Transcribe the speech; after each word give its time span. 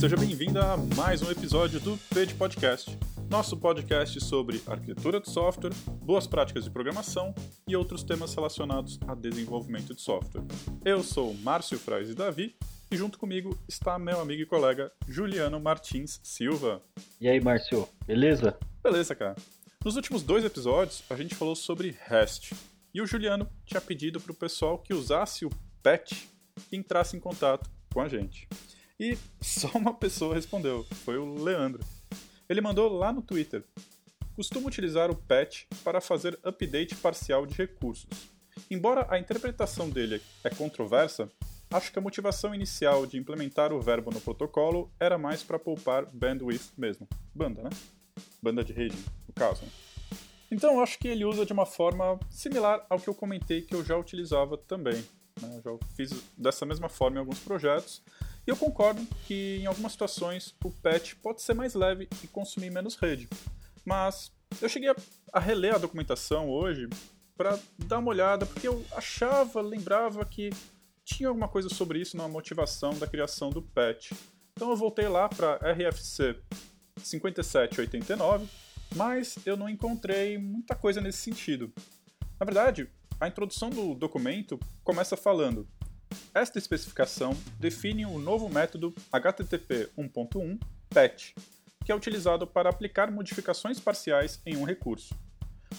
seja 0.00 0.16
bem-vindo 0.16 0.58
a 0.58 0.78
mais 0.96 1.20
um 1.20 1.30
episódio 1.30 1.78
do 1.78 1.94
PED 2.08 2.34
Podcast, 2.36 2.98
nosso 3.28 3.54
podcast 3.54 4.18
sobre 4.24 4.58
arquitetura 4.66 5.20
de 5.20 5.28
software, 5.28 5.74
boas 6.02 6.26
práticas 6.26 6.64
de 6.64 6.70
programação 6.70 7.34
e 7.68 7.76
outros 7.76 8.02
temas 8.02 8.34
relacionados 8.34 8.98
a 9.06 9.14
desenvolvimento 9.14 9.94
de 9.94 10.00
software. 10.00 10.42
Eu 10.82 11.02
sou 11.02 11.34
Márcio 11.34 11.78
Frais 11.78 12.08
e 12.08 12.14
Davi 12.14 12.56
e 12.90 12.96
junto 12.96 13.18
comigo 13.18 13.58
está 13.68 13.98
meu 13.98 14.18
amigo 14.22 14.40
e 14.40 14.46
colega 14.46 14.90
Juliano 15.06 15.60
Martins 15.60 16.18
Silva. 16.22 16.80
E 17.20 17.28
aí, 17.28 17.38
Márcio, 17.38 17.86
beleza? 18.06 18.56
Beleza, 18.82 19.14
cara. 19.14 19.36
Nos 19.84 19.96
últimos 19.96 20.22
dois 20.22 20.46
episódios, 20.46 21.04
a 21.10 21.14
gente 21.14 21.34
falou 21.34 21.54
sobre 21.54 21.94
REST. 22.06 22.54
E 22.94 23.02
o 23.02 23.06
Juliano 23.06 23.46
tinha 23.66 23.82
pedido 23.82 24.18
para 24.18 24.32
o 24.32 24.34
pessoal 24.34 24.78
que 24.78 24.94
usasse 24.94 25.44
o 25.44 25.50
PET 25.82 26.26
e 26.72 26.76
entrasse 26.78 27.18
em 27.18 27.20
contato 27.20 27.70
com 27.92 28.00
a 28.00 28.08
gente. 28.08 28.48
E 29.00 29.16
só 29.40 29.70
uma 29.74 29.94
pessoa 29.94 30.34
respondeu, 30.34 30.84
foi 31.06 31.16
o 31.16 31.42
Leandro. 31.42 31.82
Ele 32.46 32.60
mandou 32.60 32.92
lá 32.92 33.10
no 33.10 33.22
Twitter. 33.22 33.64
Costumo 34.36 34.68
utilizar 34.68 35.10
o 35.10 35.16
patch 35.16 35.64
para 35.82 36.02
fazer 36.02 36.38
update 36.44 36.94
parcial 36.96 37.46
de 37.46 37.54
recursos. 37.54 38.10
Embora 38.70 39.06
a 39.08 39.18
interpretação 39.18 39.88
dele 39.88 40.20
é 40.44 40.50
controversa, 40.50 41.32
acho 41.70 41.90
que 41.90 41.98
a 41.98 42.02
motivação 42.02 42.54
inicial 42.54 43.06
de 43.06 43.16
implementar 43.16 43.72
o 43.72 43.80
verbo 43.80 44.10
no 44.10 44.20
protocolo 44.20 44.92
era 45.00 45.16
mais 45.16 45.42
para 45.42 45.58
poupar 45.58 46.04
bandwidth 46.04 46.72
mesmo. 46.76 47.08
Banda, 47.34 47.62
né? 47.62 47.70
Banda 48.42 48.62
de 48.62 48.74
rede, 48.74 48.98
no 49.26 49.32
caso. 49.32 49.62
Né? 49.62 49.70
Então 50.50 50.78
acho 50.78 50.98
que 50.98 51.08
ele 51.08 51.24
usa 51.24 51.46
de 51.46 51.54
uma 51.54 51.64
forma 51.64 52.20
similar 52.28 52.84
ao 52.90 53.00
que 53.00 53.08
eu 53.08 53.14
comentei 53.14 53.62
que 53.62 53.74
eu 53.74 53.82
já 53.82 53.96
utilizava 53.96 54.58
também. 54.58 55.02
Né? 55.40 55.62
Já 55.64 55.70
fiz 55.96 56.22
dessa 56.36 56.66
mesma 56.66 56.90
forma 56.90 57.16
em 57.16 57.20
alguns 57.20 57.38
projetos, 57.38 58.02
e 58.50 58.52
eu 58.52 58.56
concordo 58.56 59.06
que 59.28 59.58
em 59.60 59.66
algumas 59.66 59.92
situações 59.92 60.56
o 60.64 60.72
patch 60.72 61.14
pode 61.22 61.40
ser 61.40 61.54
mais 61.54 61.74
leve 61.74 62.08
e 62.20 62.26
consumir 62.26 62.68
menos 62.68 62.96
rede. 62.96 63.28
Mas 63.84 64.32
eu 64.60 64.68
cheguei 64.68 64.92
a, 65.32 65.38
reler 65.38 65.76
a 65.76 65.78
documentação 65.78 66.50
hoje 66.50 66.88
para 67.36 67.56
dar 67.78 67.98
uma 67.98 68.08
olhada, 68.10 68.44
porque 68.44 68.66
eu 68.66 68.84
achava, 68.90 69.60
lembrava 69.60 70.24
que 70.24 70.50
tinha 71.04 71.28
alguma 71.28 71.46
coisa 71.46 71.68
sobre 71.68 72.00
isso 72.00 72.16
na 72.16 72.26
motivação 72.26 72.98
da 72.98 73.06
criação 73.06 73.50
do 73.50 73.62
patch. 73.62 74.10
Então 74.52 74.68
eu 74.70 74.76
voltei 74.76 75.06
lá 75.06 75.28
para 75.28 75.54
RFC 75.72 76.36
5789, 76.98 78.48
mas 78.96 79.38
eu 79.46 79.56
não 79.56 79.68
encontrei 79.68 80.38
muita 80.38 80.74
coisa 80.74 81.00
nesse 81.00 81.18
sentido. 81.18 81.72
Na 82.40 82.44
verdade, 82.44 82.90
a 83.20 83.28
introdução 83.28 83.70
do 83.70 83.94
documento 83.94 84.58
começa 84.82 85.16
falando 85.16 85.68
esta 86.34 86.58
especificação 86.58 87.36
define 87.58 88.06
o 88.06 88.18
novo 88.18 88.48
método 88.48 88.94
HTTP 89.12 89.88
1.1 89.98 90.60
PET, 90.88 91.34
que 91.84 91.92
é 91.92 91.94
utilizado 91.94 92.46
para 92.46 92.70
aplicar 92.70 93.10
modificações 93.10 93.80
parciais 93.80 94.40
em 94.46 94.56
um 94.56 94.64
recurso. 94.64 95.14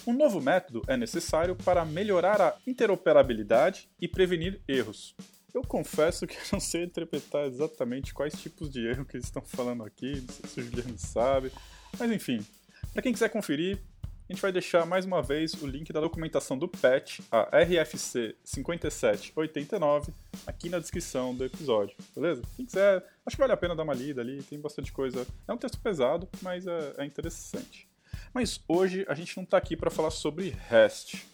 Um 0.06 0.12
novo 0.12 0.40
método 0.40 0.82
é 0.88 0.96
necessário 0.96 1.54
para 1.54 1.84
melhorar 1.84 2.40
a 2.40 2.56
interoperabilidade 2.66 3.88
e 4.00 4.08
prevenir 4.08 4.60
erros. 4.66 5.14
Eu 5.54 5.62
confesso 5.62 6.26
que 6.26 6.36
não 6.52 6.58
sei 6.58 6.84
interpretar 6.84 7.46
exatamente 7.46 8.14
quais 8.14 8.34
tipos 8.40 8.70
de 8.70 8.86
erro 8.86 9.04
que 9.04 9.16
eles 9.16 9.26
estão 9.26 9.42
falando 9.42 9.84
aqui, 9.84 10.20
não 10.20 10.34
sei 10.34 10.48
se 10.48 10.60
o 10.60 10.64
Juliano 10.64 10.98
sabe, 10.98 11.52
mas 11.98 12.10
enfim. 12.10 12.44
Para 12.92 13.02
quem 13.02 13.12
quiser 13.12 13.28
conferir, 13.28 13.80
a 14.28 14.32
gente 14.32 14.40
vai 14.40 14.52
deixar 14.52 14.86
mais 14.86 15.04
uma 15.04 15.20
vez 15.20 15.52
o 15.54 15.66
link 15.66 15.92
da 15.92 16.00
documentação 16.00 16.56
do 16.56 16.68
patch, 16.68 17.20
a 17.30 17.42
RFC 17.62 18.34
5789, 18.44 20.12
aqui 20.46 20.68
na 20.68 20.78
descrição 20.78 21.34
do 21.34 21.44
episódio, 21.44 21.96
beleza? 22.14 22.42
Quem 22.56 22.64
quiser, 22.64 23.04
acho 23.26 23.36
que 23.36 23.40
vale 23.40 23.52
a 23.52 23.56
pena 23.56 23.74
dar 23.74 23.82
uma 23.82 23.94
lida 23.94 24.20
ali, 24.20 24.42
tem 24.42 24.60
bastante 24.60 24.92
coisa. 24.92 25.26
É 25.46 25.52
um 25.52 25.58
texto 25.58 25.78
pesado, 25.80 26.28
mas 26.40 26.66
é, 26.66 26.94
é 26.98 27.04
interessante. 27.04 27.88
Mas 28.32 28.62
hoje 28.66 29.04
a 29.08 29.14
gente 29.14 29.36
não 29.36 29.44
está 29.44 29.58
aqui 29.58 29.76
para 29.76 29.90
falar 29.90 30.10
sobre 30.10 30.50
REST. 30.68 31.26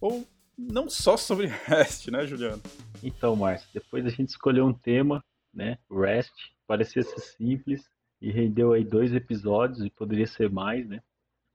Ou 0.00 0.26
não 0.56 0.88
só 0.88 1.16
sobre 1.16 1.46
REST, 1.66 2.10
né, 2.10 2.26
Juliano? 2.26 2.62
Então, 3.02 3.36
Márcio, 3.36 3.68
depois 3.74 4.06
a 4.06 4.10
gente 4.10 4.30
escolheu 4.30 4.66
um 4.66 4.72
tema, 4.72 5.22
né, 5.52 5.78
REST, 5.90 6.32
parecia 6.66 7.02
ser 7.02 7.20
simples 7.20 7.88
e 8.20 8.30
rendeu 8.30 8.72
aí 8.72 8.84
dois 8.84 9.12
episódios 9.12 9.84
e 9.84 9.90
poderia 9.90 10.26
ser 10.26 10.50
mais, 10.50 10.88
né? 10.88 11.02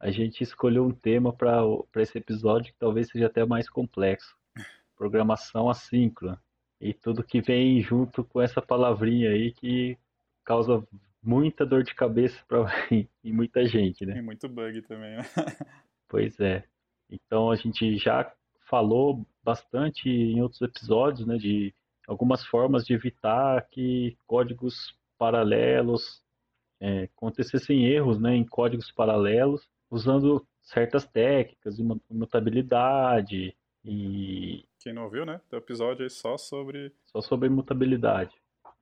A 0.04 0.12
gente 0.12 0.44
escolheu 0.44 0.84
um 0.84 0.92
tema 0.92 1.32
para 1.32 1.64
esse 1.96 2.18
episódio 2.18 2.74
que 2.74 2.78
talvez 2.78 3.08
seja 3.08 3.28
até 3.28 3.46
mais 3.46 3.70
complexo. 3.70 4.36
Programação 4.98 5.70
assíncrona. 5.70 6.42
E 6.80 6.94
tudo 6.94 7.24
que 7.24 7.40
vem 7.40 7.80
junto 7.82 8.22
com 8.22 8.42
essa 8.42 8.62
palavrinha 8.62 9.30
aí 9.30 9.54
que 9.54 9.98
causa 10.44 10.86
muita 11.24 11.66
dor 11.66 11.84
de 11.84 11.96
cabeça 11.96 12.38
para 12.50 12.66
muita 13.24 13.66
gente, 13.66 14.06
né? 14.06 14.18
E 14.18 14.22
muito 14.22 14.50
bug 14.50 14.82
também, 14.82 15.16
né? 15.16 15.24
pois 16.10 16.38
é. 16.42 16.66
Então 17.10 17.50
a 17.50 17.56
gente 17.56 17.96
já 17.96 18.30
falou 18.70 19.26
bastante 19.42 20.10
em 20.10 20.42
outros 20.42 20.62
episódios, 20.62 21.26
né, 21.26 21.38
de 21.38 21.74
algumas 22.06 22.46
formas 22.46 22.84
de 22.84 22.94
evitar 22.94 23.66
que 23.72 24.18
códigos 24.28 24.94
paralelos 25.18 26.22
é, 26.82 27.04
acontecessem 27.04 27.86
erros, 27.86 28.20
né, 28.20 28.36
em 28.36 28.44
códigos 28.44 28.92
paralelos 28.92 29.66
usando 29.94 30.44
certas 30.64 31.06
técnicas, 31.06 31.78
imutabilidade 32.10 33.56
e... 33.86 34.66
Quem 34.80 34.92
não 34.92 35.04
ouviu, 35.04 35.24
né? 35.24 35.40
Tem 35.50 35.60
episódio 35.60 36.04
aí 36.04 36.10
só 36.10 36.36
sobre... 36.36 36.92
Só 37.06 37.22
sobre 37.22 37.48
imutabilidade. 37.48 38.34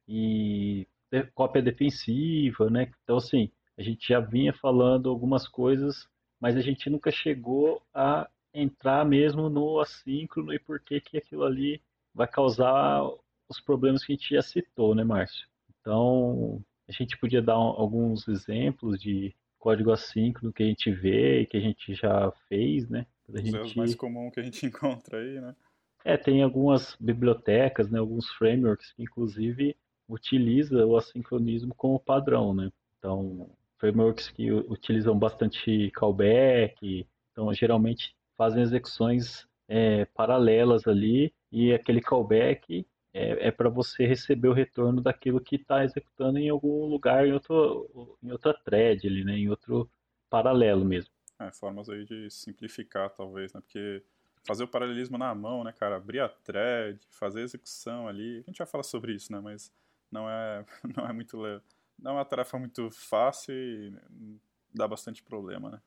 E 0.08 0.88
cópia 1.36 1.62
defensiva, 1.62 2.70
né? 2.70 2.90
Então, 3.04 3.18
assim, 3.18 3.52
a 3.78 3.84
gente 3.84 4.08
já 4.08 4.22
vinha 4.22 4.54
falando 4.54 5.10
algumas 5.10 5.48
coisas, 5.48 6.08
mas 6.40 6.56
a 6.56 6.62
gente 6.62 6.90
nunca 6.90 7.12
chegou 7.12 7.82
a 7.94 8.30
entrar 8.54 9.06
mesmo 9.06 9.50
no 9.50 9.82
assíncrono 9.82 10.54
e 10.54 10.60
por 10.60 10.80
que 10.80 11.02
que 11.02 11.18
aquilo 11.18 11.44
ali 11.44 11.82
vai 12.14 12.28
causar 12.28 13.04
os 13.50 13.60
problemas 13.60 14.06
que 14.06 14.14
a 14.14 14.16
gente 14.16 14.34
já 14.34 14.42
citou, 14.42 14.96
né, 14.96 15.04
Márcio? 15.04 15.46
Então, 15.82 16.64
a 16.88 16.92
gente 16.94 17.18
podia 17.18 17.42
dar 17.42 17.56
alguns 17.56 18.28
exemplos 18.30 19.00
de 19.00 19.36
código 19.62 19.92
assíncrono 19.92 20.52
que 20.52 20.64
a 20.64 20.66
gente 20.66 20.92
vê 20.92 21.42
e 21.42 21.46
que 21.46 21.56
a 21.56 21.62
gente 21.62 21.94
já 21.94 22.32
fez, 22.50 22.90
né? 22.90 23.06
Os 23.30 23.40
gente... 23.40 23.56
erros 23.56 23.76
mais 23.76 23.96
comuns 23.96 24.34
que 24.34 24.40
a 24.40 24.44
gente 24.44 24.66
encontra 24.66 25.20
aí, 25.20 25.40
né? 25.40 25.56
É, 26.04 26.18
tem 26.18 26.42
algumas 26.42 26.98
bibliotecas, 27.00 27.92
né, 27.92 28.00
alguns 28.00 28.28
frameworks 28.32 28.92
que 28.92 29.04
inclusive 29.04 29.78
utiliza 30.10 30.84
o 30.84 30.98
assincronismo 30.98 31.76
como 31.76 32.00
padrão, 32.00 32.56
né? 32.56 32.72
Então, 32.98 33.52
frameworks 33.78 34.30
que 34.32 34.52
utilizam 34.52 35.18
bastante 35.18 35.92
callback, 35.92 37.08
então 37.32 37.54
geralmente 37.54 38.16
fazem 38.36 38.64
execuções 38.64 39.48
é, 39.68 40.06
paralelas 40.06 40.88
ali 40.88 41.32
e 41.52 41.72
aquele 41.72 42.02
callback 42.02 42.86
é, 43.14 43.48
é 43.48 43.52
para 43.52 43.70
você 43.70 44.06
receber 44.06 44.48
o 44.48 44.54
retorno 44.54 45.02
daquilo 45.02 45.42
que 45.42 45.56
está 45.56 45.84
executando 45.84 46.38
em 46.38 46.50
algum 46.50 46.86
lugar, 46.86 47.28
em, 47.28 47.34
outro, 47.34 48.18
em 48.24 48.32
outra 48.32 48.54
thread 48.54 49.06
ali, 49.06 49.24
né? 49.24 49.34
Em 49.34 49.50
outro 49.50 49.90
paralelo 50.30 50.86
mesmo. 50.86 51.12
É, 51.40 51.52
formas 51.52 51.90
aí 51.90 52.06
de 52.06 52.30
simplificar, 52.30 53.10
talvez, 53.10 53.54
né? 53.54 53.62
Porque 53.62 54.04
fazer 54.46 54.64
o 54.64 54.68
paralelismo 54.68 55.18
na 55.18 55.34
mão, 55.36 55.64
né, 55.64 55.74
cara? 55.74 55.98
Abrir 55.98 56.20
a 56.20 56.30
thread, 56.30 57.00
fazer 57.10 57.42
a 57.42 57.44
execução 57.44 58.08
ali. 58.08 58.40
A 58.40 58.50
gente 58.50 58.60
vai 58.60 58.68
falar 58.68 58.84
sobre 58.84 59.14
isso, 59.14 59.32
né? 59.32 59.40
Mas 59.40 59.72
não 60.12 60.30
é, 60.30 60.66
não 60.96 61.06
é 61.06 61.14
muito. 61.14 61.38
Não 62.00 62.12
é 62.12 62.14
uma 62.16 62.26
tarefa 62.26 62.58
muito 62.58 62.90
fácil 62.90 63.54
e 63.54 63.94
dá 64.74 64.88
bastante 64.88 65.22
problema, 65.22 65.70
né? 65.70 65.82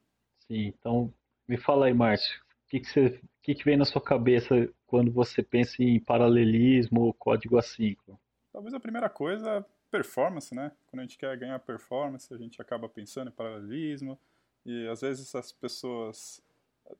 Sim, 0.46 0.66
então 0.66 1.12
me 1.48 1.56
fala 1.56 1.86
aí, 1.86 1.94
Márcio 1.94 2.43
que, 2.68 2.80
que, 2.80 2.88
você, 2.88 3.20
que, 3.42 3.54
que 3.54 3.64
vem 3.64 3.76
na 3.76 3.84
sua 3.84 4.02
cabeça 4.02 4.68
quando 4.86 5.12
você 5.12 5.42
pensa 5.42 5.82
em 5.82 6.00
paralelismo 6.00 7.02
ou 7.02 7.14
código 7.14 7.58
assíncrono? 7.58 8.18
Talvez 8.52 8.74
a 8.74 8.80
primeira 8.80 9.08
coisa 9.08 9.58
é 9.58 9.64
performance, 9.90 10.54
né? 10.54 10.72
Quando 10.86 11.00
a 11.00 11.02
gente 11.02 11.18
quer 11.18 11.36
ganhar 11.36 11.58
performance, 11.60 12.32
a 12.32 12.36
gente 12.36 12.60
acaba 12.60 12.88
pensando 12.88 13.28
em 13.28 13.32
paralelismo 13.32 14.18
e 14.64 14.86
às 14.88 15.02
vezes 15.02 15.34
as 15.34 15.52
pessoas 15.52 16.42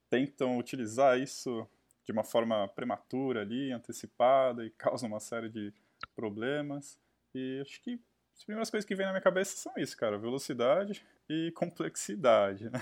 tentam 0.09 0.59
utilizar 0.59 1.19
isso 1.19 1.67
de 2.05 2.13
uma 2.13 2.25
forma 2.25 2.69
prematura 2.69 3.41
ali, 3.41 3.73
antecipada 3.73 4.65
e 4.65 4.71
causa 4.77 5.07
uma 5.07 5.21
série 5.21 5.49
de 5.49 5.73
problemas. 6.15 6.99
E 7.35 7.61
acho 7.63 7.81
que 7.81 7.99
as 8.37 8.45
primeiras 8.45 8.71
coisas 8.71 8.87
que 8.87 8.95
vem 8.95 9.07
na 9.07 9.13
minha 9.13 9.23
cabeça 9.23 9.57
são 9.57 9.73
isso, 9.77 9.97
cara, 9.97 10.19
velocidade 10.19 11.05
e 11.29 11.53
complexidade, 11.53 12.69
né? 12.71 12.81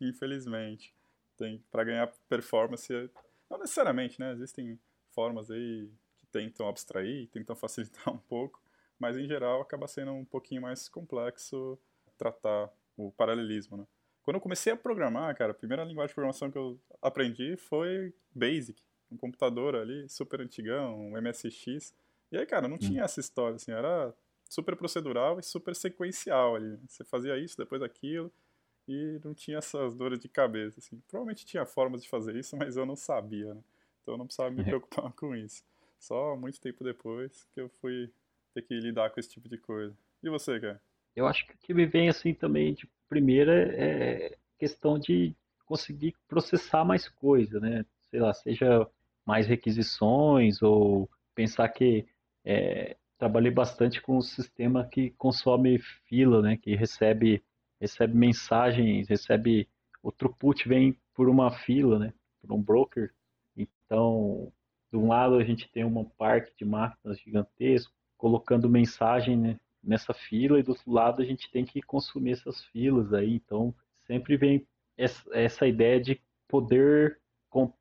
infelizmente 0.00 0.97
tem 1.38 1.64
para 1.70 1.84
ganhar 1.84 2.12
performance, 2.28 2.92
não 3.48 3.58
necessariamente, 3.58 4.20
né? 4.20 4.32
Existem 4.32 4.78
formas 5.12 5.50
aí 5.50 5.90
que 6.16 6.26
tentam 6.26 6.68
abstrair, 6.68 7.28
tentam 7.28 7.54
facilitar 7.56 8.12
um 8.12 8.18
pouco, 8.18 8.60
mas 8.98 9.16
em 9.16 9.26
geral 9.26 9.62
acaba 9.62 9.86
sendo 9.86 10.12
um 10.12 10.24
pouquinho 10.24 10.62
mais 10.62 10.88
complexo 10.88 11.78
tratar 12.18 12.68
o 12.96 13.12
paralelismo, 13.12 13.76
né? 13.76 13.86
Quando 14.22 14.34
eu 14.34 14.40
comecei 14.42 14.72
a 14.72 14.76
programar, 14.76 15.34
cara, 15.36 15.52
a 15.52 15.54
primeira 15.54 15.84
linguagem 15.84 16.08
de 16.08 16.14
programação 16.14 16.50
que 16.50 16.58
eu 16.58 16.78
aprendi 17.00 17.56
foi 17.56 18.12
Basic, 18.34 18.82
um 19.10 19.16
computador 19.16 19.74
ali 19.74 20.06
super 20.08 20.42
antigão, 20.42 21.00
um 21.00 21.16
MSX. 21.18 21.94
E 22.30 22.36
aí, 22.36 22.44
cara, 22.44 22.68
não 22.68 22.76
tinha 22.76 23.04
essa 23.04 23.20
história, 23.20 23.56
assim, 23.56 23.72
era 23.72 24.12
super 24.48 24.76
procedural 24.76 25.38
e 25.38 25.42
super 25.42 25.74
sequencial 25.74 26.56
ali. 26.56 26.78
Você 26.86 27.04
fazia 27.04 27.38
isso, 27.38 27.56
depois 27.56 27.80
aquilo, 27.80 28.30
e 28.88 29.20
não 29.22 29.34
tinha 29.34 29.58
essas 29.58 29.94
dores 29.94 30.18
de 30.18 30.28
cabeça. 30.28 30.80
Assim. 30.80 31.00
Provavelmente 31.06 31.44
tinha 31.44 31.66
formas 31.66 32.02
de 32.02 32.08
fazer 32.08 32.34
isso, 32.34 32.56
mas 32.56 32.76
eu 32.76 32.86
não 32.86 32.96
sabia, 32.96 33.54
né? 33.54 33.60
Então 34.02 34.14
eu 34.14 34.18
não 34.18 34.26
precisava 34.26 34.50
me 34.50 34.64
preocupar 34.64 35.12
com 35.12 35.36
isso. 35.36 35.62
Só 35.98 36.36
muito 36.36 36.60
tempo 36.60 36.82
depois 36.82 37.46
que 37.52 37.60
eu 37.60 37.68
fui 37.80 38.10
ter 38.54 38.62
que 38.62 38.74
lidar 38.80 39.10
com 39.10 39.20
esse 39.20 39.28
tipo 39.28 39.48
de 39.48 39.58
coisa. 39.58 39.94
E 40.22 40.30
você, 40.30 40.58
cara? 40.58 40.80
Eu 41.14 41.26
acho 41.26 41.46
que 41.46 41.52
o 41.52 41.58
que 41.58 41.74
me 41.74 41.84
vem 41.84 42.08
assim 42.08 42.32
também 42.32 42.74
de 42.74 42.88
primeira 43.08 43.52
é 43.74 44.36
questão 44.58 44.98
de 44.98 45.34
conseguir 45.66 46.14
processar 46.26 46.84
mais 46.84 47.08
coisa, 47.08 47.60
né? 47.60 47.84
Sei 48.10 48.20
lá, 48.20 48.32
seja 48.32 48.88
mais 49.26 49.46
requisições 49.46 50.62
ou 50.62 51.10
pensar 51.34 51.68
que 51.68 52.06
é, 52.44 52.96
trabalhei 53.18 53.50
bastante 53.50 54.00
com 54.00 54.16
um 54.16 54.22
sistema 54.22 54.86
que 54.86 55.10
consome 55.10 55.78
fila, 56.06 56.40
né? 56.40 56.56
Que 56.56 56.74
recebe 56.74 57.42
recebe 57.80 58.16
mensagens, 58.16 59.08
recebe 59.08 59.68
o 60.02 60.12
throughput 60.12 60.68
vem 60.68 60.98
por 61.14 61.28
uma 61.28 61.50
fila, 61.50 61.98
né? 61.98 62.12
Por 62.40 62.52
um 62.52 62.62
broker. 62.62 63.12
Então, 63.56 64.52
de 64.90 64.96
um 64.96 65.08
lado 65.08 65.36
a 65.36 65.44
gente 65.44 65.70
tem 65.70 65.84
um 65.84 66.04
parque 66.04 66.52
de 66.56 66.64
máquinas 66.64 67.18
gigantesco 67.20 67.92
colocando 68.16 68.68
mensagem 68.68 69.36
né, 69.36 69.60
nessa 69.82 70.12
fila 70.12 70.58
e 70.58 70.62
do 70.62 70.70
outro 70.72 70.90
lado 70.90 71.22
a 71.22 71.24
gente 71.24 71.50
tem 71.50 71.64
que 71.64 71.80
consumir 71.82 72.32
essas 72.32 72.64
filas 72.66 73.12
aí. 73.12 73.34
Então, 73.34 73.74
sempre 74.06 74.36
vem 74.36 74.66
essa 74.96 75.66
ideia 75.66 76.00
de 76.00 76.20
poder 76.48 77.20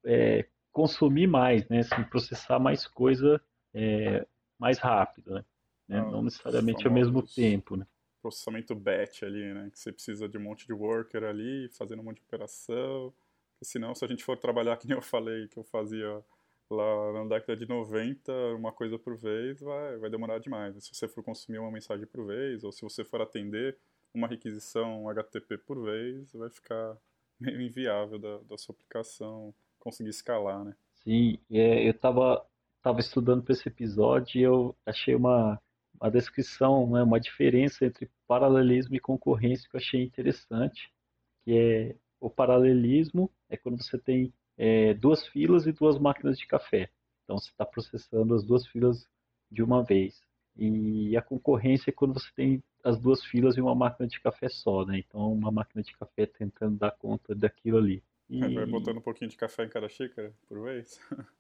é, 0.06 0.46
consumir 0.72 1.28
mais, 1.28 1.68
né? 1.70 1.80
Assim, 1.80 2.04
processar 2.04 2.60
mais 2.60 2.88
coisa 2.88 3.42
é, 3.74 4.26
mais 4.60 4.78
rápido, 4.78 5.34
né? 5.34 5.46
né? 5.88 6.02
Não, 6.02 6.12
não 6.12 6.24
necessariamente 6.24 6.86
ao 6.86 6.94
mesmo 6.94 7.22
tempo, 7.24 7.76
né? 7.76 7.86
Processamento 8.28 8.76
batch 8.76 9.24
ali, 9.24 9.54
né? 9.54 9.70
Que 9.72 9.80
você 9.80 9.92
precisa 9.92 10.28
de 10.28 10.38
um 10.38 10.42
monte 10.42 10.66
de 10.66 10.74
worker 10.74 11.24
ali, 11.24 11.70
fazendo 11.70 12.02
um 12.02 12.04
monte 12.04 12.18
de 12.18 12.24
operação. 12.24 13.14
Porque 13.54 13.66
senão, 13.66 13.96
se 13.96 14.04
a 14.04 14.08
gente 14.08 14.24
for 14.24 14.38
trabalhar, 14.38 14.78
que 14.78 14.88
nem 14.88 14.98
eu 14.98 15.02
falei, 15.02 15.48
que 15.48 15.58
eu 15.58 15.64
fazia 15.64 16.24
lá 16.70 17.14
na 17.14 17.26
década 17.38 17.56
de 17.56 17.68
90, 17.68 18.32
uma 18.56 18.72
coisa 18.72 19.00
por 19.00 19.18
vez, 19.18 19.60
vai, 19.62 19.98
vai 19.98 20.10
demorar 20.10 20.40
demais. 20.40 20.76
Se 20.84 20.94
você 20.94 21.08
for 21.08 21.24
consumir 21.24 21.60
uma 21.60 21.72
mensagem 21.72 22.06
por 22.06 22.26
vez, 22.26 22.64
ou 22.64 22.72
se 22.72 22.82
você 22.82 23.04
for 23.04 23.22
atender 23.22 23.78
uma 24.14 24.28
requisição 24.28 25.10
HTTP 25.10 25.58
por 25.60 25.82
vez, 25.82 26.32
vai 26.34 26.50
ficar 26.50 26.98
meio 27.40 27.62
inviável 27.62 28.20
da, 28.20 28.40
da 28.40 28.58
sua 28.58 28.74
aplicação 28.74 29.54
conseguir 29.80 30.10
escalar, 30.10 30.64
né? 30.64 30.76
Sim, 31.04 31.40
é, 31.50 31.88
eu 31.88 31.92
estava 31.92 32.46
tava 32.82 33.00
estudando 33.00 33.44
para 33.44 33.54
esse 33.54 33.68
episódio 33.68 34.40
e 34.40 34.44
eu 34.44 34.76
achei 34.86 35.14
uma, 35.14 35.62
uma 36.00 36.12
descrição, 36.12 36.90
né, 36.92 37.04
uma 37.04 37.20
diferença 37.20 37.86
entre 37.86 38.10
paralelismo 38.28 38.96
e 38.96 39.00
concorrência 39.00 39.68
que 39.70 39.76
eu 39.76 39.80
achei 39.80 40.04
interessante, 40.04 40.92
que 41.44 41.58
é 41.58 41.96
o 42.20 42.30
paralelismo 42.30 43.32
é 43.50 43.58
quando 43.58 43.82
você 43.82 43.98
tem 43.98 44.34
é, 44.58 44.94
duas 44.94 45.26
filas 45.28 45.68
e 45.68 45.72
duas 45.72 46.00
máquinas 46.00 46.38
de 46.38 46.48
café. 46.48 46.90
Então 47.24 47.38
você 47.38 47.50
está 47.50 47.66
processando 47.66 48.34
as 48.34 48.44
duas 48.44 48.66
filas 48.68 49.08
de 49.52 49.62
uma 49.62 49.84
vez. 49.84 50.22
E 50.56 51.16
a 51.16 51.22
concorrência 51.22 51.92
é 51.92 51.94
quando 51.94 52.14
você 52.14 52.30
tem 52.36 52.64
as 52.84 53.00
duas 53.00 53.24
filas 53.24 53.58
e 53.58 53.62
uma 53.62 53.76
máquina 53.76 54.08
de 54.08 54.20
café 54.20 54.50
só, 54.50 54.86
né? 54.86 55.00
Então 55.00 55.32
uma 55.32 55.52
máquina 55.52 55.84
de 55.84 55.96
café 55.96 56.26
tentando 56.26 56.78
dar 56.78 56.92
conta 56.92 57.36
daquilo 57.36 57.78
ali. 57.78 58.04
E... 58.30 58.40
Vai 58.40 58.66
botando 58.66 58.98
um 58.98 59.02
pouquinho 59.02 59.30
de 59.30 59.38
café 59.38 59.66
em 59.66 59.70
cada 59.70 59.88
xícara 59.88 60.34
por 60.48 60.62
vez? 60.64 61.00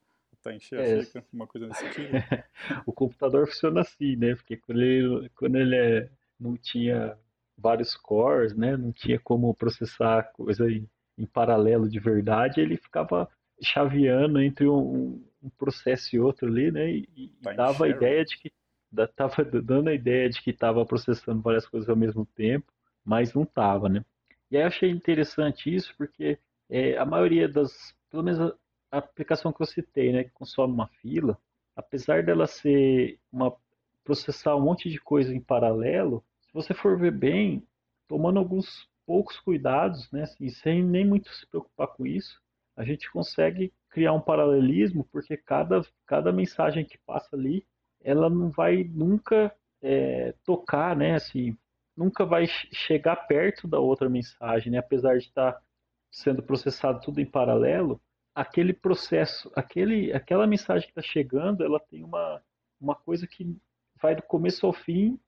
Até 0.47 0.57
encher 0.57 0.79
é, 0.79 0.94
a 0.94 1.03
xícara, 1.03 1.25
uma 1.33 1.47
coisa 1.47 1.67
nesse 1.67 1.81
sentido. 1.81 2.11
o 2.85 2.91
computador 2.91 3.47
funciona 3.47 3.81
assim, 3.81 4.15
né? 4.15 4.35
Porque 4.35 4.57
quando 4.57 4.81
ele, 4.81 5.29
quando 5.35 5.55
ele 5.55 5.75
é, 5.75 6.09
não 6.39 6.55
tinha 6.57 7.17
vários 7.57 7.95
cores, 7.95 8.55
né? 8.55 8.77
Não 8.77 8.91
tinha 8.91 9.19
como 9.19 9.53
processar 9.53 10.31
coisa 10.33 10.69
em 10.69 10.88
em 11.17 11.25
paralelo 11.25 11.89
de 11.89 11.99
verdade, 11.99 12.61
ele 12.61 12.77
ficava 12.77 13.27
chaveando 13.61 14.39
entre 14.39 14.67
um, 14.67 15.23
um 15.41 15.49
processo 15.57 16.15
e 16.15 16.19
outro 16.19 16.47
ali, 16.47 16.71
né? 16.71 16.91
E, 16.91 17.09
e 17.15 17.27
tá 17.41 17.53
dava 17.53 17.85
a 17.85 17.89
ideia 17.89 18.23
de 18.23 18.38
que 18.38 18.51
estava 18.95 19.44
dando 19.44 19.89
a 19.89 19.94
ideia 19.94 20.29
de 20.29 20.41
que 20.41 20.51
estava 20.51 20.85
processando 20.85 21.41
várias 21.41 21.67
coisas 21.67 21.89
ao 21.89 21.95
mesmo 21.95 22.25
tempo, 22.35 22.71
mas 23.03 23.33
não 23.33 23.44
estava, 23.44 23.89
né? 23.89 24.05
E 24.51 24.55
aí 24.55 24.63
eu 24.63 24.67
achei 24.67 24.89
interessante 24.91 25.73
isso 25.73 25.94
porque 25.97 26.38
é, 26.69 26.97
a 26.97 27.05
maioria 27.05 27.49
das, 27.49 27.95
pelo 28.11 28.23
menos 28.23 28.53
a, 28.91 28.97
aplicação 28.97 29.53
que 29.53 29.61
eu 29.61 29.65
citei, 29.65 30.11
né, 30.11 30.23
que 30.23 30.31
consome 30.31 30.73
uma 30.73 30.87
fila, 31.01 31.37
apesar 31.75 32.23
dela 32.23 32.47
ser 32.47 33.19
uma 33.31 33.55
processar 34.03 34.55
um 34.55 34.61
monte 34.61 34.89
de 34.89 34.99
coisa 35.01 35.35
em 35.35 35.41
paralelo, 35.41 36.23
se 36.39 36.53
você 36.53 36.73
for 36.73 36.97
ver 36.97 37.11
bem, 37.11 37.67
tomando 38.07 38.39
alguns 38.39 38.89
poucos 39.05 39.37
cuidados, 39.39 40.09
né, 40.11 40.23
e 40.39 40.49
sem 40.49 40.81
nem 40.81 41.05
muito 41.05 41.29
se 41.29 41.45
preocupar 41.47 41.87
com 41.87 42.05
isso, 42.05 42.41
a 42.75 42.85
gente 42.85 43.11
consegue 43.11 43.73
criar 43.89 44.13
um 44.13 44.21
paralelismo, 44.21 45.03
porque 45.11 45.35
cada, 45.35 45.81
cada 46.05 46.31
mensagem 46.31 46.85
que 46.85 46.97
passa 46.99 47.35
ali, 47.35 47.65
ela 48.01 48.29
não 48.29 48.49
vai 48.49 48.83
nunca 48.83 49.53
é, 49.81 50.33
tocar, 50.45 50.95
né, 50.95 51.15
assim, 51.15 51.57
nunca 51.95 52.25
vai 52.25 52.45
chegar 52.47 53.15
perto 53.27 53.67
da 53.67 53.79
outra 53.79 54.07
mensagem, 54.07 54.71
né, 54.71 54.77
apesar 54.77 55.17
de 55.17 55.25
estar 55.25 55.61
sendo 56.09 56.41
processado 56.41 57.01
tudo 57.01 57.19
em 57.19 57.25
paralelo, 57.25 57.99
aquele 58.37 58.71
processo, 58.71 59.51
aquele, 59.55 60.13
aquela 60.13 60.45
mensagem 60.45 60.83
que 60.83 60.91
está 60.91 61.01
chegando, 61.01 61.63
ela 61.63 61.79
tem 61.79 62.03
uma, 62.03 62.39
uma 62.79 62.93
coisa 62.93 63.25
que 63.25 63.57
vai 63.99 64.15
do 64.15 64.21
começo 64.21 64.63
ao 64.63 64.71
fim 64.71 65.19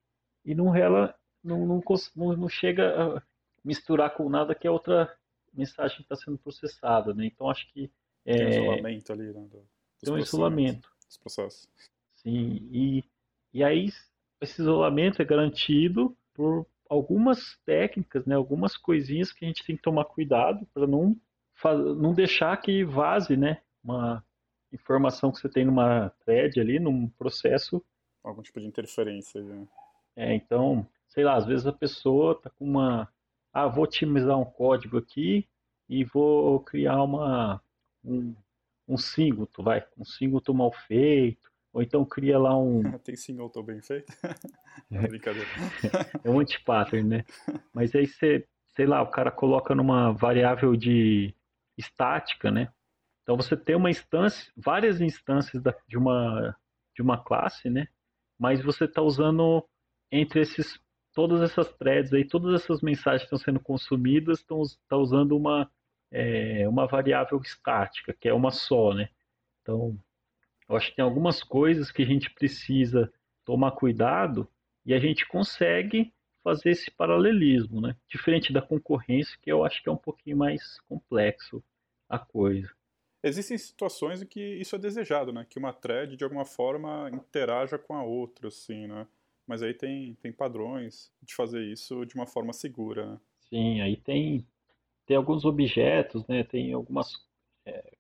e 0.45 0.53
não, 0.53 0.75
ela, 0.75 1.15
não, 1.44 1.65
não, 1.65 1.81
não, 2.15 2.38
não 2.38 2.47
chega 2.47 3.19
misturar 3.65 4.13
com 4.13 4.29
nada 4.29 4.53
que 4.53 4.67
é 4.67 4.71
outra 4.71 5.11
mensagem 5.51 5.97
que 5.97 6.03
está 6.03 6.15
sendo 6.15 6.38
processada, 6.38 7.11
né? 7.11 7.25
Então 7.25 7.50
acho 7.50 7.67
que 7.73 7.91
é, 8.23 8.38
tem 8.38 8.45
um 8.45 8.50
isolamento 8.50 9.11
ali, 9.11 9.33
né? 9.33 9.47
Do, 9.47 9.67
tem 10.00 10.13
um 10.13 10.17
isolamento. 10.19 10.91
Dos 11.07 11.17
processos. 11.17 11.67
Sim, 12.13 12.69
e, 12.71 13.03
e 13.51 13.63
aí 13.63 13.89
esse 14.39 14.61
isolamento 14.61 15.19
é 15.19 15.25
garantido 15.25 16.15
por 16.31 16.63
algumas 16.88 17.57
técnicas, 17.65 18.27
né? 18.27 18.35
Algumas 18.35 18.77
coisinhas 18.77 19.33
que 19.33 19.45
a 19.45 19.47
gente 19.47 19.65
tem 19.65 19.75
que 19.75 19.81
tomar 19.81 20.06
cuidado 20.06 20.67
para 20.71 20.85
não 20.85 21.19
não 21.63 22.13
deixar 22.13 22.56
que 22.57 22.83
vaze, 22.83 23.35
né? 23.35 23.61
Uma 23.83 24.23
informação 24.71 25.31
que 25.31 25.39
você 25.39 25.49
tem 25.49 25.66
numa 25.66 26.09
thread 26.23 26.59
ali, 26.59 26.80
num 26.80 27.07
processo. 27.09 27.83
Algum 28.23 28.42
tipo 28.42 28.59
de 28.59 28.68
interferência. 28.68 29.42
Né? 29.42 29.68
É, 30.16 30.35
então, 30.35 30.87
sei 31.07 31.23
lá, 31.23 31.35
às 31.35 31.45
vezes 31.45 31.66
a 31.66 31.73
pessoa 31.73 32.33
está 32.33 32.49
com 32.49 32.66
uma 32.66 33.09
ah, 33.54 33.68
vou 33.68 33.83
otimizar 33.83 34.37
um 34.37 34.45
código 34.45 34.97
aqui 34.97 35.47
e 35.87 36.04
vou 36.04 36.59
criar 36.59 37.04
uma, 37.04 37.61
um, 38.04 38.35
um 38.87 38.97
singleton, 38.97 39.63
vai, 39.63 39.83
um 39.97 40.06
singleton 40.06 40.54
mal 40.54 40.71
feito, 40.71 41.49
ou 41.73 41.81
então 41.81 42.06
cria 42.06 42.37
lá 42.37 42.56
um... 42.57 42.83
Tem 42.99 43.16
singleton 43.16 43.63
bem 43.63 43.81
feito? 43.81 44.13
é. 44.92 45.01
Brincadeira. 45.07 45.47
é 46.23 46.30
um 46.30 46.39
anti-pattern, 46.39 47.07
né? 47.07 47.25
Mas 47.73 47.95
aí 47.95 48.06
você, 48.06 48.47
sei 48.75 48.85
lá, 48.85 49.01
o 49.01 49.09
cara 49.09 49.31
coloca 49.31 49.73
numa 49.73 50.11
variável 50.11 50.75
de 50.75 51.33
estática, 51.80 52.52
né? 52.52 52.71
Então 53.24 53.36
você 53.36 53.56
tem 53.56 53.76
uma 53.76 53.90
instância, 53.90 54.52
várias 54.57 55.00
instâncias 55.02 55.62
da, 55.64 55.76
de, 55.88 55.98
uma, 55.98 56.56
de 56.95 57.02
uma 57.02 57.24
classe, 57.24 57.69
né? 57.69 57.88
Mas 58.38 58.62
você 58.64 58.86
está 58.86 59.02
usando 59.02 59.68
entre 60.12 60.42
esses 60.42 60.80
todas 61.14 61.42
essas 61.42 61.71
threads 61.74 62.14
aí, 62.14 62.26
todas 62.26 62.62
essas 62.62 62.81
mensagens 62.81 63.24
estão 63.24 63.38
sendo 63.38 63.59
consumidas 63.59 64.40
estão 64.40 64.62
tá 64.88 64.95
usando 64.95 65.36
uma, 65.36 65.69
é, 66.12 66.68
uma 66.68 66.88
variável 66.88 67.40
estática, 67.42 68.14
que 68.14 68.30
é 68.30 68.33
uma 68.33 68.52
só, 68.52 68.94
né? 68.94 69.09
Então, 69.62 69.98
eu 70.68 70.76
acho 70.78 70.90
que 70.90 70.95
tem 70.95 71.04
algumas 71.04 71.44
coisas 71.44 71.92
que 71.92 72.04
a 72.04 72.06
gente 72.06 72.30
precisa 72.31 73.12
tomar 73.44 73.71
cuidado 73.71 74.48
e 74.86 74.94
a 74.94 75.00
gente 75.00 75.28
consegue 75.28 76.14
fazer 76.44 76.72
esse 76.72 76.90
paralelismo, 76.92 77.81
né? 77.81 77.96
Diferente 78.08 78.54
da 78.54 78.62
concorrência, 78.62 79.38
que 79.42 79.52
eu 79.52 79.64
acho 79.64 79.81
que 79.84 79.90
é 79.90 79.92
um 79.92 79.98
pouquinho 79.98 80.38
mais 80.38 80.80
complexo 80.81 81.64
a 82.08 82.18
coisa. 82.18 82.69
Existem 83.22 83.58
situações 83.58 84.22
em 84.22 84.26
que 84.26 84.40
isso 84.40 84.76
é 84.76 84.80
desejado, 84.80 85.34
né? 85.34 85.46
Que 85.50 85.60
uma 85.60 85.74
thread, 85.74 86.16
de 86.16 86.24
alguma 86.24 86.46
forma, 86.46 87.10
interaja 87.12 87.78
com 87.78 87.94
a 87.94 88.04
outra, 88.04 88.48
assim, 88.48 88.88
né? 88.88 89.06
mas 89.50 89.64
aí 89.64 89.74
tem, 89.74 90.14
tem 90.22 90.31
padrões 90.31 91.12
de 91.24 91.34
fazer 91.34 91.64
isso 91.64 92.06
de 92.06 92.14
uma 92.14 92.28
forma 92.28 92.54
segura. 92.54 93.14
Né? 93.14 93.19
Sim, 93.50 93.81
aí 93.81 93.98
tem, 93.98 94.46
tem 95.08 95.18
alguns 95.18 95.44
objetos, 95.44 96.24
né? 96.28 96.44
tem, 96.44 96.72
algumas, 96.72 97.16
é, 97.66 97.98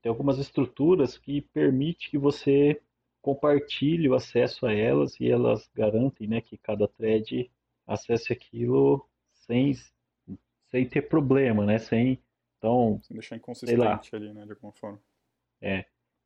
tem 0.00 0.08
algumas 0.08 0.38
estruturas 0.38 1.18
que 1.18 1.42
permitem 1.42 2.08
que 2.10 2.16
você 2.16 2.80
compartilhe 3.20 4.08
o 4.08 4.14
acesso 4.14 4.64
a 4.64 4.72
elas 4.72 5.20
e 5.20 5.30
elas 5.30 5.68
garantem 5.74 6.26
né, 6.26 6.40
que 6.40 6.56
cada 6.56 6.88
thread 6.88 7.50
acesse 7.86 8.32
aquilo 8.32 9.06
sem, 9.32 9.72
sem 10.70 10.88
ter 10.88 11.02
problema, 11.02 11.64
né? 11.64 11.78
Sem, 11.78 12.20
então, 12.58 13.00
sem 13.02 13.14
deixar 13.14 13.36
inconsistente 13.36 14.16
ali, 14.16 14.32
né, 14.32 14.44
de 14.44 14.52
alguma 14.52 14.72
forma. 14.72 15.00
É. 15.60 15.84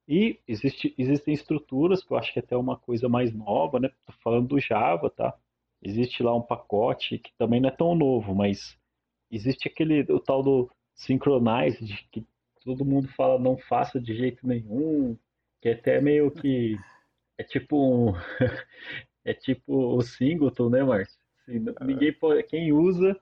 E 0.08 0.40
existe, 0.48 0.94
existem 0.98 1.34
estruturas, 1.34 2.02
que 2.02 2.12
eu 2.12 2.16
acho 2.16 2.32
que 2.32 2.38
é 2.38 2.42
até 2.42 2.56
uma 2.56 2.76
coisa 2.76 3.08
mais 3.08 3.32
nova, 3.32 3.78
né? 3.78 3.90
Tô 4.04 4.12
falando 4.24 4.48
do 4.48 4.58
Java, 4.58 5.08
tá? 5.10 5.38
Existe 5.82 6.22
lá 6.22 6.34
um 6.34 6.42
pacote 6.42 7.18
que 7.18 7.32
também 7.38 7.60
não 7.60 7.68
é 7.68 7.72
tão 7.72 7.94
novo, 7.94 8.34
mas 8.34 8.76
existe 9.30 9.68
aquele, 9.68 10.00
o 10.12 10.18
tal 10.18 10.42
do 10.42 10.70
Synchronize, 10.94 11.78
que 12.10 12.26
todo 12.64 12.84
mundo 12.84 13.08
fala 13.08 13.38
não 13.38 13.56
faça 13.56 14.00
de 14.00 14.14
jeito 14.14 14.46
nenhum, 14.46 15.16
que 15.60 15.68
é 15.68 15.72
até 15.72 16.00
meio 16.00 16.30
que 16.30 16.76
é 17.38 17.44
tipo 17.44 17.76
um 17.76 18.12
é 19.24 19.32
tipo 19.32 19.96
o 19.96 20.02
singleton, 20.02 20.68
né, 20.68 20.82
Márcio? 20.82 21.19
Assim, 21.56 21.64
ninguém 21.82 22.12
pode, 22.12 22.42
quem 22.44 22.72
usa 22.72 23.18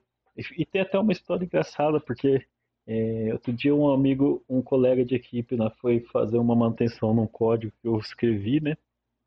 e 0.57 0.65
tem 0.65 0.81
até 0.81 0.97
uma 0.97 1.11
história 1.11 1.43
engraçada 1.43 1.99
porque 1.99 2.45
é, 2.87 3.29
outro 3.33 3.53
dia 3.53 3.75
um 3.75 3.91
amigo, 3.91 4.43
um 4.49 4.61
colega 4.61 5.05
de 5.05 5.15
equipe, 5.15 5.55
né, 5.55 5.69
foi 5.79 5.99
fazer 6.11 6.37
uma 6.37 6.55
manutenção 6.55 7.13
num 7.13 7.27
código 7.27 7.73
que 7.81 7.87
eu 7.87 7.97
escrevi, 7.97 8.59
né? 8.59 8.75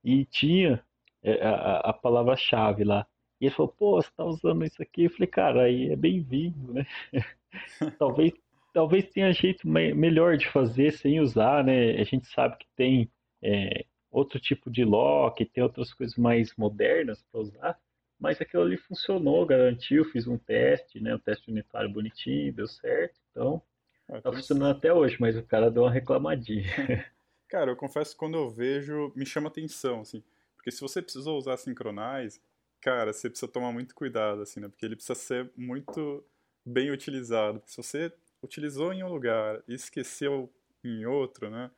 E 0.03 0.25
tinha 0.25 0.83
é, 1.23 1.41
a, 1.47 1.77
a 1.91 1.93
palavra-chave 1.93 2.83
lá. 2.83 3.07
E 3.41 3.47
ele 3.47 3.55
falou, 3.55 3.73
pô, 3.79 4.03
você 4.03 4.11
tá 4.17 4.25
usando 4.25 4.65
isso 4.65 4.83
aqui? 4.83 5.05
Eu 5.05 5.11
falei, 5.11 5.29
cara, 5.29 5.63
aí 5.63 5.93
é 5.93 5.97
bem-vindo, 5.97 6.73
né? 6.73 6.87
talvez, 7.99 8.33
talvez 8.73 9.09
tenha 9.11 9.33
jeito 9.33 9.69
me 9.69 9.95
melhor 9.95 10.37
de 10.37 10.49
fazer 10.49 10.93
sem 10.93 11.21
usar, 11.21 11.63
né? 11.63 12.01
A 12.01 12.05
gente 12.05 12.27
sabe 12.27 12.57
que 12.59 12.67
tem 12.75 13.09
é, 13.41 13.85
outro 14.11 14.41
tipo 14.41 14.71
de 14.71 14.85
lock, 14.85 15.45
tem 15.45 15.63
outras 15.63 15.93
coisas 15.95 16.17
mais 16.17 16.53
modernas 16.57 17.25
para 17.31 17.41
usar, 17.41 17.79
mas 18.23 18.41
aquilo 18.41 18.63
ali 18.63 18.77
funcionou, 18.77 19.45
garantiu, 19.45 20.05
fiz 20.05 20.29
um 20.29 20.39
teste, 20.39 21.01
né? 21.01 21.13
Um 21.13 21.19
teste 21.19 21.51
unitário 21.51 21.91
bonitinho, 21.91 22.53
deu 22.53 22.69
certo, 22.69 23.19
então 23.31 23.61
ah, 24.09 24.21
tá 24.21 24.33
funcionando 24.33 24.77
até 24.77 24.95
hoje, 24.95 25.17
mas 25.19 25.37
o 25.37 25.43
cara 25.43 25.69
deu 25.69 25.83
uma 25.83 25.91
reclamadinha. 25.91 26.63
Cara, 27.49 27.73
eu 27.73 27.77
confesso 27.77 28.13
que 28.13 28.19
quando 28.19 28.39
eu 28.39 28.49
vejo, 28.49 29.13
me 29.15 29.27
chama 29.27 29.49
atenção, 29.49 30.01
assim, 30.01 30.25
porque 30.57 30.71
se 30.71 30.81
você 30.81 31.03
precisou 31.03 31.37
usar 31.37 31.59
Synchronize, 31.59 32.41
cara, 32.81 33.13
você 33.13 33.29
precisa 33.29 33.51
tomar 33.51 33.71
muito 33.73 33.95
cuidado, 33.95 34.41
assim, 34.41 34.59
né? 34.59 34.69
Porque 34.69 34.87
ele 34.87 34.97
precisa 34.97 35.15
ser 35.15 35.51
muito 35.55 36.25
bem 36.65 36.91
utilizado. 36.91 37.63
Se 37.67 37.77
você 37.77 38.11
utilizou 38.43 38.91
em 38.91 39.05
um 39.05 39.13
lugar 39.13 39.63
e 39.69 39.75
esqueceu 39.75 40.51
em 40.83 41.05
outro, 41.05 41.51
né? 41.51 41.71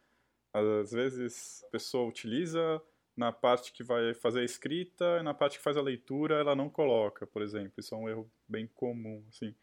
Às 0.52 0.92
vezes 0.92 1.64
a 1.66 1.70
pessoa 1.70 2.08
utiliza 2.08 2.80
na 3.16 3.30
parte 3.30 3.72
que 3.72 3.82
vai 3.82 4.12
fazer 4.14 4.40
a 4.40 4.44
escrita 4.44 5.18
e 5.20 5.22
na 5.22 5.32
parte 5.32 5.58
que 5.58 5.64
faz 5.64 5.76
a 5.76 5.82
leitura 5.82 6.36
ela 6.36 6.54
não 6.54 6.68
coloca, 6.68 7.26
por 7.26 7.42
exemplo. 7.42 7.72
Isso 7.78 7.94
é 7.94 7.98
um 7.98 8.08
erro 8.08 8.30
bem 8.48 8.66
comum, 8.66 9.24
assim. 9.28 9.54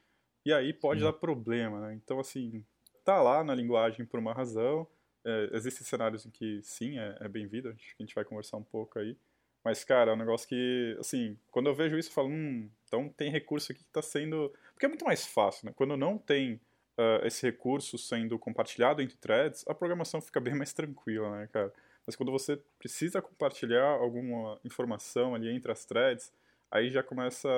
E 0.46 0.53
aí 0.53 0.74
pode 0.74 1.01
sim. 1.01 1.05
dar 1.05 1.13
problema, 1.13 1.79
né? 1.81 1.93
Então, 1.93 2.20
assim, 2.20 2.65
tá 3.03 3.22
lá 3.22 3.43
na 3.43 3.53
linguagem 3.53 4.05
por 4.05 4.20
uma 4.20 4.34
razão. 4.34 4.88
É, 5.24 5.50
existem 5.53 5.86
cenários 5.86 6.25
em 6.25 6.31
que 6.31 6.62
sim, 6.63 6.98
é, 6.98 7.17
é 7.20 7.27
bem-vindo, 7.27 7.74
que 7.74 7.96
a 8.00 8.03
gente 8.03 8.15
vai 8.15 8.25
conversar 8.25 8.58
um 8.58 8.63
pouco 8.63 8.98
aí. 8.98 9.15
Mas, 9.63 9.84
cara, 9.84 10.12
é 10.12 10.13
um 10.13 10.17
negócio 10.17 10.48
que, 10.48 10.98
assim, 11.00 11.38
quando 11.51 11.67
eu 11.67 11.75
vejo 11.75 11.98
isso, 11.98 12.10
eu 12.10 12.13
falo, 12.13 12.29
hum, 12.29 12.67
então 12.88 13.10
tem 13.10 13.29
recurso 13.29 13.72
aqui 13.72 13.84
que 13.84 13.89
está 13.89 14.01
sendo. 14.01 14.51
Porque 14.74 14.86
é 14.86 14.89
muito 14.89 15.05
mais 15.05 15.25
fácil, 15.25 15.67
né? 15.67 15.74
Quando 15.75 15.96
não 15.96 16.17
tem 16.17 16.60
uh, 16.98 17.25
esse 17.25 17.46
recurso 17.46 17.98
sendo 17.98 18.39
compartilhado 18.39 19.01
entre 19.01 19.17
threads, 19.17 19.63
a 19.67 19.75
programação 19.75 20.20
fica 20.20 20.39
bem 20.39 20.55
mais 20.55 20.74
tranquila, 20.74 21.38
né, 21.38 21.48
cara? 21.51 21.72
Mas 22.05 22.15
quando 22.15 22.31
você 22.31 22.58
precisa 22.79 23.22
compartilhar 23.22 23.86
alguma 23.86 24.60
informação 24.63 25.36
ali 25.36 25.50
entre 25.50 25.72
as 25.72 25.86
threads, 25.86 26.31
aí 26.70 26.89
já 26.89 27.03
começa 27.03 27.50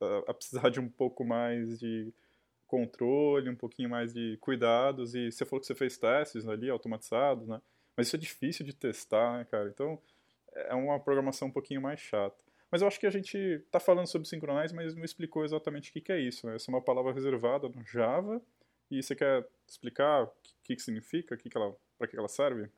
a, 0.00 0.30
a 0.30 0.34
precisar 0.34 0.68
de 0.70 0.80
um 0.80 0.88
pouco 0.88 1.24
mais 1.24 1.78
de 1.78 2.12
controle, 2.66 3.50
um 3.50 3.56
pouquinho 3.56 3.88
mais 3.88 4.12
de 4.12 4.36
cuidados. 4.40 5.14
E 5.14 5.30
você 5.30 5.44
falou 5.44 5.60
que 5.60 5.66
você 5.66 5.74
fez 5.74 5.96
testes 5.96 6.46
ali, 6.48 6.68
automatizados, 6.70 7.46
né? 7.46 7.60
Mas 7.96 8.08
isso 8.08 8.16
é 8.16 8.18
difícil 8.18 8.66
de 8.66 8.74
testar, 8.74 9.38
né, 9.38 9.44
cara? 9.44 9.68
Então 9.68 10.00
é 10.54 10.74
uma 10.74 10.98
programação 10.98 11.48
um 11.48 11.52
pouquinho 11.52 11.80
mais 11.80 12.00
chata. 12.00 12.42
Mas 12.70 12.82
eu 12.82 12.88
acho 12.88 12.98
que 12.98 13.06
a 13.06 13.10
gente 13.10 13.36
está 13.36 13.78
falando 13.78 14.08
sobre 14.08 14.28
Synchronize, 14.28 14.74
mas 14.74 14.96
não 14.96 15.04
explicou 15.04 15.44
exatamente 15.44 15.90
o 15.90 16.02
que, 16.02 16.10
é 16.10 16.18
isso. 16.18 16.46
Né? 16.46 16.56
Essa 16.56 16.70
é 16.70 16.74
uma 16.74 16.82
palavra 16.82 17.12
reservada 17.12 17.68
no 17.68 17.84
Java. 17.84 18.42
E 18.90 19.02
você 19.02 19.14
quer 19.14 19.46
explicar 19.66 20.24
o 20.24 20.32
que, 20.64 20.74
que 20.74 20.82
significa, 20.82 21.36
que 21.36 21.48
que 21.48 21.58
para 21.96 22.08
que 22.08 22.16
ela 22.16 22.28
serve? 22.28 22.68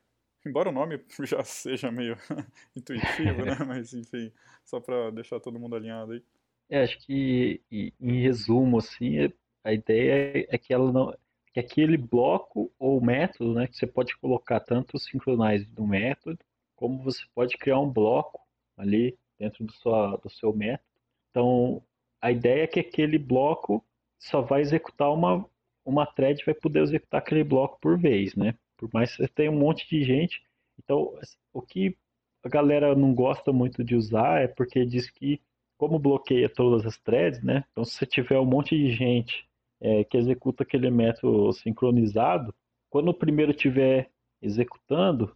Embora 0.45 0.69
o 0.69 0.73
nome 0.73 0.99
já 1.25 1.43
seja 1.43 1.91
meio 1.91 2.17
intuitivo, 2.75 3.45
né? 3.45 3.57
Mas 3.67 3.93
enfim, 3.93 4.31
só 4.63 4.79
para 4.79 5.11
deixar 5.11 5.39
todo 5.39 5.59
mundo 5.59 5.75
alinhado 5.75 6.13
aí. 6.13 6.23
É, 6.69 6.83
acho 6.83 6.99
que 7.05 7.61
em 7.71 8.21
resumo, 8.21 8.77
assim, 8.77 9.19
é, 9.19 9.31
a 9.63 9.73
ideia 9.73 10.47
é 10.49 10.57
que 10.57 10.73
ela 10.73 10.91
não, 10.91 11.13
que 11.53 11.59
aquele 11.59 11.97
bloco 11.97 12.71
ou 12.77 13.01
método, 13.01 13.53
né, 13.53 13.67
que 13.67 13.75
você 13.75 13.87
pode 13.87 14.15
colocar 14.17 14.59
tanto 14.59 14.95
o 14.95 14.99
synchronize 14.99 15.67
no 15.77 15.87
método 15.87 16.37
como 16.75 17.03
você 17.03 17.23
pode 17.33 17.57
criar 17.57 17.79
um 17.79 17.89
bloco 17.89 18.39
ali 18.77 19.17
dentro 19.39 19.65
do, 19.65 19.73
sua, 19.73 20.17
do 20.17 20.29
seu 20.29 20.53
método. 20.53 20.87
Então, 21.31 21.83
a 22.21 22.31
ideia 22.31 22.63
é 22.63 22.67
que 22.67 22.79
aquele 22.79 23.17
bloco 23.17 23.83
só 24.19 24.41
vai 24.41 24.61
executar 24.61 25.11
uma, 25.11 25.45
uma 25.83 26.05
thread, 26.05 26.43
vai 26.45 26.53
poder 26.53 26.83
executar 26.83 27.19
aquele 27.19 27.43
bloco 27.43 27.79
por 27.81 27.97
vez, 27.97 28.35
né? 28.35 28.53
Por 28.77 28.89
mais 28.93 29.11
que 29.11 29.17
você 29.17 29.27
tenha 29.27 29.51
um 29.51 29.57
monte 29.57 29.87
de 29.89 30.03
gente. 30.03 30.41
Então, 30.77 31.13
o 31.51 31.61
que 31.61 31.97
a 32.43 32.49
galera 32.49 32.95
não 32.95 33.13
gosta 33.13 33.51
muito 33.51 33.83
de 33.83 33.95
usar 33.95 34.41
é 34.41 34.47
porque 34.47 34.85
diz 34.85 35.09
que, 35.09 35.41
como 35.77 35.99
bloqueia 35.99 36.47
todas 36.47 36.85
as 36.85 36.97
threads, 36.97 37.43
né? 37.43 37.65
Então, 37.71 37.83
se 37.83 37.93
você 37.93 38.05
tiver 38.05 38.39
um 38.39 38.45
monte 38.45 38.77
de 38.77 38.91
gente 38.91 39.47
é, 39.81 40.03
que 40.03 40.17
executa 40.17 40.63
aquele 40.63 40.89
método 40.89 41.51
sincronizado, 41.53 42.53
quando 42.89 43.09
o 43.09 43.13
primeiro 43.13 43.51
estiver 43.51 44.09
executando, 44.41 45.35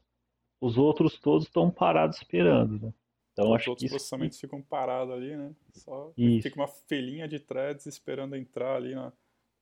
os 0.62 0.78
outros 0.78 1.20
todos 1.20 1.48
estão 1.48 1.72
parados 1.72 2.18
esperando, 2.18 2.80
né? 2.80 2.94
Então, 3.34 3.50
os 3.50 3.56
acho 3.56 3.70
outros 3.72 3.86
que 3.86 3.90
processamentos 3.90 4.38
que... 4.38 4.42
ficam 4.42 4.62
parados 4.62 5.14
ali, 5.14 5.36
né? 5.36 5.56
Só 5.74 6.14
isso. 6.16 6.44
fica 6.44 6.60
uma 6.60 6.68
felinha 6.68 7.28
de 7.28 7.40
threads 7.40 7.86
esperando 7.86 8.36
entrar 8.36 8.76
ali 8.76 8.94
na, 8.94 9.12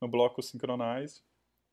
no 0.01 0.07
bloco 0.07 0.41
synchronize 0.41 1.21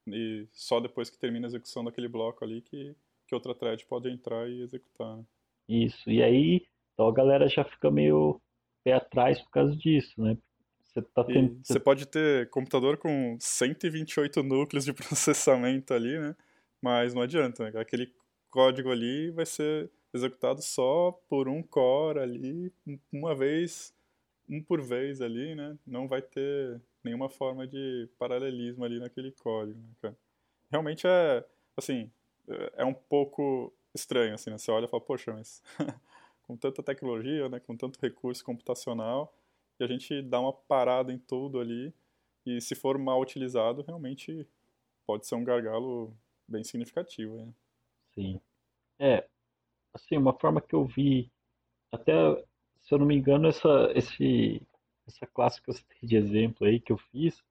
e 0.06 0.46
só 0.52 0.80
depois 0.80 1.10
que 1.10 1.18
termina 1.18 1.46
a 1.46 1.48
execução 1.48 1.84
daquele 1.84 2.08
bloco 2.08 2.44
ali 2.44 2.62
que, 2.62 2.94
que 3.26 3.34
outra 3.34 3.54
thread 3.54 3.84
pode 3.86 4.08
entrar 4.08 4.48
e 4.48 4.62
executar, 4.62 5.16
né? 5.16 5.24
Isso, 5.68 6.10
e 6.10 6.22
aí 6.22 6.66
então 6.96 7.08
a 7.08 7.12
galera 7.12 7.46
já 7.46 7.62
fica 7.62 7.90
meio 7.90 8.40
pé 8.82 8.94
atrás 8.94 9.40
por 9.42 9.50
causa 9.50 9.76
disso, 9.76 10.20
né? 10.20 10.38
Você, 10.80 11.02
tá 11.02 11.22
tendo... 11.22 11.60
você 11.62 11.78
pode 11.78 12.06
ter 12.06 12.48
computador 12.48 12.96
com 12.96 13.36
128 13.38 14.42
núcleos 14.42 14.84
de 14.84 14.94
processamento 14.94 15.92
ali, 15.92 16.18
né? 16.18 16.34
Mas 16.80 17.12
não 17.12 17.20
adianta, 17.20 17.70
né? 17.70 17.78
Aquele 17.78 18.10
código 18.48 18.90
ali 18.90 19.30
vai 19.30 19.44
ser 19.44 19.90
executado 20.14 20.62
só 20.62 21.12
por 21.28 21.48
um 21.48 21.62
core 21.62 22.20
ali, 22.20 22.72
uma 23.12 23.34
vez, 23.34 23.94
um 24.48 24.62
por 24.62 24.80
vez 24.80 25.20
ali, 25.20 25.54
né? 25.54 25.76
Não 25.86 26.08
vai 26.08 26.22
ter 26.22 26.80
nenhuma 27.06 27.28
forma 27.28 27.66
de 27.66 28.08
paralelismo 28.18 28.84
ali 28.84 28.98
naquele 28.98 29.32
código, 29.32 29.78
né, 29.78 29.94
cara? 30.02 30.16
Realmente 30.70 31.06
é, 31.06 31.44
assim, 31.76 32.10
é 32.74 32.84
um 32.84 32.94
pouco 32.94 33.72
estranho, 33.94 34.34
assim, 34.34 34.50
né? 34.50 34.58
Você 34.58 34.70
olha 34.70 34.84
e 34.84 34.88
fala, 34.88 35.02
poxa, 35.02 35.32
mas 35.32 35.62
com 36.46 36.56
tanta 36.56 36.82
tecnologia, 36.82 37.48
né? 37.48 37.60
Com 37.60 37.76
tanto 37.76 37.98
recurso 38.00 38.44
computacional, 38.44 39.34
e 39.78 39.84
a 39.84 39.86
gente 39.86 40.22
dá 40.22 40.40
uma 40.40 40.52
parada 40.52 41.12
em 41.12 41.18
tudo 41.18 41.60
ali, 41.60 41.94
e 42.44 42.60
se 42.60 42.74
for 42.74 42.98
mal 42.98 43.20
utilizado, 43.20 43.82
realmente 43.82 44.46
pode 45.06 45.26
ser 45.26 45.34
um 45.34 45.44
gargalo 45.44 46.16
bem 46.46 46.62
significativo, 46.64 47.36
né? 47.36 47.52
Sim. 48.14 48.40
É, 48.98 49.26
assim, 49.92 50.16
uma 50.16 50.32
forma 50.38 50.60
que 50.60 50.74
eu 50.74 50.84
vi, 50.84 51.30
até, 51.92 52.12
se 52.82 52.94
eu 52.94 52.98
não 52.98 53.06
me 53.06 53.16
engano, 53.16 53.48
essa, 53.48 53.92
esse, 53.94 54.62
essa 55.06 55.26
classe 55.26 55.60
que 55.62 55.70
eu 55.70 55.74
citei 55.74 56.08
de 56.08 56.16
exemplo 56.16 56.66
aí 56.66 56.80
que 56.80 56.92
eu 56.92 56.98
fiz, 56.98 57.42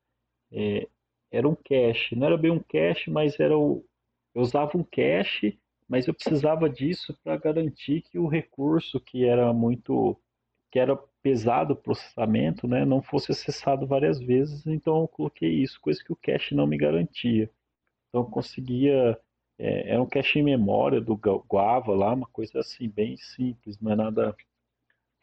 é, 0.51 0.87
era 1.31 1.47
um 1.47 1.55
cache. 1.55 2.15
Não 2.15 2.27
era 2.27 2.37
bem 2.37 2.51
um 2.51 2.59
cache, 2.59 3.09
mas 3.11 3.39
era 3.39 3.57
o, 3.57 3.85
eu 4.33 4.41
usava 4.41 4.77
um 4.77 4.83
cache, 4.83 5.59
mas 5.87 6.07
eu 6.07 6.13
precisava 6.13 6.69
disso 6.69 7.17
para 7.23 7.37
garantir 7.37 8.01
que 8.03 8.17
o 8.19 8.27
recurso 8.27 8.99
que 8.99 9.25
era 9.25 9.53
muito 9.53 10.19
que 10.71 10.79
era 10.79 10.97
pesado 11.23 11.73
o 11.73 11.77
processamento, 11.77 12.67
né, 12.67 12.83
não 12.85 13.01
fosse 13.01 13.31
acessado 13.31 13.87
várias 13.87 14.19
vezes, 14.19 14.65
então 14.67 15.01
eu 15.01 15.07
coloquei 15.07 15.49
isso, 15.49 15.79
coisa 15.81 16.03
que 16.03 16.11
o 16.11 16.17
cache 16.17 16.53
não 16.53 16.67
me 16.67 16.77
garantia. 16.77 17.49
Então 18.09 18.21
eu 18.21 18.29
conseguia 18.29 19.19
é, 19.57 19.91
era 19.91 20.01
um 20.01 20.07
cache 20.07 20.39
em 20.39 20.43
memória 20.43 20.99
do 21.01 21.15
Guava 21.15 21.93
lá, 21.93 22.13
uma 22.13 22.27
coisa 22.27 22.59
assim, 22.59 22.89
bem 22.89 23.17
simples, 23.17 23.79
não 23.79 23.91
é 23.91 23.95
nada. 23.95 24.35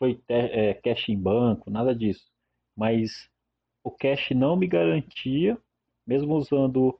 Foi 0.02 0.20
é, 0.26 0.74
cache 0.74 1.12
em 1.12 1.16
banco, 1.16 1.70
nada 1.70 1.94
disso. 1.94 2.26
Mas 2.76 3.30
o 3.84 3.90
cache 3.92 4.34
não 4.34 4.56
me 4.56 4.66
garantia, 4.66 5.56
mesmo 6.04 6.34
usando 6.34 6.98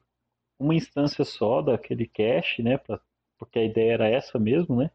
uma 0.56 0.72
instância 0.72 1.24
só 1.24 1.60
daquele 1.62 2.06
cache, 2.06 2.62
né? 2.62 2.78
Pra, 2.78 3.00
porque 3.36 3.58
a 3.58 3.64
ideia 3.64 3.94
era 3.94 4.08
essa 4.08 4.38
mesmo, 4.38 4.76
né? 4.76 4.88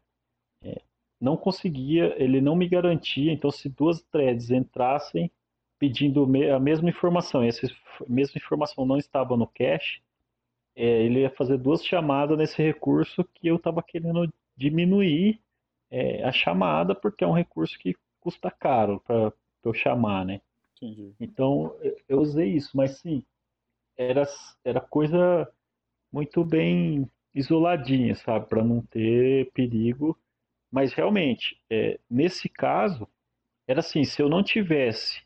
É, 0.62 0.80
não 1.20 1.36
conseguia, 1.36 2.14
ele 2.16 2.40
não 2.40 2.56
me 2.56 2.66
garantia. 2.66 3.30
Então, 3.30 3.50
se 3.50 3.68
duas 3.68 4.00
threads 4.04 4.50
entrassem 4.50 5.30
pedindo 5.78 6.24
a 6.50 6.58
mesma 6.58 6.88
informação, 6.88 7.44
e 7.44 7.48
essa 7.48 7.68
mesma 8.08 8.38
informação 8.38 8.86
não 8.86 8.96
estava 8.96 9.36
no 9.36 9.46
cache, 9.46 10.00
é, 10.74 11.02
ele 11.02 11.20
ia 11.20 11.30
fazer 11.30 11.58
duas 11.58 11.84
chamadas 11.84 12.38
nesse 12.38 12.62
recurso 12.62 13.22
que 13.34 13.48
eu 13.48 13.56
estava 13.56 13.82
querendo 13.82 14.32
diminuir 14.56 15.42
é, 15.90 16.22
a 16.24 16.32
chamada, 16.32 16.94
porque 16.94 17.24
é 17.24 17.26
um 17.26 17.32
recurso 17.32 17.78
que 17.78 17.96
custa 18.20 18.50
caro 18.50 19.00
para 19.00 19.32
eu 19.64 19.74
chamar, 19.74 20.24
né? 20.24 20.40
Entendi. 20.76 21.14
Então 21.20 21.74
eu 22.08 22.20
usei 22.20 22.50
isso, 22.50 22.76
mas 22.76 22.98
sim, 22.98 23.24
era, 23.96 24.24
era 24.64 24.80
coisa 24.80 25.50
muito 26.12 26.44
bem 26.44 27.10
isoladinha, 27.34 28.14
sabe? 28.14 28.48
Para 28.48 28.64
não 28.64 28.82
ter 28.82 29.50
perigo. 29.52 30.18
Mas 30.70 30.92
realmente, 30.92 31.60
é, 31.70 31.98
nesse 32.10 32.48
caso, 32.48 33.08
era 33.66 33.80
assim, 33.80 34.04
se 34.04 34.20
eu 34.20 34.28
não 34.28 34.42
tivesse, 34.42 35.22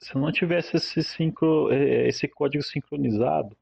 se 0.00 0.14
eu 0.14 0.20
não 0.20 0.32
tivesse 0.32 0.76
esse, 0.76 1.02
sincro, 1.02 1.72
é, 1.72 2.08
esse 2.08 2.28
código 2.28 2.62
sincronizado, 2.62 3.56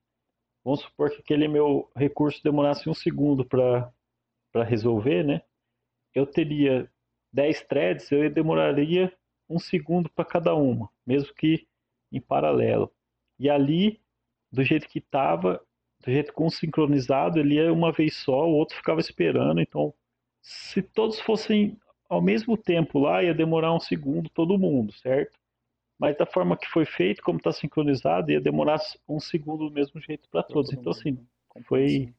Vamos 0.64 0.80
supor 0.82 1.10
que 1.10 1.20
aquele 1.20 1.48
meu 1.48 1.90
recurso 1.94 2.42
demorasse 2.42 2.88
um 2.88 2.94
segundo 2.94 3.44
para 3.44 3.92
resolver, 4.64 5.24
né? 5.24 5.42
Eu 6.14 6.26
teria 6.26 6.90
10 7.32 7.62
threads, 7.62 8.10
eu 8.12 8.28
demoraria 8.30 9.12
um 9.48 9.58
segundo 9.58 10.08
para 10.10 10.24
cada 10.24 10.54
uma, 10.54 10.88
mesmo 11.06 11.34
que 11.34 11.66
em 12.10 12.20
paralelo. 12.20 12.92
E 13.38 13.48
ali, 13.48 14.00
do 14.50 14.62
jeito 14.62 14.88
que 14.88 14.98
estava, 14.98 15.60
do 16.04 16.10
jeito 16.10 16.32
com 16.32 16.48
sincronizado, 16.50 17.38
ele 17.38 17.54
ia 17.54 17.72
uma 17.72 17.92
vez 17.92 18.16
só, 18.16 18.46
o 18.46 18.54
outro 18.54 18.76
ficava 18.76 19.00
esperando. 19.00 19.60
Então, 19.60 19.94
se 20.40 20.82
todos 20.82 21.20
fossem 21.20 21.76
ao 22.08 22.20
mesmo 22.20 22.58
tempo 22.58 22.98
lá, 22.98 23.22
ia 23.22 23.32
demorar 23.32 23.74
um 23.74 23.80
segundo 23.80 24.28
todo 24.28 24.58
mundo, 24.58 24.92
certo? 24.92 25.38
Mas 25.98 26.16
da 26.16 26.26
forma 26.26 26.56
que 26.56 26.66
foi 26.66 26.84
feito, 26.84 27.22
como 27.22 27.38
está 27.38 27.52
sincronizado, 27.52 28.30
ia 28.30 28.40
demorar 28.40 28.78
um 29.08 29.18
segundo 29.20 29.68
do 29.68 29.74
mesmo 29.74 30.00
jeito 30.00 30.28
para 30.28 30.42
todos. 30.42 30.72
Então, 30.72 30.90
assim, 30.90 31.16
foi. 31.64 32.12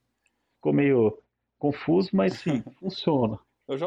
Ficou 0.56 0.72
meio 0.72 1.18
confuso, 1.58 2.10
mas 2.12 2.32
sim, 2.40 2.62
funciona. 2.80 3.38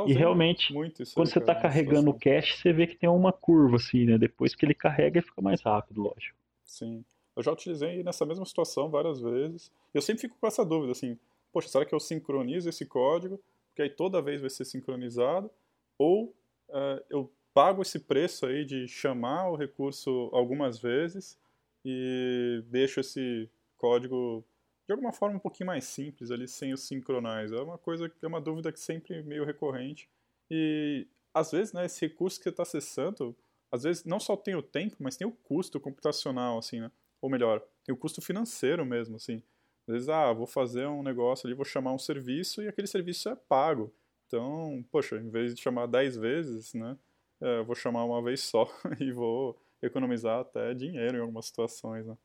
E 0.08 0.14
realmente, 0.14 0.74
quando 1.14 1.28
você 1.28 1.38
está 1.38 1.54
carregando 1.54 2.10
o 2.10 2.20
cache, 2.20 2.58
você 2.58 2.74
vê 2.74 2.88
que 2.88 2.96
tem 2.96 3.08
uma 3.08 3.32
curva, 3.32 3.76
assim, 3.76 4.06
né? 4.06 4.18
Depois 4.18 4.56
que 4.56 4.66
ele 4.66 4.74
carrega, 4.74 5.20
ele 5.20 5.26
fica 5.26 5.42
mais 5.42 5.62
rápido, 5.62 6.02
lógico. 6.02 6.36
Sim. 6.64 7.06
Eu 7.36 7.44
já 7.44 7.52
utilizei 7.52 8.02
nessa 8.04 8.26
mesma 8.26 8.46
situação 8.46 8.90
várias 8.90 9.22
vezes. 9.22 9.72
Eu 9.94 10.02
sempre 10.02 10.22
fico 10.22 10.36
com 10.40 10.48
essa 10.48 10.66
dúvida, 10.66 10.92
assim, 10.94 11.20
poxa, 11.54 11.68
será 11.68 11.86
que 11.86 11.94
eu 11.94 12.00
sincronizo 12.00 12.68
esse 12.68 12.86
código? 12.86 13.40
Porque 13.70 13.84
aí 13.84 13.90
toda 13.90 14.22
vez 14.22 14.42
vai 14.42 14.50
ser 14.50 14.66
sincronizado? 14.66 15.52
Ou 16.00 16.34
uh, 16.70 17.04
eu 17.10 17.32
pago 17.54 17.84
esse 17.84 18.00
preço 18.00 18.48
aí 18.48 18.66
de 18.66 18.88
chamar 18.88 19.52
o 19.52 19.56
recurso 19.56 20.30
algumas 20.34 20.80
vezes 20.80 21.40
e 21.86 22.64
deixo 22.68 23.00
esse 23.00 23.48
código 23.78 24.44
de 24.88 24.94
alguma 24.94 25.12
forma 25.12 25.36
um 25.36 25.40
pouquinho 25.40 25.68
mais 25.68 25.84
simples 25.84 26.32
ali 26.32 26.48
sem 26.48 26.74
o 26.74 26.78
synchronize. 26.78 27.54
É 27.54 27.62
uma 27.62 27.78
coisa 27.78 28.12
é 28.22 28.28
uma 28.28 28.42
dúvida 28.42 28.72
que 28.72 28.80
sempre 28.80 29.22
meio 29.24 29.46
recorrente 29.46 30.10
e 30.50 31.06
às 31.34 31.52
vezes, 31.52 31.74
né, 31.74 31.86
esse 31.86 32.02
recurso 32.02 32.38
que 32.38 32.44
você 32.44 32.50
está 32.50 32.64
acessando, 32.64 33.36
às 33.72 33.84
vezes 33.84 34.04
não 34.06 34.20
só 34.20 34.36
tem 34.36 34.56
o 34.56 34.62
tempo, 34.62 34.96
mas 35.00 35.18
tem 35.18 35.28
o 35.28 35.32
custo 35.32 35.80
computacional, 35.80 36.58
assim, 36.58 36.80
né? 36.80 36.92
Ou 37.22 37.30
melhor, 37.30 37.62
tem 37.84 37.94
o 37.94 37.98
custo 37.98 38.22
financeiro 38.22 38.86
mesmo, 38.86 39.18
assim. 39.18 39.44
Às 39.88 39.94
vezes, 39.94 40.10
ah, 40.10 40.34
vou 40.34 40.48
fazer 40.48 40.88
um 40.88 41.04
negócio 41.04 41.48
ali, 41.48 41.56
vou 41.56 41.66
chamar 41.66 41.94
um 41.94 42.00
serviço 42.00 42.62
e 42.62 42.68
aquele 42.68 42.88
serviço 42.88 43.30
é 43.30 43.36
pago. 43.36 43.94
Então, 44.26 44.84
poxa, 44.92 45.18
em 45.18 45.30
vez 45.30 45.54
de 45.54 45.62
chamar 45.62 45.88
10 45.88 46.18
vezes, 46.18 46.74
né, 46.74 46.98
é, 47.42 47.60
eu 47.60 47.66
vou 47.66 47.76
chamar 47.76 48.04
uma 48.04 48.22
vez 48.22 48.42
só 48.42 48.68
e 49.00 49.12
vou 49.12 49.58
economizar 49.82 50.40
até 50.40 50.74
dinheiro 50.74 51.18
em 51.18 51.22
algumas 51.22 51.46
situações, 51.46 52.06
né? 52.06 52.18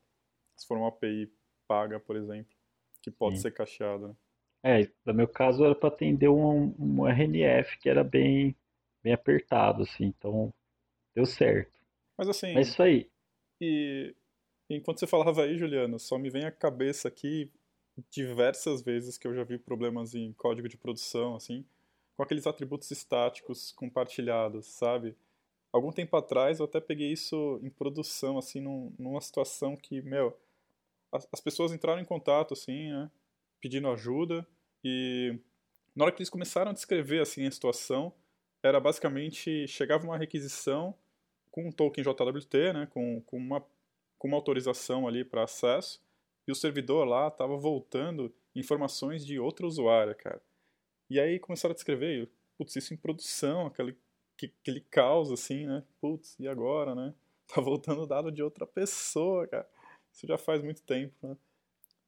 Se 0.57 0.67
for 0.67 0.77
uma 0.77 0.89
API 0.89 1.31
paga, 1.67 1.99
por 1.99 2.15
exemplo, 2.15 2.55
que 3.01 3.11
pode 3.11 3.37
Sim. 3.37 3.43
ser 3.43 3.51
cacheada. 3.51 4.07
Né? 4.07 4.15
É, 4.63 4.89
no 5.05 5.13
meu 5.13 5.27
caso 5.27 5.65
era 5.65 5.75
para 5.75 5.89
atender 5.89 6.29
um, 6.29 6.73
um 6.79 7.05
RNF 7.05 7.77
que 7.79 7.89
era 7.89 8.03
bem, 8.03 8.55
bem 9.03 9.13
apertado, 9.13 9.83
assim, 9.83 10.05
então 10.05 10.53
deu 11.13 11.25
certo. 11.25 11.77
Mas 12.17 12.29
assim. 12.29 12.55
É 12.55 12.61
isso 12.61 12.81
aí. 12.81 13.09
E 13.59 14.15
enquanto 14.69 14.99
você 14.99 15.07
falava 15.07 15.43
aí, 15.43 15.57
Juliano, 15.57 15.99
só 15.99 16.17
me 16.17 16.29
vem 16.29 16.45
à 16.45 16.51
cabeça 16.51 17.07
aqui 17.07 17.51
diversas 18.09 18.81
vezes 18.81 19.17
que 19.17 19.27
eu 19.27 19.35
já 19.35 19.43
vi 19.43 19.57
problemas 19.57 20.15
em 20.15 20.31
código 20.33 20.67
de 20.67 20.77
produção, 20.77 21.35
assim, 21.35 21.65
com 22.15 22.23
aqueles 22.23 22.47
atributos 22.47 22.89
estáticos 22.91 23.71
compartilhados, 23.71 24.65
sabe? 24.65 25.15
Algum 25.71 25.91
tempo 25.91 26.15
atrás 26.15 26.59
eu 26.59 26.65
até 26.65 26.79
peguei 26.79 27.11
isso 27.11 27.59
em 27.63 27.69
produção, 27.69 28.37
assim, 28.37 28.61
num, 28.61 28.93
numa 28.97 29.21
situação 29.21 29.75
que, 29.75 30.01
meu, 30.01 30.37
as, 31.13 31.27
as, 31.31 31.39
pessoas 31.39 31.71
entraram 31.71 32.01
em 32.01 32.05
contato, 32.05 32.53
assim, 32.53 32.89
né, 32.89 33.09
pedindo 33.61 33.87
ajuda, 33.89 34.45
e 34.83 35.37
na 35.95 36.05
hora 36.05 36.11
que 36.11 36.19
eles 36.19 36.29
começaram 36.29 36.71
a 36.71 36.73
descrever, 36.73 37.21
assim, 37.21 37.45
a 37.45 37.51
situação, 37.51 38.13
era 38.61 38.79
basicamente, 38.79 39.67
chegava 39.67 40.03
uma 40.03 40.17
requisição 40.17 40.95
com 41.51 41.67
um 41.67 41.71
token 41.71 42.03
JWT, 42.03 42.73
né, 42.73 42.87
com, 42.87 43.21
com, 43.21 43.37
uma, 43.37 43.63
com 44.17 44.27
uma 44.27 44.37
autorização 44.37 45.07
ali 45.07 45.23
para 45.23 45.43
acesso, 45.43 46.01
e 46.47 46.51
o 46.51 46.55
servidor 46.55 47.07
lá 47.07 47.27
estava 47.27 47.55
voltando 47.55 48.33
informações 48.55 49.25
de 49.25 49.39
outro 49.39 49.67
usuário, 49.67 50.15
cara. 50.15 50.41
E 51.09 51.19
aí 51.19 51.39
começaram 51.39 51.71
a 51.71 51.75
descrever, 51.75 52.29
putz, 52.57 52.75
isso 52.75 52.93
em 52.93 52.97
produção, 52.97 53.67
aquele, 53.67 53.97
aquele 54.61 54.81
caos 54.81 55.31
assim, 55.31 55.65
né? 55.65 55.83
Putz, 56.01 56.35
e 56.39 56.47
agora, 56.47 56.95
né? 56.95 57.13
Tá 57.45 57.61
voltando 57.61 58.07
dado 58.07 58.31
de 58.31 58.41
outra 58.41 58.65
pessoa, 58.65 59.45
cara. 59.45 59.69
Isso 60.13 60.27
já 60.27 60.37
faz 60.37 60.61
muito 60.61 60.81
tempo, 60.83 61.13
né? 61.21 61.35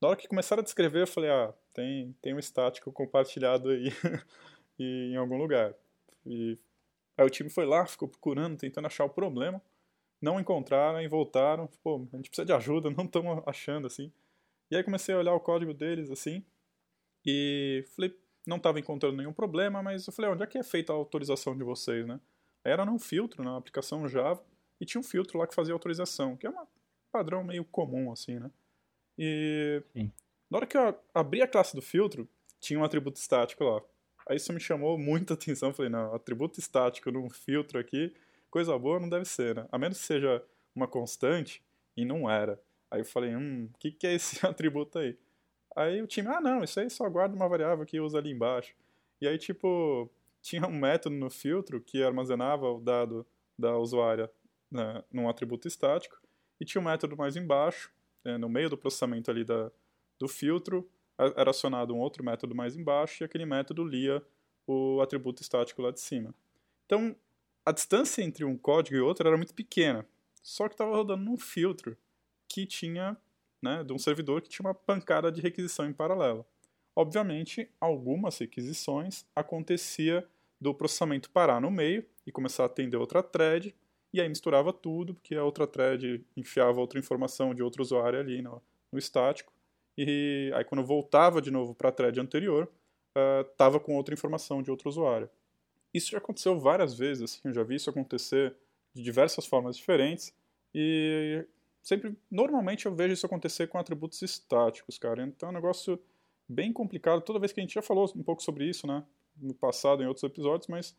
Na 0.02 0.10
hora 0.10 0.18
que 0.18 0.28
começaram 0.28 0.62
a 0.62 0.64
descrever, 0.64 1.02
eu 1.02 1.08
falei, 1.08 1.32
ah, 1.32 1.54
tem, 1.74 2.16
tem 2.22 2.34
um 2.34 2.40
estático 2.40 2.92
compartilhado 2.92 3.70
aí 3.70 3.90
e, 4.78 5.12
em 5.12 5.16
algum 5.16 5.38
lugar. 5.38 5.74
E 6.26 6.58
aí 7.18 7.26
o 7.26 7.30
time 7.30 7.50
foi 7.50 7.66
lá, 7.66 7.86
ficou 7.86 8.08
procurando, 8.08 8.58
tentando 8.58 8.86
achar 8.86 9.06
o 9.06 9.10
problema. 9.10 9.62
Não 10.22 10.40
encontraram 10.40 11.02
e 11.02 11.08
voltaram. 11.08 11.68
Pô, 11.84 12.08
a 12.14 12.18
gente 12.18 12.30
precisa 12.30 12.46
de 12.46 12.54
ajuda, 12.54 12.90
não 12.96 13.06
estamos 13.06 13.42
achando, 13.48 13.88
assim. 13.88 14.12
E 14.70 14.76
aí 14.76 14.84
comecei 14.84 15.16
a 15.16 15.18
olhar 15.18 15.34
o 15.34 15.40
código 15.40 15.74
deles, 15.74 16.10
assim, 16.10 16.44
e 17.26 17.84
falei, 17.96 18.16
não 18.46 18.58
estava 18.58 18.80
encontrando 18.80 19.18
nenhum 19.18 19.34
problema, 19.34 19.82
mas 19.82 20.06
eu 20.06 20.14
falei, 20.14 20.32
onde 20.32 20.44
é 20.44 20.48
que 20.48 20.58
é 20.58 20.64
feita 20.64 20.94
a 20.94 20.96
autorização 20.96 21.58
de 21.58 21.64
vocês, 21.64 22.06
né? 22.06 22.20
Era 22.64 22.86
num 22.86 23.00
filtro, 23.00 23.44
na 23.44 23.58
aplicação 23.58 24.08
Java, 24.08 24.44
e 24.80 24.86
tinha 24.86 25.00
um 25.00 25.04
filtro 25.04 25.38
lá 25.38 25.48
que 25.48 25.56
fazia 25.56 25.74
autorização, 25.74 26.36
que 26.36 26.48
é 26.48 26.50
um 26.50 26.60
padrão 27.16 27.44
meio 27.44 27.64
comum, 27.64 28.12
assim, 28.12 28.40
né? 28.40 28.52
E 29.18 29.82
Sim. 29.94 30.12
na 30.50 30.58
hora 30.58 30.68
que 30.68 30.78
eu 30.78 31.00
abri 31.14 31.42
a 31.42 31.48
classe 31.48 31.74
do 31.74 31.82
filtro, 31.82 32.28
tinha 32.60 32.78
um 32.78 32.84
atributo 32.84 33.18
estático 33.18 33.64
lá. 33.64 33.82
Aí 34.28 34.36
isso 34.36 34.52
me 34.52 34.60
chamou 34.60 34.98
muita 34.98 35.34
atenção, 35.36 35.74
falei, 35.74 35.90
não, 35.90 36.14
atributo 36.14 36.60
estático 36.60 37.12
num 37.12 37.30
filtro 37.30 37.80
aqui, 37.80 38.14
coisa 38.50 38.78
boa 38.78 39.00
não 39.00 39.08
deve 39.08 39.24
ser, 39.26 39.56
né? 39.56 39.68
A 39.72 39.78
menos 39.78 39.98
que 40.00 40.06
seja 40.06 40.44
uma 40.76 40.88
constante, 40.88 41.64
e 41.96 42.04
não 42.04 42.30
era. 42.30 42.62
Aí 42.92 43.00
eu 43.00 43.06
falei, 43.06 43.34
hum, 43.34 43.70
o 43.74 43.78
que, 43.78 43.92
que 43.92 44.06
é 44.06 44.14
esse 44.14 44.44
atributo 44.46 45.00
aí? 45.00 45.18
Aí 45.74 46.02
o 46.02 46.08
time, 46.08 46.28
ah 46.28 46.42
não, 46.42 46.64
isso 46.64 46.80
aí 46.80 46.90
só 46.90 47.10
guarda 47.10 47.36
uma 47.36 47.48
variável 47.48 47.86
que 47.86 48.00
usa 48.00 48.18
ali 48.18 48.32
embaixo. 48.32 48.76
E 49.22 49.28
aí, 49.28 49.38
tipo, 49.38 50.10
tinha 50.42 50.68
um 50.68 50.78
método 50.78 51.16
no 51.16 51.30
filtro 51.30 51.80
que 51.80 52.04
armazenava 52.04 52.70
o 52.70 52.82
dado 52.82 53.26
da 53.58 53.78
usuária 53.78 54.30
né, 54.70 55.02
num 55.12 55.30
atributo 55.30 55.68
estático, 55.68 56.18
e 56.60 56.66
tinha 56.66 56.82
um 56.82 56.86
método 56.86 57.16
mais 57.18 57.36
embaixo, 57.36 57.92
né, 58.24 58.38
no 58.38 58.50
meio 58.50 58.70
do 58.70 58.78
processamento 58.78 59.30
ali 59.30 59.44
da, 59.44 59.72
do 60.20 60.28
filtro, 60.28 60.90
era 61.18 61.52
acionado 61.52 61.94
um 61.94 62.00
outro 62.00 62.24
método 62.24 62.54
mais 62.54 62.76
embaixo, 62.76 63.24
e 63.24 63.26
aquele 63.26 63.46
método 63.46 63.84
lia 63.84 64.22
o 64.68 65.00
atributo 65.02 65.42
estático 65.42 65.82
lá 65.82 65.92
de 65.92 66.00
cima. 66.00 66.34
Então, 66.86 67.16
a 67.66 67.72
distância 67.72 68.22
entre 68.22 68.44
um 68.44 68.58
código 68.58 68.96
e 68.96 69.00
outro 69.00 69.28
era 69.28 69.38
muito 69.38 69.54
pequena, 69.54 70.06
só 70.42 70.68
que 70.68 70.74
estava 70.74 70.96
rodando 70.96 71.24
num 71.24 71.38
filtro 71.38 71.98
que 72.48 72.66
tinha 72.66 73.18
né, 73.62 73.84
de 73.84 73.94
um 73.94 73.98
servidor 73.98 74.42
que 74.42 74.50
tinha 74.50 74.66
uma 74.66 74.74
pancada 74.74 75.32
de 75.32 75.42
requisição 75.42 75.88
em 75.88 75.94
paralelo. 75.94 76.46
Obviamente, 76.96 77.70
algumas 77.80 78.38
requisições 78.38 79.26
acontecia 79.36 80.26
do 80.62 80.74
processamento 80.74 81.30
parar 81.30 81.60
no 81.60 81.72
meio 81.72 82.06
e 82.26 82.32
começar 82.32 82.64
a 82.64 82.66
atender 82.68 82.98
outra 82.98 83.22
thread, 83.22 83.76
e 84.16 84.22
aí 84.22 84.30
misturava 84.30 84.72
tudo, 84.72 85.14
porque 85.14 85.36
a 85.36 85.44
outra 85.44 85.68
thread 85.68 86.26
enfiava 86.38 86.80
outra 86.80 86.98
informação 86.98 87.54
de 87.54 87.62
outro 87.62 87.82
usuário 87.82 88.20
ali 88.20 88.42
no, 88.42 88.62
no 88.92 88.98
estático, 88.98 89.52
e 89.98 90.52
aí 90.56 90.64
quando 90.64 90.84
voltava 90.84 91.42
de 91.42 91.52
novo 91.52 91.76
para 91.76 91.90
a 91.90 91.92
thread 91.92 92.20
anterior, 92.20 92.70
estava 93.52 93.78
uh, 93.78 93.80
com 93.80 93.96
outra 93.96 94.14
informação 94.14 94.62
de 94.62 94.72
outro 94.72 94.90
usuário. 94.90 95.30
Isso 95.94 96.12
já 96.12 96.18
aconteceu 96.18 96.60
várias 96.60 96.94
vezes, 96.94 97.24
assim, 97.24 97.42
eu 97.46 97.54
já 97.54 97.64
vi 97.64 97.76
isso 97.76 97.90
acontecer 97.90 98.56
de 98.94 99.04
diversas 99.04 99.46
formas 99.46 99.76
diferentes, 99.76 100.34
e 100.74 101.46
sempre, 101.82 102.18
normalmente 102.32 102.86
eu 102.86 102.96
vejo 102.96 103.14
isso 103.14 103.26
acontecer 103.26 103.68
com 103.68 103.78
atributos 103.78 104.22
estáticos, 104.22 104.98
cara. 104.98 105.24
Então 105.24 105.50
é 105.50 105.52
um 105.52 105.56
negócio 105.56 106.00
bem 106.48 106.74
complicado. 106.74 107.22
Toda 107.22 107.40
vez 107.40 107.52
que 107.52 107.60
a 107.60 107.64
gente 107.64 107.74
já 107.74 107.82
falou 107.82 108.12
um 108.16 108.24
pouco 108.24 108.42
sobre 108.42 108.66
isso, 108.66 108.88
né, 108.88 109.04
no 109.38 109.54
passado, 109.54 110.04
em 110.04 110.06
outros 110.06 110.24
episódios, 110.24 110.68
mas 110.68 110.96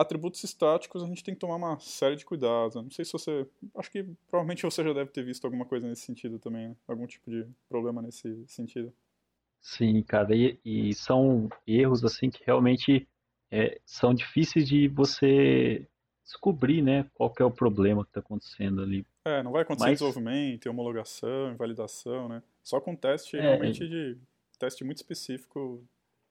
atributos 0.00 0.42
estáticos 0.42 1.02
a 1.02 1.06
gente 1.06 1.22
tem 1.22 1.34
que 1.34 1.40
tomar 1.40 1.56
uma 1.56 1.78
série 1.78 2.16
de 2.16 2.24
cuidados. 2.24 2.74
Não 2.74 2.90
sei 2.90 3.04
se 3.04 3.12
você, 3.12 3.46
acho 3.76 3.90
que 3.90 4.02
provavelmente 4.28 4.62
você 4.62 4.82
já 4.82 4.92
deve 4.94 5.10
ter 5.10 5.22
visto 5.22 5.44
alguma 5.44 5.66
coisa 5.66 5.86
nesse 5.86 6.02
sentido 6.02 6.38
também, 6.38 6.68
né? 6.68 6.76
algum 6.88 7.06
tipo 7.06 7.30
de 7.30 7.46
problema 7.68 8.00
nesse 8.00 8.42
sentido. 8.46 8.92
Sim, 9.60 10.02
cara, 10.02 10.34
e, 10.34 10.58
e 10.64 10.94
são 10.94 11.50
erros 11.66 12.02
assim 12.02 12.30
que 12.30 12.42
realmente 12.46 13.06
é, 13.50 13.78
são 13.84 14.14
difíceis 14.14 14.66
de 14.66 14.88
você 14.88 15.86
descobrir, 16.24 16.80
né, 16.80 17.10
qual 17.12 17.34
é 17.38 17.44
o 17.44 17.50
problema 17.50 18.04
que 18.04 18.10
está 18.10 18.20
acontecendo 18.20 18.80
ali. 18.80 19.04
É, 19.24 19.42
não 19.42 19.52
vai 19.52 19.62
acontecer 19.62 19.90
Mas, 19.90 19.98
desenvolvimento, 19.98 20.70
homologação, 20.70 21.52
invalidação, 21.52 22.28
né? 22.28 22.42
Só 22.62 22.80
com 22.80 22.94
teste 22.96 23.36
é, 23.36 23.40
realmente 23.40 23.86
de 23.86 24.16
teste 24.58 24.84
muito 24.84 24.98
específico, 24.98 25.84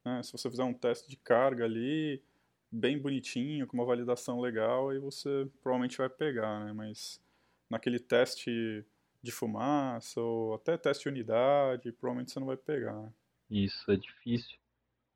né? 0.05 0.23
Se 0.23 0.31
você 0.31 0.49
fizer 0.49 0.63
um 0.63 0.73
teste 0.73 1.09
de 1.09 1.17
carga 1.17 1.65
ali, 1.65 2.23
bem 2.71 2.99
bonitinho, 2.99 3.65
com 3.67 3.77
uma 3.77 3.85
validação 3.85 4.39
legal, 4.39 4.89
aí 4.89 4.99
você 4.99 5.47
provavelmente 5.61 5.97
vai 5.97 6.09
pegar, 6.09 6.65
né? 6.65 6.73
Mas 6.73 7.21
naquele 7.69 7.99
teste 7.99 8.85
de 9.21 9.31
fumaça 9.31 10.19
ou 10.21 10.53
até 10.55 10.77
teste 10.77 11.03
de 11.03 11.09
unidade, 11.09 11.91
provavelmente 11.91 12.31
você 12.31 12.39
não 12.39 12.47
vai 12.47 12.57
pegar. 12.57 12.95
né? 12.95 13.11
isso 13.49 13.91
é 13.91 13.95
difícil. 13.95 14.57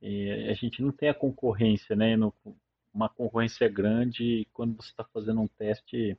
E 0.01 0.49
a 0.49 0.53
gente 0.53 0.81
não 0.81 0.91
tem 0.91 1.09
a 1.09 1.13
concorrência, 1.13 1.95
né, 1.95 2.15
uma 2.93 3.09
concorrência 3.09 3.69
grande 3.69 4.47
quando 4.53 4.75
você 4.75 4.89
está 4.89 5.03
fazendo 5.05 5.41
um 5.41 5.47
teste, 5.47 6.17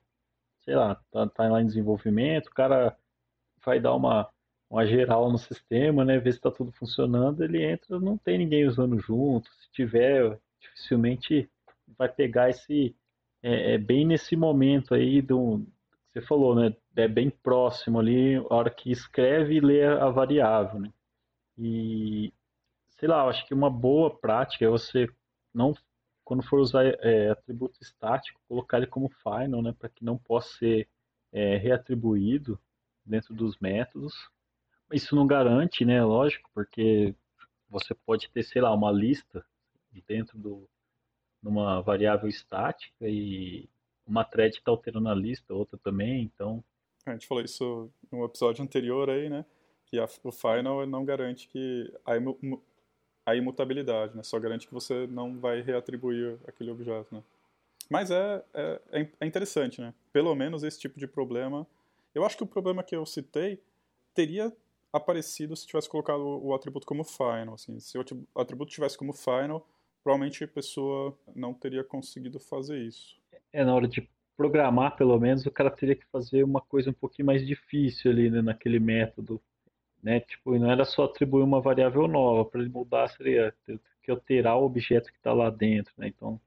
sei 0.65 0.75
lá, 0.75 0.95
tá, 1.11 1.29
tá 1.29 1.49
lá 1.49 1.61
em 1.61 1.67
desenvolvimento, 1.67 2.49
o 2.49 2.55
cara 2.55 2.97
vai 3.65 3.81
dar 3.81 3.95
uma, 3.95 4.31
uma 4.71 4.87
geral 4.87 5.31
no 5.31 5.39
sistema, 5.39 6.05
né? 6.05 6.19
Ver 6.19 6.33
se 6.33 6.39
está 6.39 6.51
tudo 6.51 6.73
funcionando, 6.73 7.43
ele 7.43 7.63
entra, 7.63 7.99
não 8.01 8.17
tem 8.19 8.39
ninguém 8.39 8.67
usando 8.67 8.99
junto. 8.99 9.49
Se 9.55 9.71
tiver, 9.73 10.39
dificilmente 10.65 11.51
vai 11.99 12.09
pegar 12.09 12.51
esse. 12.51 12.95
É, 13.43 13.75
é 13.75 13.79
bem 13.79 14.07
nesse 14.07 14.37
momento 14.37 14.95
aí 14.95 15.21
do. 15.21 15.67
Você 16.13 16.21
falou, 16.23 16.55
né? 16.55 16.75
É 16.97 17.09
bem 17.09 17.31
próximo 17.31 17.99
ali, 17.99 18.37
a 18.37 18.55
hora 18.55 18.71
que 18.71 18.91
escreve 18.91 19.57
e 19.57 19.61
lê 19.61 19.85
a 19.85 20.09
variável, 20.11 20.81
né? 20.81 20.93
E 21.59 22.33
sei 22.99 23.09
lá, 23.09 23.25
eu 23.25 23.29
acho 23.31 23.47
que 23.47 23.55
uma 23.55 23.71
boa 23.71 24.11
prática 24.17 24.65
é 24.65 24.69
você 24.69 25.09
não, 25.53 25.75
quando 26.25 26.43
for 26.43 26.61
usar 26.61 26.85
é, 26.85 27.31
atributo 27.31 27.79
estático, 27.83 28.41
colocar 28.49 28.79
ele 28.79 28.87
como 28.87 29.09
final, 29.09 29.63
né? 29.63 29.75
Para 29.79 29.89
que 29.89 30.05
não 30.05 30.17
possa 30.17 30.57
ser 30.59 30.89
é, 31.33 31.57
reatribuído 31.57 32.59
dentro 33.05 33.35
dos 33.35 33.59
métodos. 33.59 34.15
Isso 34.93 35.17
não 35.17 35.27
garante, 35.27 35.85
né? 35.85 36.03
Lógico, 36.05 36.49
porque 36.55 37.15
você 37.69 37.95
pode 37.95 38.31
ter, 38.31 38.43
sei 38.43 38.63
lá, 38.63 38.73
uma 38.73 38.93
lista 38.93 39.45
dentro 40.07 40.39
do 40.39 40.69
numa 41.43 41.81
variável 41.83 42.29
estática 42.29 43.07
e 43.07 43.69
uma 44.07 44.25
thread 44.25 44.57
está 44.57 44.71
alterando 44.71 45.09
a 45.09 45.15
lista, 45.15 45.53
outra 45.55 45.79
também, 45.79 46.23
então 46.25 46.65
A 47.07 47.13
gente 47.13 47.27
falou 47.27 47.45
isso 47.45 47.91
no 48.11 48.25
episódio 48.25 48.63
anterior 48.65 49.11
aí, 49.11 49.29
né? 49.29 49.45
Que 49.87 49.99
a- 49.99 50.09
o 50.23 50.33
final 50.33 50.87
não 50.87 51.05
garante 51.05 51.47
que 51.49 51.93
a, 52.05 52.17
imu- 52.17 52.39
mu- 52.43 52.63
a 53.27 53.37
imutabilidade, 53.37 54.17
né? 54.17 54.23
Só 54.23 54.39
garante 54.39 54.67
que 54.67 54.73
você 54.73 55.07
não 55.07 55.39
vai 55.39 55.61
reatribuir 55.61 56.39
aquele 56.47 56.71
objeto, 56.71 57.15
né? 57.15 57.23
Mas 57.91 58.11
é, 58.11 58.43
é, 58.55 58.81
é 58.93 59.11
é 59.21 59.27
interessante, 59.27 59.81
né? 59.83 59.93
Pelo 60.13 60.35
menos 60.35 60.63
esse 60.63 60.81
tipo 60.81 60.99
de 60.99 61.07
problema. 61.07 61.67
Eu 62.15 62.25
acho 62.25 62.37
que 62.39 62.43
o 62.45 62.47
problema 62.47 62.83
que 62.83 62.97
eu 62.97 63.05
citei 63.05 63.61
teria 64.15 64.51
aparecido 64.93 65.55
se 65.57 65.67
tivesse 65.67 65.89
colocado 65.89 66.21
o, 66.23 66.55
atributo 66.55 66.87
como 66.87 67.05
final. 67.05 67.55
Assim. 67.55 67.79
Se 67.81 67.99
o 67.99 68.05
atributo 68.35 68.71
tivesse 68.73 68.97
como 68.97 69.13
final, 69.13 69.67
provavelmente 70.05 70.45
a 70.45 70.49
pessoa 70.49 71.19
não 71.35 71.55
teria 71.55 71.83
conseguido 71.83 72.39
fazer 72.39 72.79
isso. 72.79 73.17
é 73.51 73.65
na 73.65 73.75
hora 73.75 73.89
de 73.89 74.07
programar, 74.37 74.97
pelo 74.97 75.19
menos, 75.19 75.47
o 75.47 75.51
cara 75.51 75.71
teria 75.71 75.97
que 75.97 76.05
fazer 76.07 76.45
uma 76.45 76.61
coisa 76.61 76.91
um 76.91 76.95
pouquinho 76.95 77.27
mais 77.27 77.47
difícil 77.47 78.11
ali, 78.11 78.31
né, 78.31 78.43
naquele 78.43 78.79
método, 78.79 79.41
né? 80.03 80.21
Tipo, 80.21 80.59
não 80.59 80.71
era 80.71 80.85
só 80.85 81.05
atribuir 81.05 81.43
uma 81.43 81.61
variável 81.61 82.07
nova, 82.07 82.45
para 82.45 82.61
ele 82.61 82.69
mudar 82.69 83.09
seria 83.09 83.55
ter 83.65 83.81
que 84.03 84.11
alterar 84.11 84.59
o 84.59 84.65
objeto 84.65 85.11
que 85.11 85.17
está 85.17 85.33
lá 85.33 85.49
dentro, 85.49 85.95
né? 85.97 86.09
Então, 86.09 86.39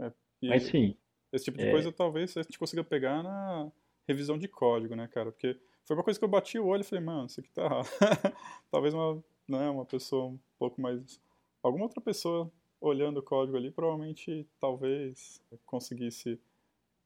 É, 0.00 0.10
mas 0.42 0.62
sim, 0.64 0.96
esse 1.32 1.44
tipo 1.44 1.58
de 1.58 1.66
é, 1.66 1.70
coisa 1.70 1.92
talvez 1.92 2.34
a 2.36 2.42
gente 2.42 2.58
consiga 2.58 2.82
pegar 2.82 3.22
na 3.22 3.70
revisão 4.08 4.38
de 4.38 4.48
código, 4.48 4.94
né, 4.94 5.06
cara? 5.08 5.30
Porque 5.30 5.58
foi 5.84 5.96
uma 5.96 6.02
coisa 6.02 6.18
que 6.18 6.24
eu 6.24 6.28
bati 6.28 6.58
o 6.58 6.66
olho 6.66 6.80
e 6.80 6.84
falei, 6.84 7.04
mano, 7.04 7.26
isso 7.26 7.40
aqui 7.40 7.50
tá 7.50 7.64
errado. 7.64 7.88
talvez 8.70 8.94
uma, 8.94 9.22
né, 9.48 9.68
uma 9.68 9.84
pessoa 9.84 10.26
um 10.26 10.38
pouco 10.58 10.80
mais. 10.80 11.20
Alguma 11.62 11.84
outra 11.84 12.00
pessoa 12.00 12.50
olhando 12.88 13.18
o 13.18 13.22
código 13.22 13.56
ali, 13.56 13.70
provavelmente, 13.70 14.46
talvez, 14.60 15.42
conseguisse 15.64 16.40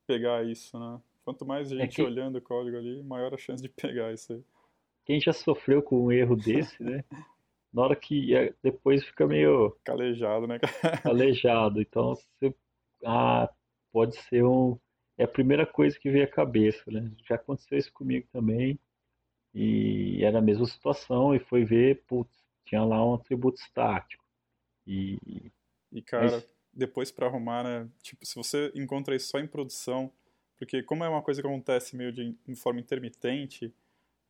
pegar 0.07 0.45
isso, 0.45 0.79
né? 0.79 1.01
Quanto 1.25 1.47
mais 1.47 1.71
é 1.73 1.77
gente 1.77 1.97
que 1.97 2.03
olhando 2.03 2.37
o 2.37 2.43
código 2.43 2.77
ali, 2.77 3.03
maior 3.03 3.33
a 3.35 3.39
chance 3.39 3.63
de 3.63 3.69
pegar 3.71 4.13
isso 4.13 4.33
aí. 4.33 4.45
quem 5.05 5.21
já 5.21 5.33
sofreu 5.33 5.83
com 5.83 6.05
um 6.07 6.13
erro 6.13 6.37
desse, 6.37 6.83
né? 6.83 7.05
Na 7.73 7.83
hora 7.83 7.95
que 7.95 8.35
é, 8.35 8.53
depois 8.63 9.05
fica 9.05 9.27
meio 9.29 9.77
Calejado, 9.85 10.47
né, 10.47 10.59
cara? 10.83 11.01
aleijado. 11.05 11.81
Então, 11.81 12.17
você, 12.17 12.53
ah, 13.05 13.49
pode 13.93 14.17
ser 14.17 14.45
um, 14.45 14.77
é 15.17 15.25
a 15.25 15.29
primeira 15.29 15.65
coisa 15.65 15.99
que 15.99 16.11
vem 16.11 16.23
à 16.23 16.27
cabeça, 16.27 16.91
né? 16.91 17.13
Já 17.29 17.37
aconteceu 17.37 17.79
isso 17.79 17.93
comigo 17.93 18.27
também. 18.33 18.79
E 19.55 20.25
era 20.25 20.39
a 20.39 20.43
mesma 20.43 20.67
situação, 20.67 21.35
e 21.35 21.39
foi 21.41 21.65
ver, 21.65 22.05
putz, 22.07 22.33
tinha 22.65 22.83
lá 22.85 23.05
um 23.05 23.15
atributo 23.15 23.61
estático. 23.61 24.25
E, 24.87 25.19
E, 25.93 26.03
cara, 26.03 26.43
mas, 26.43 26.49
depois 26.73 27.11
pra 27.11 27.27
arrumar, 27.27 27.65
né? 27.65 27.89
Tipo, 28.03 28.25
se 28.27 28.35
você 28.35 28.71
encontra 28.75 29.15
isso 29.17 29.29
só 29.29 29.39
em 29.39 29.47
produção, 29.47 30.13
porque 30.57 30.83
como 30.83 31.05
é 31.05 31.09
uma 31.09 31.23
coisa 31.23 31.41
que 31.43 31.49
acontece 31.49 31.97
meio 31.97 32.13
de, 32.13 32.37
em 32.47 32.55
forma 32.55 32.81
intermitente, 32.81 33.75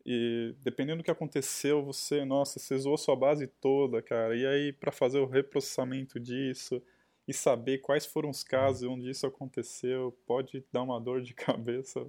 e 0.05 0.55
dependendo 0.63 0.99
do 1.03 1.05
que 1.05 1.11
aconteceu, 1.11 1.85
você, 1.85 2.25
nossa, 2.25 2.59
você 2.59 2.79
zoou 2.79 2.97
sua 2.99 3.17
base 3.17 3.47
toda, 3.47 4.03
cara. 4.03 4.37
E 4.37 4.47
aí, 4.47 4.73
pra 4.73 4.91
fazer 4.93 5.19
o 5.21 5.27
reprocessamento 5.27 6.19
disso 6.19 6.83
e 7.29 7.35
saber 7.35 7.79
quais 7.79 8.07
foram 8.07 8.31
os 8.31 8.43
casos 8.43 8.89
onde 8.89 9.11
isso 9.11 9.27
aconteceu, 9.27 10.13
pode 10.27 10.65
dar 10.73 10.83
uma 10.83 11.01
dor 11.01 11.23
de 11.23 11.35
cabeça 11.35 12.07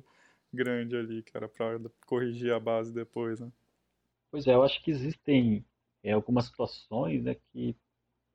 grande 0.54 0.96
ali, 0.96 1.24
cara, 1.24 1.48
pra 1.50 1.80
corrigir 2.08 2.54
a 2.54 2.60
base 2.60 2.94
depois, 2.94 3.40
né? 3.40 3.52
pois 4.30 4.48
é, 4.48 4.54
eu 4.54 4.64
acho 4.64 4.82
que 4.84 4.92
existem 4.92 5.66
é, 6.04 6.12
algumas 6.12 6.46
situações, 6.46 7.24
né, 7.24 7.36
que 7.36 7.76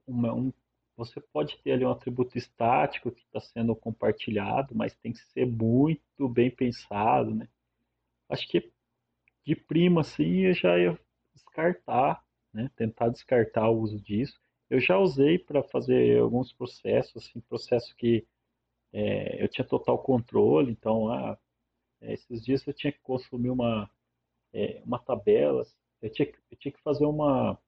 uma- 0.06 0.34
um- 0.34 0.52
você 0.96 1.20
pode 1.20 1.58
ter 1.58 1.72
ali 1.72 1.84
um 1.84 1.90
atributo 1.90 2.38
estático 2.38 3.10
que 3.10 3.22
está 3.22 3.40
sendo 3.40 3.76
compartilhado, 3.76 4.74
mas 4.74 4.96
tem 4.96 5.12
que 5.12 5.18
ser 5.18 5.46
muito 5.46 6.28
bem 6.28 6.50
pensado, 6.50 7.34
né? 7.34 7.48
Acho 8.28 8.48
que 8.48 8.72
de 9.44 9.54
prima, 9.54 10.00
assim, 10.00 10.46
eu 10.46 10.54
já 10.54 10.78
ia 10.78 10.98
descartar, 11.34 12.24
né? 12.52 12.70
Tentar 12.76 13.10
descartar 13.10 13.68
o 13.68 13.78
uso 13.78 14.00
disso. 14.00 14.40
Eu 14.68 14.80
já 14.80 14.98
usei 14.98 15.38
para 15.38 15.62
fazer 15.62 16.18
alguns 16.18 16.52
processos, 16.52 17.24
assim, 17.24 17.40
processo 17.40 17.94
que 17.96 18.26
é, 18.92 19.42
eu 19.42 19.48
tinha 19.48 19.66
total 19.66 19.98
controle, 19.98 20.72
então, 20.72 21.08
ah, 21.12 21.38
é, 22.00 22.14
esses 22.14 22.44
dias 22.44 22.66
eu 22.66 22.72
tinha 22.74 22.92
que 22.92 23.00
consumir 23.00 23.50
uma, 23.50 23.90
é, 24.52 24.82
uma 24.84 24.98
tabela, 24.98 25.64
eu 26.02 26.10
tinha, 26.10 26.28
eu 26.50 26.56
tinha 26.56 26.72
que 26.72 26.82
fazer 26.82 27.04
uma, 27.04 27.58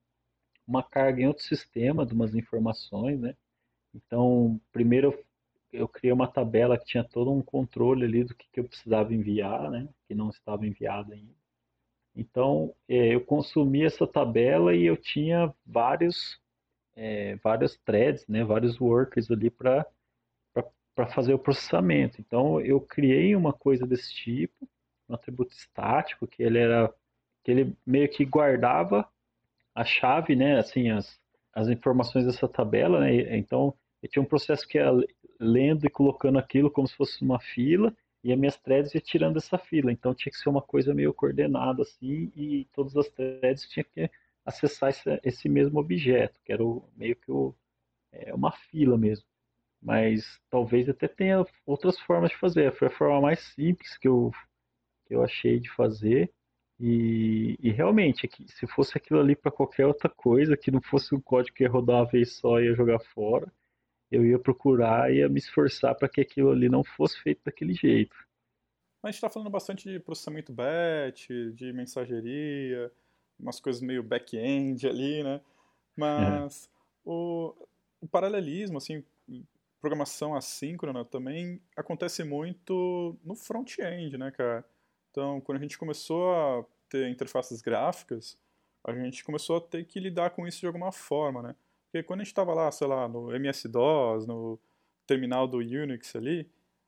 uma 0.69 0.83
carga 0.83 1.21
em 1.21 1.27
outro 1.27 1.43
sistema 1.43 2.05
de 2.05 2.13
umas 2.13 2.35
informações, 2.35 3.19
né? 3.19 3.35
Então, 3.93 4.61
primeiro 4.71 5.17
eu, 5.73 5.87
criei 5.87 6.13
uma 6.13 6.27
tabela 6.27 6.77
que 6.77 6.85
tinha 6.85 7.03
todo 7.03 7.31
um 7.31 7.41
controle 7.41 8.05
ali 8.05 8.23
do 8.23 8.35
que, 8.35 8.47
que 8.51 8.59
eu 8.59 8.63
precisava 8.63 9.13
enviar, 9.13 9.69
né? 9.71 9.87
Que 10.07 10.13
não 10.13 10.29
estava 10.29 10.65
enviado 10.67 11.13
ainda. 11.13 11.33
Então, 12.15 12.75
eh, 12.87 13.15
eu 13.15 13.21
consumi 13.25 13.83
essa 13.83 14.05
tabela 14.05 14.75
e 14.75 14.85
eu 14.85 14.97
tinha 14.97 15.53
vários, 15.65 16.39
eh, 16.95 17.35
várias 17.43 17.77
threads, 17.77 18.27
né, 18.27 18.43
vários 18.43 18.79
workers 18.79 19.31
ali 19.31 19.49
para 19.49 19.85
para 20.95 21.07
fazer 21.07 21.33
o 21.33 21.39
processamento. 21.39 22.19
Então, 22.19 22.59
eu 22.59 22.81
criei 22.81 23.33
uma 23.33 23.53
coisa 23.53 23.87
desse 23.87 24.13
tipo, 24.13 24.67
um 25.07 25.13
atributo 25.15 25.53
estático, 25.53 26.27
que 26.27 26.43
ele 26.43 26.59
era 26.59 26.93
que 27.41 27.51
ele 27.51 27.77
meio 27.85 28.09
que 28.09 28.25
guardava 28.25 29.09
a 29.75 29.83
chave, 29.83 30.35
né, 30.35 30.57
assim, 30.59 30.89
as, 30.89 31.19
as 31.53 31.67
informações 31.67 32.25
dessa 32.25 32.47
tabela, 32.47 32.99
né? 32.99 33.37
Então, 33.37 33.73
eu 34.01 34.09
tinha 34.09 34.23
um 34.23 34.25
processo 34.25 34.67
que 34.67 34.77
ia 34.77 34.91
lendo 35.39 35.85
e 35.85 35.89
colocando 35.89 36.37
aquilo 36.39 36.71
como 36.71 36.87
se 36.87 36.95
fosse 36.95 37.21
uma 37.23 37.39
fila, 37.39 37.95
e 38.23 38.33
as 38.33 38.39
minhas 38.39 38.57
threads 38.57 38.93
ia 38.93 39.01
tirando 39.01 39.37
essa 39.37 39.57
fila. 39.57 39.91
Então, 39.91 40.13
tinha 40.13 40.31
que 40.31 40.37
ser 40.37 40.49
uma 40.49 40.61
coisa 40.61 40.93
meio 40.93 41.13
coordenada, 41.13 41.83
assim, 41.83 42.31
e 42.35 42.65
todas 42.73 42.95
as 42.97 43.07
threads 43.09 43.67
tinham 43.69 43.85
que 43.93 44.09
acessar 44.45 44.89
esse, 44.89 45.19
esse 45.23 45.49
mesmo 45.49 45.79
objeto, 45.79 46.39
que 46.43 46.51
era 46.51 46.63
o, 46.63 46.83
meio 46.95 47.15
que 47.15 47.31
o, 47.31 47.55
é, 48.11 48.33
uma 48.33 48.51
fila 48.51 48.97
mesmo. 48.97 49.25
Mas 49.81 50.39
talvez 50.49 50.89
até 50.89 51.07
tenha 51.07 51.45
outras 51.65 51.97
formas 52.01 52.31
de 52.31 52.37
fazer. 52.37 52.73
Foi 52.75 52.89
a 52.89 52.91
forma 52.91 53.21
mais 53.21 53.39
simples 53.39 53.97
que 53.97 54.07
eu, 54.07 54.31
que 55.05 55.15
eu 55.15 55.23
achei 55.23 55.59
de 55.59 55.69
fazer. 55.71 56.31
E, 56.79 57.57
e 57.59 57.71
realmente, 57.71 58.29
se 58.47 58.65
fosse 58.67 58.97
aquilo 58.97 59.19
ali 59.19 59.35
para 59.35 59.51
qualquer 59.51 59.85
outra 59.85 60.09
coisa, 60.09 60.55
que 60.55 60.71
não 60.71 60.81
fosse 60.81 61.13
um 61.13 61.19
código 61.19 61.55
que 61.55 61.63
ia 61.63 61.69
rodar 61.69 61.97
uma 61.97 62.05
vez 62.05 62.33
só 62.33 62.59
e 62.59 62.65
ia 62.65 62.75
jogar 62.75 62.99
fora, 62.99 63.51
eu 64.09 64.25
ia 64.25 64.39
procurar 64.39 65.11
e 65.11 65.17
ia 65.17 65.29
me 65.29 65.39
esforçar 65.39 65.93
para 65.95 66.07
que 66.07 66.21
aquilo 66.21 66.51
ali 66.51 66.69
não 66.69 66.83
fosse 66.83 67.21
feito 67.21 67.41
daquele 67.43 67.73
jeito. 67.73 68.15
A 69.03 69.07
gente 69.07 69.15
está 69.15 69.29
falando 69.29 69.49
bastante 69.49 69.89
de 69.89 69.99
processamento 69.99 70.51
batch, 70.51 71.29
de 71.53 71.71
mensageria, 71.73 72.91
umas 73.39 73.59
coisas 73.59 73.81
meio 73.81 74.03
back-end 74.03 74.87
ali, 74.87 75.23
né? 75.23 75.41
Mas 75.95 76.65
é. 76.65 76.69
o, 77.05 77.55
o 78.01 78.07
paralelismo, 78.07 78.77
assim, 78.77 79.03
programação 79.79 80.35
assíncrona 80.35 81.05
também 81.05 81.61
acontece 81.75 82.23
muito 82.23 83.17
no 83.23 83.35
front-end, 83.35 84.17
né, 84.17 84.31
cara? 84.31 84.65
Então, 85.11 85.41
quando 85.41 85.57
a 85.57 85.61
gente 85.61 85.77
começou 85.77 86.33
a 86.33 86.65
ter 86.89 87.09
interfaces 87.09 87.61
gráficas, 87.61 88.37
a 88.83 88.93
gente 88.93 89.23
começou 89.23 89.57
a 89.57 89.61
ter 89.61 89.85
que 89.85 89.99
lidar 89.99 90.31
com 90.31 90.47
isso 90.47 90.59
de 90.59 90.67
alguma 90.67 90.91
forma, 90.91 91.41
né? 91.41 91.55
Porque 91.85 92.03
quando 92.03 92.21
a 92.21 92.23
gente 92.23 92.31
estava 92.31 92.53
lá, 92.53 92.71
sei 92.71 92.87
lá, 92.87 93.07
no 93.07 93.33
MS-DOS, 93.33 94.27
no 94.27 94.59
terminal 95.07 95.47
do 95.47 95.57
Unix 95.57 96.15
ali, 96.15 96.47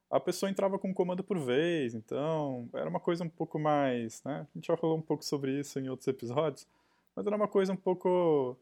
a 0.09 0.19
pessoa 0.19 0.49
entrava 0.49 0.77
com 0.77 0.89
um 0.89 0.93
comando 0.93 1.23
por 1.23 1.39
vez, 1.39 1.95
então 1.95 2.69
era 2.73 2.89
uma 2.89 2.99
coisa 2.99 3.23
um 3.23 3.29
pouco 3.29 3.57
mais, 3.57 4.23
né? 4.23 4.47
A 4.53 4.57
gente 4.57 4.67
já 4.67 4.77
falou 4.77 4.97
um 4.97 5.01
pouco 5.01 5.23
sobre 5.25 5.59
isso 5.59 5.79
em 5.79 5.89
outros 5.89 6.07
episódios, 6.07 6.67
mas 7.15 7.25
era 7.25 7.35
uma 7.35 7.47
coisa 7.47 7.73
um 7.73 7.77
pouco 7.77 8.57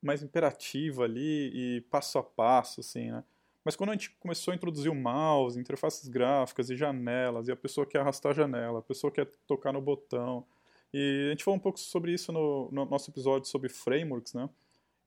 mais 0.00 0.22
imperativa 0.22 1.04
ali 1.04 1.50
e 1.52 1.80
passo 1.82 2.18
a 2.18 2.22
passo, 2.22 2.80
assim, 2.80 3.10
né? 3.10 3.24
Mas 3.64 3.74
quando 3.74 3.90
a 3.90 3.92
gente 3.94 4.10
começou 4.20 4.52
a 4.52 4.54
introduzir 4.54 4.90
o 4.90 4.94
mouse, 4.94 5.58
interfaces 5.58 6.08
gráficas 6.08 6.68
e 6.68 6.76
janelas, 6.76 7.48
e 7.48 7.52
a 7.52 7.56
pessoa 7.56 7.86
quer 7.86 8.00
arrastar 8.00 8.32
a 8.32 8.34
janela, 8.34 8.80
a 8.80 8.82
pessoa 8.82 9.10
quer 9.10 9.26
tocar 9.46 9.72
no 9.72 9.80
botão, 9.80 10.46
e 10.92 11.26
a 11.26 11.30
gente 11.30 11.42
falou 11.42 11.56
um 11.56 11.60
pouco 11.60 11.80
sobre 11.80 12.12
isso 12.12 12.30
no, 12.30 12.70
no 12.70 12.84
nosso 12.84 13.10
episódio 13.10 13.48
sobre 13.48 13.68
frameworks, 13.68 14.34
né? 14.34 14.48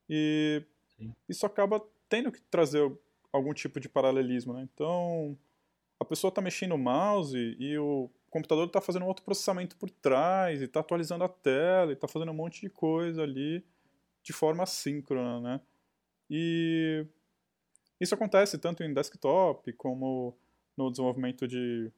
E 0.09 0.61
Sim. 0.97 1.13
isso 1.29 1.45
acaba 1.45 1.81
tendo 2.09 2.31
que 2.31 2.41
trazer 2.41 2.91
algum 3.31 3.53
tipo 3.53 3.79
de 3.79 3.87
paralelismo, 3.87 4.53
né? 4.53 4.67
Então, 4.73 5.37
a 5.99 6.03
pessoa 6.03 6.29
está 6.29 6.41
mexendo 6.41 6.73
o 6.73 6.77
mouse 6.77 7.55
e 7.59 7.77
o 7.77 8.09
computador 8.29 8.67
está 8.67 8.81
fazendo 8.81 9.03
um 9.03 9.07
outro 9.07 9.23
processamento 9.23 9.77
por 9.77 9.89
trás, 9.89 10.61
e 10.61 10.65
está 10.65 10.79
atualizando 10.79 11.23
a 11.23 11.29
tela, 11.29 11.91
e 11.91 11.93
está 11.93 12.07
fazendo 12.07 12.31
um 12.31 12.35
monte 12.35 12.59
de 12.59 12.69
coisa 12.69 13.23
ali 13.23 13.63
de 14.21 14.33
forma 14.33 14.63
assíncrona, 14.63 15.39
né? 15.39 15.61
E 16.29 17.05
isso 17.99 18.13
acontece 18.13 18.57
tanto 18.57 18.83
em 18.83 18.93
desktop 18.93 19.71
como 19.73 20.35
no 20.75 20.91
desenvolvimento 20.91 21.47
de 21.47 21.91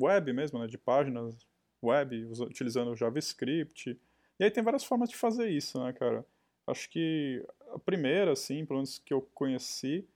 web 0.00 0.32
mesmo, 0.32 0.58
né, 0.58 0.66
de 0.66 0.78
páginas 0.78 1.46
web, 1.82 2.24
utilizando 2.40 2.94
JavaScript. 2.96 3.98
E 4.38 4.44
aí 4.44 4.50
tem 4.50 4.62
várias 4.62 4.84
formas 4.84 5.10
de 5.10 5.16
fazer 5.16 5.50
isso, 5.50 5.82
né, 5.82 5.92
cara? 5.92 6.24
Acho 6.66 6.88
que 6.88 7.44
a 7.72 7.78
primeira, 7.78 8.32
assim, 8.32 8.64
pelo 8.64 8.78
menos 8.78 8.98
que 8.98 9.12
eu 9.12 9.22
conheci, 9.34 10.06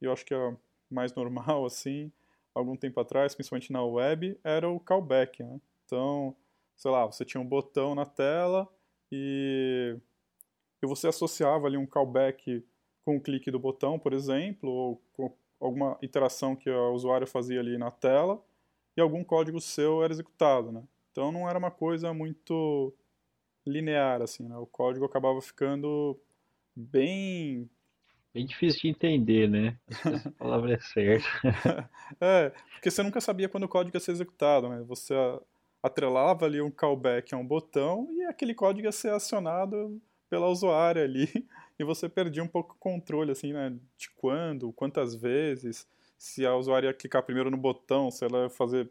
e 0.00 0.04
eu 0.04 0.12
acho 0.12 0.24
que 0.24 0.34
é 0.34 0.56
mais 0.90 1.14
normal, 1.14 1.64
assim, 1.64 2.10
algum 2.54 2.76
tempo 2.76 2.98
atrás, 3.00 3.34
principalmente 3.34 3.72
na 3.72 3.84
web, 3.84 4.38
era 4.42 4.68
o 4.68 4.80
callback, 4.80 5.42
né? 5.42 5.60
Então, 5.84 6.34
sei 6.76 6.90
lá, 6.90 7.06
você 7.06 7.24
tinha 7.24 7.40
um 7.40 7.46
botão 7.46 7.94
na 7.94 8.04
tela 8.04 8.68
e, 9.12 9.96
e 10.82 10.86
você 10.86 11.08
associava 11.08 11.66
ali 11.66 11.76
um 11.76 11.86
callback 11.86 12.64
com 13.08 13.16
o 13.16 13.20
clique 13.22 13.50
do 13.50 13.58
botão, 13.58 13.98
por 13.98 14.12
exemplo, 14.12 14.70
ou 14.70 15.02
com 15.14 15.34
alguma 15.58 15.96
interação 16.02 16.54
que 16.54 16.68
o 16.68 16.92
usuário 16.92 17.26
fazia 17.26 17.58
ali 17.58 17.78
na 17.78 17.90
tela, 17.90 18.38
e 18.94 19.00
algum 19.00 19.24
código 19.24 19.62
seu 19.62 20.04
era 20.04 20.12
executado, 20.12 20.70
né? 20.70 20.82
Então 21.10 21.32
não 21.32 21.48
era 21.48 21.58
uma 21.58 21.70
coisa 21.70 22.12
muito 22.12 22.94
linear, 23.66 24.20
assim, 24.20 24.46
né? 24.46 24.58
O 24.58 24.66
código 24.66 25.06
acabava 25.06 25.40
ficando 25.40 26.20
bem... 26.76 27.70
Bem 28.34 28.44
difícil 28.44 28.82
de 28.82 28.88
entender, 28.88 29.48
né? 29.48 29.78
Essa 29.88 30.30
palavra 30.36 30.74
é 30.74 30.78
certa. 30.78 31.88
é, 32.20 32.52
porque 32.74 32.90
você 32.90 33.02
nunca 33.02 33.22
sabia 33.22 33.48
quando 33.48 33.64
o 33.64 33.68
código 33.68 33.96
ia 33.96 34.00
ser 34.00 34.10
executado, 34.10 34.68
né? 34.68 34.82
Você 34.86 35.14
atrelava 35.82 36.44
ali 36.44 36.60
um 36.60 36.70
callback 36.70 37.34
a 37.34 37.38
um 37.38 37.46
botão 37.46 38.06
e 38.10 38.24
aquele 38.24 38.54
código 38.54 38.86
ia 38.86 38.92
ser 38.92 39.12
acionado 39.12 39.98
pela 40.28 40.48
usuária 40.48 41.04
ali 41.04 41.48
e 41.78 41.84
você 41.84 42.08
perdia 42.08 42.42
um 42.42 42.48
pouco 42.48 42.74
o 42.74 42.78
controle, 42.78 43.32
assim, 43.32 43.52
né, 43.52 43.74
de 43.96 44.10
quando, 44.10 44.72
quantas 44.72 45.14
vezes, 45.14 45.86
se 46.18 46.44
a 46.44 46.54
usuária 46.54 46.92
clicar 46.92 47.22
primeiro 47.22 47.50
no 47.50 47.56
botão, 47.56 48.10
se 48.10 48.24
ela 48.24 48.50
fazer 48.50 48.90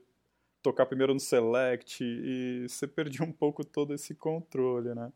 tocar 0.61 0.85
primeiro 0.85 1.13
no 1.13 1.19
select 1.19 2.03
e 2.03 2.67
você 2.67 2.87
perdia 2.87 3.25
um 3.25 3.31
pouco 3.31 3.63
todo 3.63 3.93
esse 3.93 4.15
controle, 4.15 4.93
né? 4.93 5.11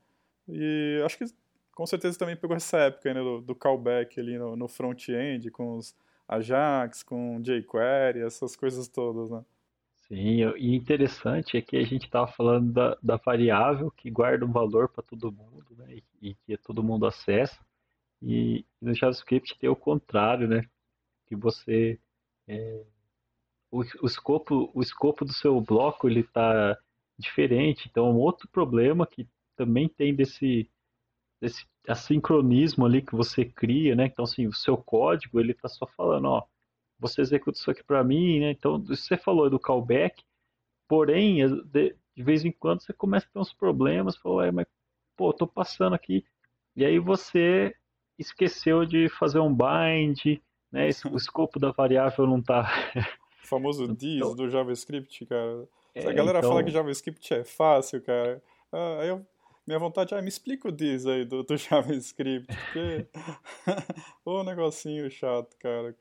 E 0.47 1.01
acho 1.05 1.17
que 1.17 1.25
com 1.73 1.85
certeza 1.85 2.17
também 2.17 2.35
pegou 2.35 2.55
essa 2.55 2.77
época 2.77 3.13
né, 3.13 3.21
do, 3.21 3.41
do 3.41 3.55
callback 3.55 4.19
ali 4.19 4.37
no, 4.37 4.55
no 4.55 4.67
front-end 4.67 5.49
com 5.51 5.77
os 5.77 5.95
Ajax, 6.27 7.03
com 7.03 7.41
jQuery, 7.41 8.21
essas 8.21 8.55
coisas 8.55 8.87
todas, 8.87 9.29
né? 9.29 9.43
Sim, 10.11 10.41
e 10.57 10.75
interessante 10.75 11.55
é 11.55 11.61
que 11.61 11.77
a 11.77 11.83
gente 11.85 12.03
estava 12.03 12.27
falando 12.33 12.73
da, 12.73 12.97
da, 13.01 13.15
variável 13.15 13.89
que 13.91 14.11
guarda 14.11 14.45
um 14.45 14.51
valor 14.51 14.89
para 14.89 15.01
todo 15.01 15.31
mundo, 15.31 15.65
né, 15.77 16.01
e, 16.21 16.35
que 16.35 16.57
todo 16.57 16.83
mundo 16.83 17.05
acessa, 17.05 17.57
e 18.21 18.65
no 18.81 18.93
JavaScript 18.93 19.57
tem 19.57 19.69
o 19.69 19.75
contrário, 19.75 20.49
né, 20.49 20.65
que 21.27 21.35
você 21.35 21.97
é, 22.45 22.83
o, 23.71 23.79
o, 24.01 24.05
escopo 24.05 24.69
o 24.73 24.81
escopo 24.81 25.23
do 25.23 25.31
seu 25.31 25.61
bloco 25.61 26.09
ele 26.09 26.19
está 26.19 26.77
diferente, 27.17 27.87
então 27.89 28.11
um 28.11 28.17
outro 28.19 28.49
problema 28.49 29.07
que 29.07 29.25
também 29.55 29.87
tem 29.87 30.13
desse 30.13 30.69
desse 31.39 31.65
assincronismo 31.87 32.85
ali 32.85 33.01
que 33.01 33.15
você 33.15 33.45
cria, 33.45 33.95
né, 33.95 34.07
então 34.07 34.25
assim 34.25 34.45
o 34.45 34.53
seu 34.53 34.75
código 34.75 35.39
ele 35.39 35.53
está 35.53 35.69
só 35.69 35.87
falando, 35.87 36.25
ó 36.25 36.45
você 37.01 37.21
executa 37.21 37.57
isso 37.57 37.71
aqui 37.71 37.83
para 37.83 38.03
mim, 38.03 38.39
né? 38.39 38.51
Então, 38.51 38.79
você 38.79 39.17
falou 39.17 39.49
do 39.49 39.59
callback, 39.59 40.23
porém, 40.87 41.37
de, 41.65 41.95
de, 42.15 42.23
vez 42.23 42.45
em 42.45 42.51
quando 42.51 42.81
você 42.81 42.93
começa 42.93 43.25
a 43.25 43.29
ter 43.33 43.39
uns 43.39 43.51
problemas, 43.51 44.15
falou, 44.15 44.43
é, 44.43 44.51
mas, 44.51 44.67
pô, 45.17 45.33
tô 45.33 45.47
passando 45.47 45.95
aqui, 45.95 46.23
e 46.75 46.85
aí 46.85 46.99
você 46.99 47.75
esqueceu 48.19 48.85
de 48.85 49.09
fazer 49.09 49.39
um 49.39 49.53
bind, 49.53 50.39
né? 50.71 50.89
O 51.11 51.17
escopo 51.17 51.59
da 51.59 51.71
variável 51.71 52.27
não 52.27 52.39
tá... 52.39 52.71
O 53.43 53.47
famoso 53.47 53.83
então, 53.89 53.97
this 53.97 54.35
do 54.35 54.47
JavaScript, 54.47 55.25
cara. 55.25 55.67
É, 55.95 56.07
a 56.07 56.13
galera 56.13 56.37
então... 56.37 56.51
fala 56.51 56.63
que 56.63 56.69
JavaScript 56.69 57.33
é 57.33 57.43
fácil, 57.43 57.99
cara. 58.01 58.41
Ah, 58.71 58.99
aí 58.99 59.09
eu 59.09 59.25
minha 59.65 59.79
vontade 59.79 60.13
é, 60.13 60.21
me 60.21 60.27
explica 60.27 60.67
o 60.67 60.71
diz 60.71 61.05
aí 61.05 61.25
do, 61.25 61.43
do 61.43 61.55
JavaScript, 61.57 62.47
porque 62.47 63.07
o 64.25 64.43
negocinho 64.43 65.09
chato, 65.09 65.55
cara, 65.57 65.95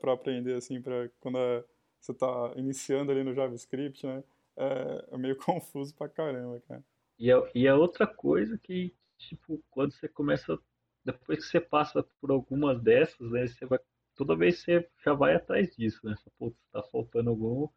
pra 0.00 0.12
aprender, 0.12 0.54
assim, 0.54 0.80
pra 0.80 1.08
quando 1.20 1.38
é, 1.38 1.64
você 2.00 2.14
tá 2.14 2.52
iniciando 2.56 3.12
ali 3.12 3.22
no 3.22 3.34
JavaScript, 3.34 4.06
né, 4.06 4.24
é, 4.56 5.08
é 5.12 5.18
meio 5.18 5.36
confuso 5.38 5.94
pra 5.94 6.08
caramba, 6.08 6.60
cara. 6.68 6.84
E 7.18 7.30
é, 7.30 7.50
e 7.54 7.66
é 7.66 7.74
outra 7.74 8.06
coisa 8.06 8.58
que, 8.58 8.94
tipo, 9.18 9.62
quando 9.70 9.92
você 9.92 10.08
começa, 10.08 10.58
depois 11.04 11.44
que 11.44 11.50
você 11.50 11.60
passa 11.60 12.02
por 12.20 12.30
algumas 12.30 12.80
dessas, 12.82 13.30
né, 13.30 13.46
você 13.46 13.66
vai, 13.66 13.78
toda 14.16 14.36
vez 14.36 14.60
você 14.60 14.88
já 15.04 15.14
vai 15.14 15.34
atrás 15.34 15.74
disso, 15.76 16.00
né, 16.06 16.14
putz, 16.38 16.58
tá 16.72 16.82
faltando 16.82 17.30
algum, 17.30 17.68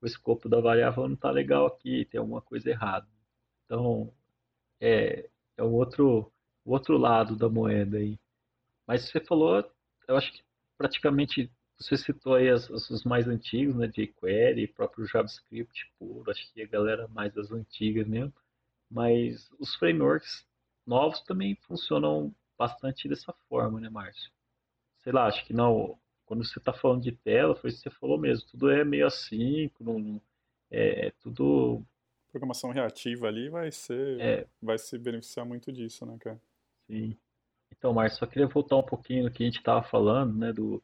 o 0.00 0.06
escopo 0.06 0.48
da 0.48 0.60
variável 0.60 1.08
não 1.08 1.16
tá 1.16 1.30
legal 1.30 1.66
aqui, 1.66 2.04
tem 2.04 2.20
alguma 2.20 2.42
coisa 2.42 2.68
errada. 2.70 3.08
Então, 3.64 4.12
é, 4.84 5.30
é 5.56 5.62
o 5.62 5.72
outro, 5.72 6.30
o 6.64 6.72
outro 6.72 6.98
lado 6.98 7.34
da 7.34 7.48
moeda 7.48 7.96
aí. 7.96 8.18
Mas 8.86 9.08
você 9.08 9.18
falou, 9.18 9.64
eu 10.06 10.16
acho 10.16 10.30
que 10.30 10.42
praticamente 10.76 11.50
você 11.78 11.96
citou 11.96 12.34
aí 12.34 12.50
as, 12.50 12.68
os 12.68 13.02
mais 13.04 13.26
antigos, 13.26 13.74
né, 13.74 13.88
jQuery, 13.88 14.68
próprio 14.68 15.06
JavaScript 15.06 15.90
puro, 15.98 16.30
acho 16.30 16.52
que 16.52 16.62
a 16.62 16.66
galera 16.66 17.08
mais 17.08 17.32
das 17.32 17.50
antigas 17.50 18.06
mesmo. 18.06 18.34
Mas 18.90 19.50
os 19.58 19.74
frameworks 19.76 20.46
novos 20.86 21.20
também 21.22 21.56
funcionam 21.62 22.34
bastante 22.58 23.08
dessa 23.08 23.32
forma, 23.48 23.80
né, 23.80 23.88
Márcio? 23.88 24.30
Sei 25.02 25.12
lá, 25.12 25.26
acho 25.26 25.44
que 25.46 25.54
não. 25.54 25.98
Quando 26.26 26.44
você 26.44 26.58
está 26.58 26.72
falando 26.72 27.02
de 27.02 27.12
tela, 27.12 27.54
foi 27.56 27.70
isso 27.70 27.82
que 27.82 27.90
você 27.90 27.96
falou 27.98 28.18
mesmo. 28.18 28.46
Tudo 28.50 28.70
é 28.70 28.84
meio 28.84 29.06
assíncrono, 29.06 30.20
é, 30.70 31.08
é 31.08 31.10
tudo 31.22 31.82
programação 32.34 32.70
reativa 32.70 33.28
ali 33.28 33.48
vai 33.48 33.70
ser 33.70 34.20
é. 34.20 34.46
vai 34.60 34.76
se 34.76 34.98
beneficiar 34.98 35.46
muito 35.46 35.72
disso, 35.72 36.04
né, 36.04 36.16
cara? 36.18 36.40
Sim. 36.88 37.16
Então, 37.70 37.92
Márcio, 37.92 38.18
só 38.18 38.26
queria 38.26 38.48
voltar 38.48 38.76
um 38.76 38.82
pouquinho 38.82 39.24
no 39.24 39.30
que 39.30 39.44
a 39.44 39.46
gente 39.46 39.58
estava 39.58 39.82
falando, 39.82 40.36
né, 40.36 40.52
do, 40.52 40.82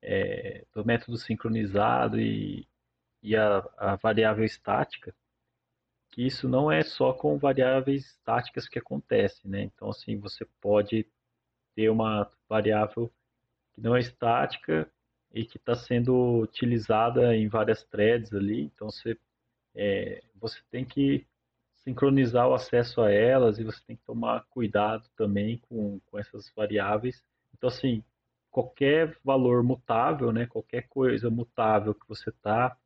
é, 0.00 0.64
do 0.72 0.84
método 0.84 1.16
sincronizado 1.16 2.20
e, 2.20 2.66
e 3.22 3.34
a, 3.36 3.64
a 3.76 3.96
variável 3.96 4.44
estática, 4.44 5.14
que 6.10 6.24
isso 6.26 6.48
não 6.48 6.70
é 6.70 6.82
só 6.82 7.12
com 7.12 7.38
variáveis 7.38 8.06
estáticas 8.06 8.68
que 8.68 8.78
acontece, 8.78 9.48
né? 9.48 9.62
Então, 9.62 9.88
assim, 9.90 10.18
você 10.18 10.44
pode 10.60 11.06
ter 11.74 11.88
uma 11.88 12.30
variável 12.48 13.10
que 13.74 13.80
não 13.80 13.96
é 13.96 14.00
estática 14.00 14.88
e 15.32 15.44
que 15.44 15.56
está 15.56 15.74
sendo 15.74 16.40
utilizada 16.40 17.34
em 17.34 17.48
várias 17.48 17.82
threads 17.84 18.32
ali, 18.34 18.62
então 18.62 18.90
você 18.90 19.16
é, 19.74 20.22
você 20.34 20.58
tem 20.70 20.84
que 20.84 21.26
sincronizar 21.84 22.48
o 22.48 22.54
acesso 22.54 23.00
a 23.00 23.10
elas 23.10 23.58
e 23.58 23.64
você 23.64 23.80
tem 23.86 23.96
que 23.96 24.04
tomar 24.04 24.44
cuidado 24.50 25.08
também 25.16 25.58
com, 25.68 26.00
com 26.06 26.18
essas 26.18 26.50
variáveis. 26.54 27.22
Então, 27.54 27.68
assim, 27.68 28.04
qualquer 28.50 29.16
valor 29.24 29.62
mutável, 29.62 30.32
né, 30.32 30.46
qualquer 30.46 30.88
coisa 30.88 31.30
mutável 31.30 31.94
que 31.94 32.08
você 32.08 32.30
está 32.30 32.76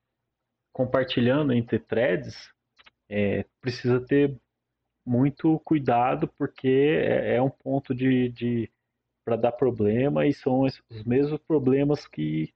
compartilhando 0.72 1.52
entre 1.52 1.78
threads, 1.78 2.50
é, 3.08 3.44
precisa 3.60 4.00
ter 4.00 4.38
muito 5.04 5.58
cuidado 5.60 6.28
porque 6.36 6.68
é, 6.68 7.36
é 7.36 7.42
um 7.42 7.50
ponto 7.50 7.94
de, 7.94 8.28
de 8.30 8.70
para 9.24 9.36
dar 9.36 9.52
problema 9.52 10.26
e 10.26 10.32
são 10.32 10.60
os 10.60 10.80
mesmos 11.04 11.40
problemas 11.40 12.06
que 12.06 12.52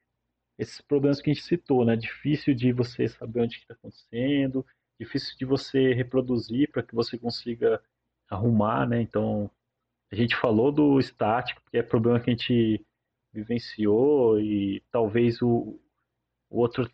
esses 0.61 0.81
problemas 0.83 1.21
que 1.23 1.31
a 1.31 1.35
gente 1.35 1.45
citou, 1.45 1.85
né? 1.87 1.97
Difícil 1.97 2.55
de 2.55 2.71
você 2.73 3.09
saber 3.09 3.41
onde 3.41 3.57
está 3.57 3.73
acontecendo, 3.73 4.65
difícil 4.99 5.37
de 5.39 5.47
você 5.47 5.95
reproduzir 5.95 6.71
para 6.71 6.83
que 6.83 6.95
você 6.95 7.19
consiga 7.19 7.83
arrumar, 8.29 8.87
né? 8.87 9.01
Então 9.01 9.51
a 10.13 10.15
gente 10.15 10.37
falou 10.37 10.71
do 10.71 10.99
estático, 11.01 11.63
que 11.71 11.79
é 11.79 11.83
problema 11.83 12.21
que 12.21 12.31
a 12.31 12.35
gente 12.35 12.85
vivenciou 13.33 14.39
e 14.41 14.83
talvez 14.93 15.41
o, 15.41 15.81
o 16.51 16.59
outro 16.59 16.91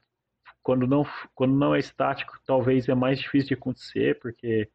quando 0.63 0.87
não 0.87 1.05
quando 1.35 1.55
não 1.57 1.75
é 1.75 1.79
estático 1.79 2.39
talvez 2.47 2.89
é 2.89 2.95
mais 2.95 3.19
difícil 3.21 3.49
de 3.49 3.55
acontecer 3.55 4.19
porque 4.21 4.71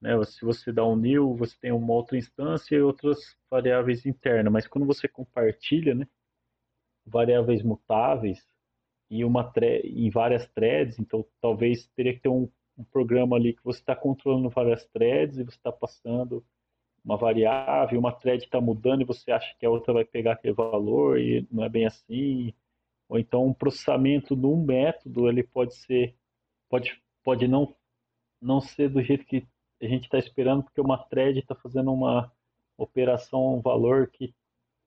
né, 0.00 0.12
se 0.24 0.44
você 0.44 0.72
dá 0.72 0.86
um 0.86 0.96
new 0.96 1.36
você 1.36 1.56
tem 1.60 1.72
uma 1.72 1.92
outra 1.94 2.16
instância 2.16 2.76
e 2.76 2.82
outras 2.82 3.36
variáveis 3.50 4.06
internas 4.06 4.52
mas 4.52 4.68
quando 4.68 4.86
você 4.86 5.08
compartilha 5.08 5.94
né 5.94 6.06
variáveis 7.10 7.62
mutáveis 7.62 8.46
e 9.10 9.24
uma 9.24 9.52
em 9.84 10.10
várias 10.10 10.46
threads 10.48 10.98
então 10.98 11.24
talvez 11.40 11.86
teria 11.96 12.14
que 12.14 12.20
ter 12.20 12.28
um, 12.28 12.48
um 12.78 12.84
programa 12.84 13.36
ali 13.36 13.52
que 13.52 13.64
você 13.64 13.80
está 13.80 13.94
controlando 13.96 14.48
várias 14.48 14.84
threads 14.86 15.38
e 15.38 15.44
você 15.44 15.56
está 15.56 15.72
passando 15.72 16.44
uma 17.04 17.16
variável, 17.16 17.98
uma 17.98 18.12
thread 18.12 18.44
está 18.44 18.60
mudando 18.60 19.02
e 19.02 19.04
você 19.04 19.32
acha 19.32 19.54
que 19.58 19.66
a 19.66 19.70
outra 19.70 19.92
vai 19.92 20.04
pegar 20.04 20.32
aquele 20.32 20.54
valor 20.54 21.18
e 21.18 21.46
não 21.50 21.64
é 21.64 21.68
bem 21.68 21.86
assim. 21.86 22.52
Ou 23.08 23.18
então 23.18 23.46
um 23.46 23.54
processamento 23.54 24.36
de 24.36 24.46
um 24.46 24.62
método, 24.64 25.28
ele 25.28 25.42
pode 25.42 25.74
ser, 25.74 26.14
pode, 26.68 27.00
pode 27.24 27.48
não, 27.48 27.74
não 28.40 28.60
ser 28.60 28.88
do 28.88 29.02
jeito 29.02 29.24
que 29.24 29.46
a 29.80 29.86
gente 29.86 30.04
está 30.04 30.18
esperando, 30.18 30.62
porque 30.62 30.80
uma 30.80 30.98
thread 30.98 31.38
está 31.38 31.54
fazendo 31.54 31.92
uma 31.92 32.30
operação, 32.76 33.56
um 33.56 33.60
valor 33.60 34.08
que 34.08 34.34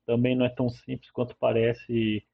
também 0.06 0.36
não 0.36 0.44
é 0.44 0.48
tão 0.48 0.68
simples 0.68 1.10
quanto 1.10 1.36
parece 1.36 2.24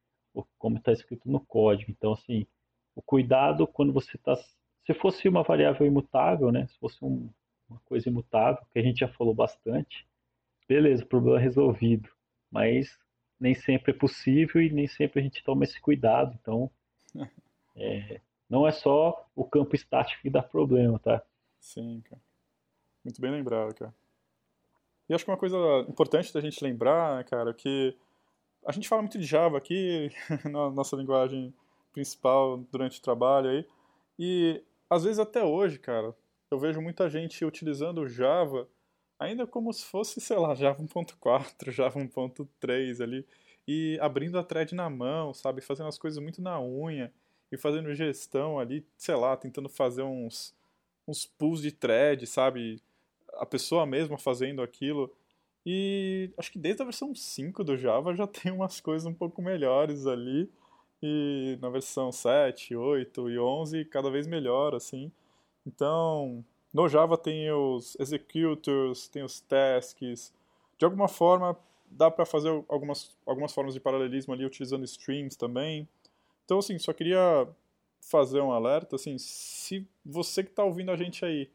como 0.58 0.78
está 0.78 0.92
escrito 0.92 1.30
no 1.30 1.40
código. 1.40 1.90
Então, 1.90 2.12
assim, 2.12 2.46
o 2.94 3.02
cuidado 3.02 3.66
quando 3.66 3.92
você 3.92 4.16
está... 4.16 4.36
Se 4.36 4.94
fosse 4.94 5.28
uma 5.28 5.42
variável 5.42 5.86
imutável, 5.86 6.50
né? 6.50 6.66
Se 6.66 6.78
fosse 6.78 7.04
um, 7.04 7.28
uma 7.68 7.80
coisa 7.84 8.08
imutável, 8.08 8.62
que 8.72 8.78
a 8.78 8.82
gente 8.82 9.00
já 9.00 9.08
falou 9.08 9.34
bastante, 9.34 10.06
beleza, 10.68 11.04
problema 11.04 11.38
resolvido. 11.38 12.08
Mas 12.50 12.98
nem 13.38 13.54
sempre 13.54 13.92
é 13.92 13.94
possível 13.94 14.60
e 14.60 14.70
nem 14.70 14.86
sempre 14.86 15.20
a 15.20 15.22
gente 15.22 15.42
toma 15.44 15.64
esse 15.64 15.80
cuidado. 15.80 16.36
Então, 16.40 16.70
é, 17.76 18.20
não 18.48 18.66
é 18.66 18.72
só 18.72 19.28
o 19.34 19.44
campo 19.44 19.74
estático 19.74 20.22
que 20.22 20.30
dá 20.30 20.42
problema, 20.42 20.98
tá? 20.98 21.22
Sim, 21.58 22.00
cara. 22.02 22.20
Muito 23.04 23.20
bem 23.20 23.30
lembrado, 23.30 23.74
cara. 23.74 23.94
E 25.10 25.14
acho 25.14 25.24
que 25.24 25.30
uma 25.32 25.36
coisa 25.36 25.56
importante 25.88 26.32
da 26.32 26.40
gente 26.40 26.62
lembrar, 26.62 27.24
cara, 27.24 27.52
que 27.52 27.96
a 28.64 28.70
gente 28.70 28.88
fala 28.88 29.02
muito 29.02 29.18
de 29.18 29.26
Java 29.26 29.58
aqui, 29.58 30.08
na 30.48 30.70
nossa 30.70 30.94
linguagem 30.94 31.52
principal 31.92 32.58
durante 32.70 33.00
o 33.00 33.02
trabalho 33.02 33.50
aí, 33.50 33.66
e 34.16 34.62
às 34.88 35.02
vezes 35.02 35.18
até 35.18 35.42
hoje, 35.42 35.80
cara, 35.80 36.14
eu 36.48 36.60
vejo 36.60 36.80
muita 36.80 37.10
gente 37.10 37.44
utilizando 37.44 38.02
o 38.02 38.08
Java 38.08 38.68
ainda 39.18 39.48
como 39.48 39.72
se 39.72 39.84
fosse, 39.84 40.20
sei 40.20 40.36
lá, 40.38 40.54
Java 40.54 40.80
1.4, 40.80 41.72
Java 41.74 41.98
1.3 41.98 43.02
ali, 43.02 43.26
e 43.66 43.98
abrindo 44.00 44.38
a 44.38 44.44
thread 44.44 44.76
na 44.76 44.88
mão, 44.88 45.34
sabe, 45.34 45.60
fazendo 45.60 45.88
as 45.88 45.98
coisas 45.98 46.22
muito 46.22 46.40
na 46.40 46.60
unha, 46.60 47.12
e 47.50 47.56
fazendo 47.56 47.92
gestão 47.96 48.60
ali, 48.60 48.86
sei 48.96 49.16
lá, 49.16 49.36
tentando 49.36 49.68
fazer 49.68 50.02
uns, 50.02 50.54
uns 51.04 51.26
pulls 51.26 51.60
de 51.60 51.72
thread, 51.72 52.28
sabe, 52.28 52.80
a 53.40 53.46
pessoa 53.46 53.86
mesma 53.86 54.18
fazendo 54.18 54.62
aquilo, 54.62 55.10
e 55.64 56.30
acho 56.38 56.52
que 56.52 56.58
desde 56.58 56.82
a 56.82 56.84
versão 56.84 57.14
5 57.14 57.64
do 57.64 57.76
Java 57.76 58.14
já 58.14 58.26
tem 58.28 58.52
umas 58.52 58.80
coisas 58.80 59.06
um 59.06 59.14
pouco 59.14 59.42
melhores 59.42 60.06
ali, 60.06 60.48
e 61.02 61.58
na 61.60 61.70
versão 61.70 62.12
7, 62.12 62.76
8 62.76 63.30
e 63.30 63.38
11 63.38 63.84
cada 63.86 64.10
vez 64.10 64.26
melhor, 64.26 64.74
assim, 64.74 65.10
então, 65.66 66.44
no 66.72 66.88
Java 66.88 67.16
tem 67.16 67.50
os 67.52 67.96
executors, 67.98 69.08
tem 69.08 69.22
os 69.22 69.40
tasks. 69.40 70.32
De 70.78 70.84
alguma 70.84 71.08
forma, 71.08 71.56
dá 71.86 72.10
para 72.10 72.24
fazer 72.24 72.48
algumas, 72.68 73.16
algumas 73.26 73.52
formas 73.52 73.74
de 73.74 73.80
paralelismo 73.80 74.32
ali 74.32 74.44
utilizando 74.44 74.84
streams 74.84 75.36
também. 75.36 75.88
Então, 76.44 76.58
assim, 76.58 76.78
só 76.78 76.92
queria 76.92 77.48
fazer 78.00 78.40
um 78.40 78.50
alerta, 78.50 78.96
assim, 78.96 79.18
se 79.18 79.86
você 80.04 80.42
que 80.42 80.50
está 80.50 80.64
ouvindo 80.64 80.90
a 80.90 80.96
gente 80.96 81.24
aí, 81.24 81.50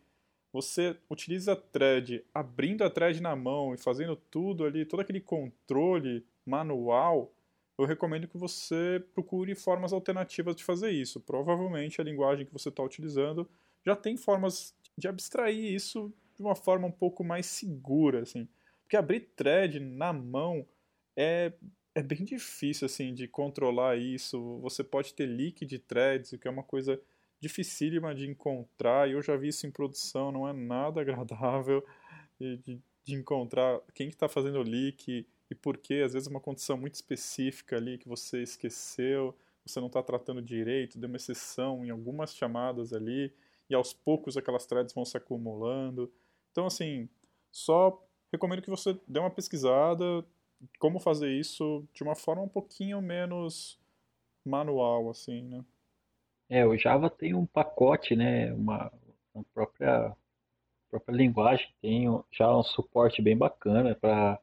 você 0.55 0.95
utiliza 1.09 1.51
a 1.51 1.55
thread 1.57 2.23
abrindo 2.33 2.81
a 2.85 2.89
thread 2.89 3.21
na 3.21 3.35
mão 3.35 3.73
e 3.73 3.77
fazendo 3.77 4.15
tudo 4.15 4.63
ali, 4.63 4.85
todo 4.85 5.01
aquele 5.01 5.19
controle 5.19 6.25
manual, 6.45 7.29
eu 7.77 7.83
recomendo 7.83 8.25
que 8.25 8.37
você 8.37 9.03
procure 9.13 9.53
formas 9.53 9.91
alternativas 9.91 10.55
de 10.55 10.63
fazer 10.63 10.91
isso. 10.91 11.19
Provavelmente 11.19 11.99
a 11.99 12.05
linguagem 12.05 12.45
que 12.45 12.53
você 12.53 12.69
está 12.69 12.81
utilizando 12.81 13.49
já 13.85 13.97
tem 13.97 14.15
formas 14.15 14.73
de 14.97 15.09
abstrair 15.09 15.73
isso 15.73 16.13
de 16.37 16.41
uma 16.41 16.55
forma 16.55 16.87
um 16.87 16.91
pouco 16.91 17.21
mais 17.21 17.45
segura, 17.47 18.21
assim. 18.21 18.47
Porque 18.81 18.95
abrir 18.95 19.31
thread 19.35 19.81
na 19.81 20.13
mão 20.13 20.65
é, 21.17 21.51
é 21.93 22.01
bem 22.01 22.23
difícil, 22.23 22.85
assim, 22.85 23.13
de 23.13 23.27
controlar 23.27 23.97
isso. 23.97 24.57
Você 24.61 24.85
pode 24.85 25.13
ter 25.13 25.25
leak 25.25 25.65
de 25.65 25.79
threads, 25.79 26.31
o 26.31 26.37
que 26.37 26.47
é 26.47 26.51
uma 26.51 26.63
coisa 26.63 27.01
dificílima 27.45 28.15
de 28.15 28.27
encontrar, 28.27 29.07
e 29.07 29.11
eu 29.11 29.21
já 29.21 29.37
vi 29.37 29.49
isso 29.49 29.67
em 29.67 29.71
produção, 29.71 30.31
não 30.31 30.47
é 30.47 30.53
nada 30.53 31.01
agradável 31.01 31.85
de, 32.39 32.81
de 33.03 33.13
encontrar 33.13 33.79
quem 33.93 34.07
está 34.07 34.27
que 34.27 34.33
tá 34.33 34.41
fazendo 34.41 34.63
leak 34.63 35.27
e 35.49 35.55
por 35.55 35.77
que, 35.77 36.01
às 36.01 36.13
vezes 36.13 36.27
uma 36.27 36.39
condição 36.39 36.75
muito 36.75 36.95
específica 36.95 37.77
ali 37.77 37.99
que 37.99 38.07
você 38.07 38.41
esqueceu, 38.41 39.35
você 39.63 39.79
não 39.79 39.87
está 39.87 40.01
tratando 40.01 40.41
direito, 40.41 40.97
deu 40.97 41.07
uma 41.07 41.17
exceção 41.17 41.85
em 41.85 41.91
algumas 41.91 42.35
chamadas 42.35 42.93
ali, 42.93 43.31
e 43.69 43.75
aos 43.75 43.93
poucos 43.93 44.37
aquelas 44.37 44.65
threads 44.65 44.93
vão 44.93 45.05
se 45.05 45.15
acumulando. 45.15 46.11
Então, 46.51 46.65
assim, 46.65 47.07
só 47.51 48.03
recomendo 48.31 48.61
que 48.61 48.69
você 48.69 48.99
dê 49.07 49.19
uma 49.19 49.29
pesquisada 49.29 50.25
como 50.79 50.99
fazer 50.99 51.31
isso 51.31 51.87
de 51.93 52.01
uma 52.01 52.15
forma 52.15 52.41
um 52.41 52.49
pouquinho 52.49 53.01
menos 53.01 53.79
manual, 54.43 55.09
assim, 55.09 55.43
né? 55.43 55.63
É, 56.49 56.65
o 56.65 56.77
Java 56.77 57.09
tem 57.09 57.33
um 57.33 57.45
pacote, 57.45 58.15
né, 58.15 58.53
uma, 58.53 58.91
uma 59.33 59.43
própria, 59.53 60.15
própria 60.89 61.15
linguagem, 61.15 61.67
tem 61.81 62.05
já 62.31 62.55
um 62.55 62.63
suporte 62.63 63.21
bem 63.21 63.35
bacana 63.37 63.95
para 63.95 64.39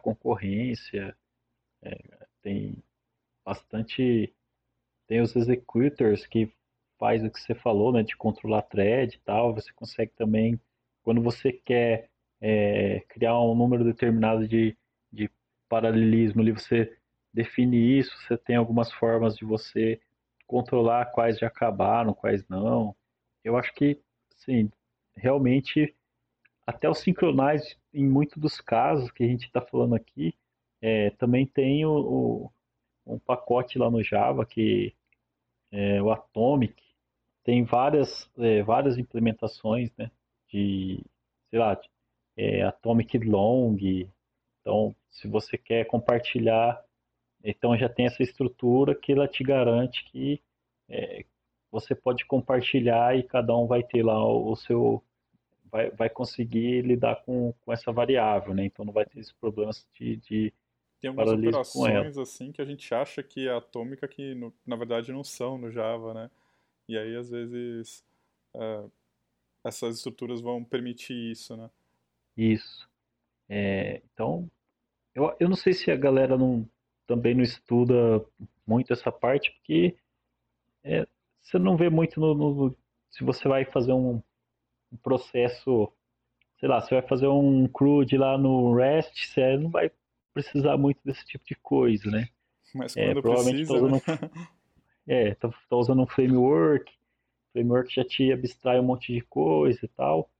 concorrência, 0.00 1.16
é, 1.82 2.26
tem 2.42 2.76
bastante, 3.44 4.32
tem 5.06 5.20
os 5.20 5.34
executors 5.34 6.26
que 6.26 6.52
faz 6.98 7.24
o 7.24 7.30
que 7.30 7.40
você 7.40 7.54
falou, 7.54 7.92
né, 7.92 8.02
de 8.02 8.16
controlar 8.16 8.62
thread 8.62 9.16
e 9.16 9.20
tal, 9.20 9.54
você 9.54 9.72
consegue 9.72 10.12
também, 10.12 10.60
quando 11.02 11.20
você 11.22 11.52
quer 11.52 12.10
é, 12.40 13.00
criar 13.08 13.38
um 13.40 13.54
número 13.54 13.84
determinado 13.84 14.46
de, 14.46 14.76
de 15.12 15.30
paralelismo 15.68 16.42
ali, 16.42 16.52
você 16.52 16.96
define 17.32 17.98
isso, 17.98 18.16
você 18.22 18.36
tem 18.36 18.56
algumas 18.56 18.92
formas 18.92 19.36
de 19.36 19.44
você 19.44 20.00
controlar 20.50 21.12
quais 21.12 21.38
já 21.38 21.46
acabaram, 21.46 22.12
quais 22.12 22.44
não. 22.48 22.96
Eu 23.44 23.56
acho 23.56 23.72
que, 23.72 24.00
sim, 24.34 24.68
realmente, 25.14 25.94
até 26.66 26.88
o 26.88 26.94
Synchronize, 26.94 27.76
em 27.94 28.04
muitos 28.04 28.36
dos 28.36 28.60
casos 28.60 29.12
que 29.12 29.22
a 29.22 29.28
gente 29.28 29.46
está 29.46 29.60
falando 29.60 29.94
aqui, 29.94 30.34
é, 30.82 31.10
também 31.10 31.46
tem 31.46 31.86
o, 31.86 31.92
o, 31.92 32.52
um 33.06 33.18
pacote 33.20 33.78
lá 33.78 33.88
no 33.88 34.02
Java 34.02 34.44
que 34.44 34.92
é 35.70 36.02
o 36.02 36.10
Atomic, 36.10 36.82
tem 37.44 37.62
várias, 37.62 38.28
é, 38.36 38.60
várias 38.64 38.98
implementações 38.98 39.92
né, 39.96 40.10
de, 40.48 41.00
sei 41.48 41.60
lá, 41.60 41.80
é, 42.36 42.62
Atomic 42.64 43.16
Long. 43.18 43.76
Então, 44.60 44.96
se 45.10 45.28
você 45.28 45.56
quer 45.56 45.86
compartilhar, 45.86 46.84
então 47.44 47.78
já 47.78 47.88
tem 47.88 48.06
essa 48.06 48.22
estrutura 48.22 48.96
que 48.96 49.12
ela 49.12 49.28
te 49.28 49.44
garante 49.44 50.04
que 50.06 50.42
é, 50.90 51.24
você 51.70 51.94
pode 51.94 52.26
compartilhar 52.26 53.16
e 53.16 53.22
cada 53.22 53.56
um 53.56 53.66
vai 53.66 53.82
ter 53.82 54.02
lá 54.04 54.22
o, 54.22 54.52
o 54.52 54.56
seu 54.56 55.02
vai, 55.70 55.90
vai 55.90 56.10
conseguir 56.10 56.82
lidar 56.82 57.22
com, 57.24 57.54
com 57.64 57.72
essa 57.72 57.92
variável, 57.92 58.52
né? 58.52 58.64
Então 58.64 58.84
não 58.84 58.92
vai 58.92 59.06
ter 59.06 59.20
esses 59.20 59.32
problemas 59.32 59.86
de, 59.94 60.16
de 60.16 60.52
tem 61.00 61.08
algumas 61.08 61.32
operações 61.32 62.18
assim 62.18 62.52
que 62.52 62.60
a 62.60 62.64
gente 62.64 62.92
acha 62.92 63.22
que 63.22 63.48
é 63.48 63.52
atômica 63.54 64.06
que 64.06 64.34
no, 64.34 64.52
na 64.66 64.76
verdade 64.76 65.12
não 65.12 65.24
são 65.24 65.56
no 65.56 65.70
Java, 65.70 66.12
né? 66.12 66.30
E 66.86 66.98
aí, 66.98 67.16
às 67.16 67.30
vezes, 67.30 68.04
é, 68.54 68.84
essas 69.64 69.96
estruturas 69.96 70.40
vão 70.40 70.64
permitir 70.64 71.14
isso, 71.14 71.56
né? 71.56 71.70
Isso. 72.36 72.90
É, 73.48 74.02
então, 74.12 74.50
eu, 75.14 75.34
eu 75.38 75.48
não 75.48 75.56
sei 75.56 75.72
se 75.72 75.90
a 75.90 75.96
galera 75.96 76.36
não, 76.36 76.68
também 77.06 77.34
não 77.34 77.42
estuda 77.42 78.24
muito 78.66 78.92
essa 78.92 79.12
parte, 79.12 79.52
porque 79.52 79.96
é, 80.84 81.06
você 81.40 81.58
não 81.58 81.76
vê 81.76 81.90
muito 81.90 82.20
no, 82.20 82.34
no, 82.34 82.76
se 83.10 83.24
você 83.24 83.48
vai 83.48 83.64
fazer 83.64 83.92
um, 83.92 84.22
um 84.92 84.96
processo, 85.02 85.92
sei 86.58 86.68
lá, 86.68 86.80
você 86.80 86.94
vai 86.94 87.08
fazer 87.08 87.28
um 87.28 87.66
CRUD 87.68 88.16
lá 88.16 88.38
no 88.38 88.74
REST, 88.74 89.26
você 89.26 89.56
não 89.56 89.70
vai 89.70 89.90
precisar 90.32 90.76
muito 90.76 91.00
desse 91.04 91.24
tipo 91.26 91.44
de 91.44 91.54
coisa, 91.56 92.10
né? 92.10 92.28
Mas 92.74 92.96
é, 92.96 93.06
quando 93.06 93.18
é, 93.18 93.22
provavelmente 93.22 93.66
precisa, 93.66 93.78
tá 93.78 93.86
usando, 93.86 93.92
né? 93.92 94.48
é, 95.08 95.34
tá, 95.34 95.48
tá, 95.48 95.76
usando 95.76 96.02
um 96.02 96.06
framework, 96.06 96.90
o 96.90 97.52
framework 97.52 97.92
já 97.92 98.04
te 98.04 98.32
abstrai 98.32 98.78
um 98.78 98.84
monte 98.84 99.12
de 99.12 99.20
coisa 99.22 99.80
e 99.82 99.88
tal. 99.88 100.30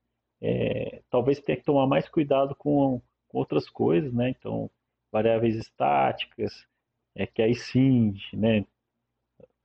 É, 0.41 1.03
talvez 1.11 1.41
tenha 1.41 1.59
que 1.59 1.65
tomar 1.65 1.87
mais 1.87 2.09
cuidado 2.09 2.55
com, 2.55 3.03
com, 3.29 3.39
outras 3.39 3.69
coisas, 3.69 4.13
né? 4.13 4.31
Então, 4.31 4.71
variáveis 5.11 5.57
estáticas, 5.57 6.67
é 7.15 7.27
que 7.27 7.43
aí 7.43 7.55
sim, 7.55 8.15
né? 8.33 8.65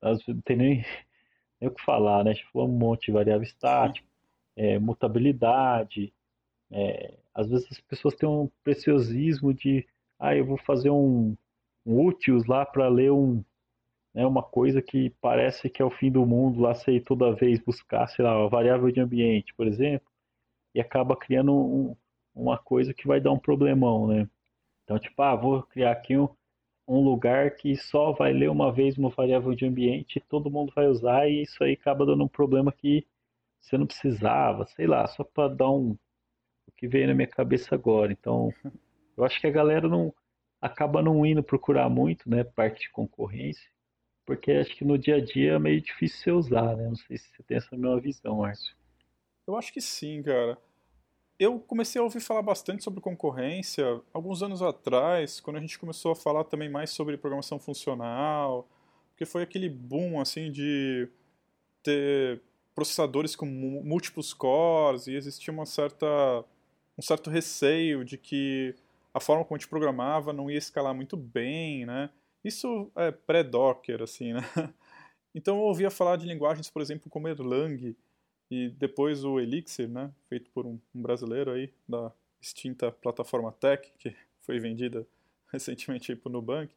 As, 0.02 0.26
não 0.28 0.42
tem 0.42 0.58
nem, 0.58 0.86
nem 1.60 1.70
o 1.70 1.74
que 1.74 1.84
falar, 1.84 2.24
né? 2.24 2.32
A 2.32 2.34
gente 2.34 2.48
falou 2.52 2.68
um 2.68 2.78
monte 2.78 3.08
de 3.08 3.12
variável 3.12 3.44
estática, 3.44 4.08
é, 4.56 4.80
mutabilidade. 4.80 6.14
É, 6.72 7.18
às 7.34 7.50
vezes 7.50 7.68
as 7.72 7.80
pessoas 7.82 8.16
têm 8.16 8.28
um 8.28 8.50
preciosismo 8.64 9.54
de, 9.54 9.88
ah, 10.20 10.36
eu 10.36 10.46
vou 10.46 10.58
fazer 10.58 10.90
um, 10.90 11.36
um 11.86 12.06
úteis 12.06 12.46
lá 12.46 12.66
para 12.66 12.88
ler 12.88 13.12
um, 13.12 13.44
né, 14.14 14.26
uma 14.26 14.42
coisa 14.42 14.82
que 14.82 15.12
parece 15.22 15.70
que 15.70 15.82
é 15.82 15.86
o 15.86 15.92
fim 15.92 16.12
do 16.12 16.26
mundo, 16.26 16.62
lá 16.62 16.74
sei 16.74 17.02
toda 17.02 17.36
vez 17.36 17.60
buscar, 17.60 18.08
sei 18.08 18.24
lá, 18.24 18.40
uma 18.40 18.50
variável 18.50 18.90
de 18.92 19.02
ambiente, 19.02 19.54
por 19.56 19.68
exemplo, 19.68 20.08
e 20.74 20.82
acaba 20.82 21.16
criando 21.18 21.54
um, 21.54 21.96
uma 22.34 22.58
coisa 22.58 22.94
que 22.94 23.08
vai 23.08 23.20
dar 23.22 23.32
um 23.32 23.40
problemão, 23.40 24.08
né? 24.08 24.30
Então, 24.84 25.00
tipo, 25.00 25.22
ah, 25.22 25.36
vou 25.36 25.64
criar 25.64 25.92
aqui 25.92 26.18
um, 26.18 26.30
um 26.88 27.00
lugar 27.00 27.52
que 27.52 27.76
só 27.76 28.12
vai 28.12 28.32
ler 28.32 28.50
uma 28.50 28.72
vez 28.72 28.98
uma 28.98 29.10
variável 29.10 29.56
de 29.56 29.66
ambiente 29.66 30.20
todo 30.30 30.52
mundo 30.52 30.72
vai 30.76 30.88
usar 30.88 31.28
e 31.28 31.42
isso 31.42 31.64
aí 31.64 31.74
acaba 31.74 32.06
dando 32.06 32.24
um 32.24 32.28
problema 32.28 32.72
que 32.72 33.06
você 33.60 33.78
não 33.78 33.88
precisava, 33.88 34.66
sei 34.68 34.86
lá, 34.86 35.08
só 35.08 35.24
para 35.24 35.54
dar 35.54 35.72
um 35.72 35.98
o 36.68 36.72
que 36.76 36.88
veio 36.88 37.08
na 37.08 37.14
minha 37.14 37.28
cabeça 37.28 37.74
agora. 37.76 38.12
Então, 38.12 38.54
eu 39.18 39.24
acho 39.24 39.40
que 39.40 39.48
a 39.48 39.52
galera 39.52 39.88
não 39.88 40.14
acaba 40.62 41.02
não 41.02 41.26
indo 41.26 41.44
procurar 41.44 41.90
muito, 41.90 42.30
né, 42.30 42.44
parte 42.44 42.82
de 42.82 42.90
concorrência, 42.90 43.70
porque 44.26 44.52
acho 44.52 44.76
que 44.76 44.84
no 44.86 44.98
dia 44.98 45.16
a 45.16 45.22
dia 45.24 45.54
é 45.54 45.60
meio 45.60 45.82
difícil 45.82 46.20
você 46.20 46.32
usar, 46.32 46.76
né? 46.76 46.86
Não 46.86 46.96
sei 46.96 47.18
se 47.18 47.30
você 47.30 47.44
tem 47.44 47.58
essa 47.58 47.76
mesma 47.76 48.00
visão, 48.00 48.38
Márcio. 48.38 48.76
Eu 49.48 49.56
acho 49.56 49.72
que 49.72 49.82
sim, 49.82 50.24
cara. 50.24 50.58
Eu 51.38 51.60
comecei 51.60 52.00
a 52.00 52.04
ouvir 52.04 52.22
falar 52.22 52.42
bastante 52.42 52.84
sobre 52.84 53.02
concorrência 53.02 54.02
alguns 54.14 54.42
anos 54.42 54.62
atrás, 54.62 55.42
quando 55.42 55.58
a 55.58 55.60
gente 55.60 55.78
começou 55.78 56.14
a 56.14 56.16
falar 56.16 56.46
também 56.46 56.70
mais 56.70 56.92
sobre 56.92 57.18
programação 57.18 57.60
funcional, 57.60 58.68
porque 59.10 59.26
foi 59.26 59.44
aquele 59.44 59.70
boom 59.70 60.20
assim 60.22 60.50
de 60.50 61.10
ter 61.84 62.42
processadores 62.74 63.36
com 63.36 63.46
múltiplos 63.46 64.34
cores 64.34 65.08
e 65.08 65.16
existia 65.16 65.54
uma 65.54 65.66
certa 65.66 66.08
um 66.98 67.02
certo 67.02 67.30
receio 67.30 68.06
de 68.06 68.18
que 68.18 68.74
a 69.14 69.20
forma 69.20 69.44
como 69.44 69.56
a 69.56 69.60
gente 69.60 69.70
programava 69.70 70.32
não 70.32 70.50
ia 70.50 70.58
escalar 70.58 70.96
muito 70.96 71.18
bem, 71.18 71.86
né? 71.86 72.10
Isso 72.44 72.90
é 72.96 73.12
pré-Docker, 73.12 74.02
assim, 74.02 74.34
né? 74.34 74.42
Então 75.38 75.58
eu 75.58 75.64
ouvia 75.64 75.92
falar 75.92 76.16
de 76.16 76.26
linguagens, 76.26 76.70
por 76.70 76.82
exemplo, 76.82 77.10
como 77.10 77.28
Erlang, 77.28 77.94
e 78.50 78.70
depois 78.70 79.24
o 79.24 79.40
Elixir, 79.40 79.88
né, 79.88 80.12
feito 80.30 80.50
por 80.52 80.66
um, 80.66 80.80
um 80.94 81.02
brasileiro 81.02 81.52
aí 81.52 81.72
da 81.88 82.12
extinta 82.42 82.92
plataforma 82.92 83.52
Tech, 83.52 83.92
que 83.98 84.16
foi 84.42 84.60
vendida 84.60 85.06
recentemente 85.52 86.16
para 86.16 86.30
o 86.30 86.34
Nubank, 86.34 86.74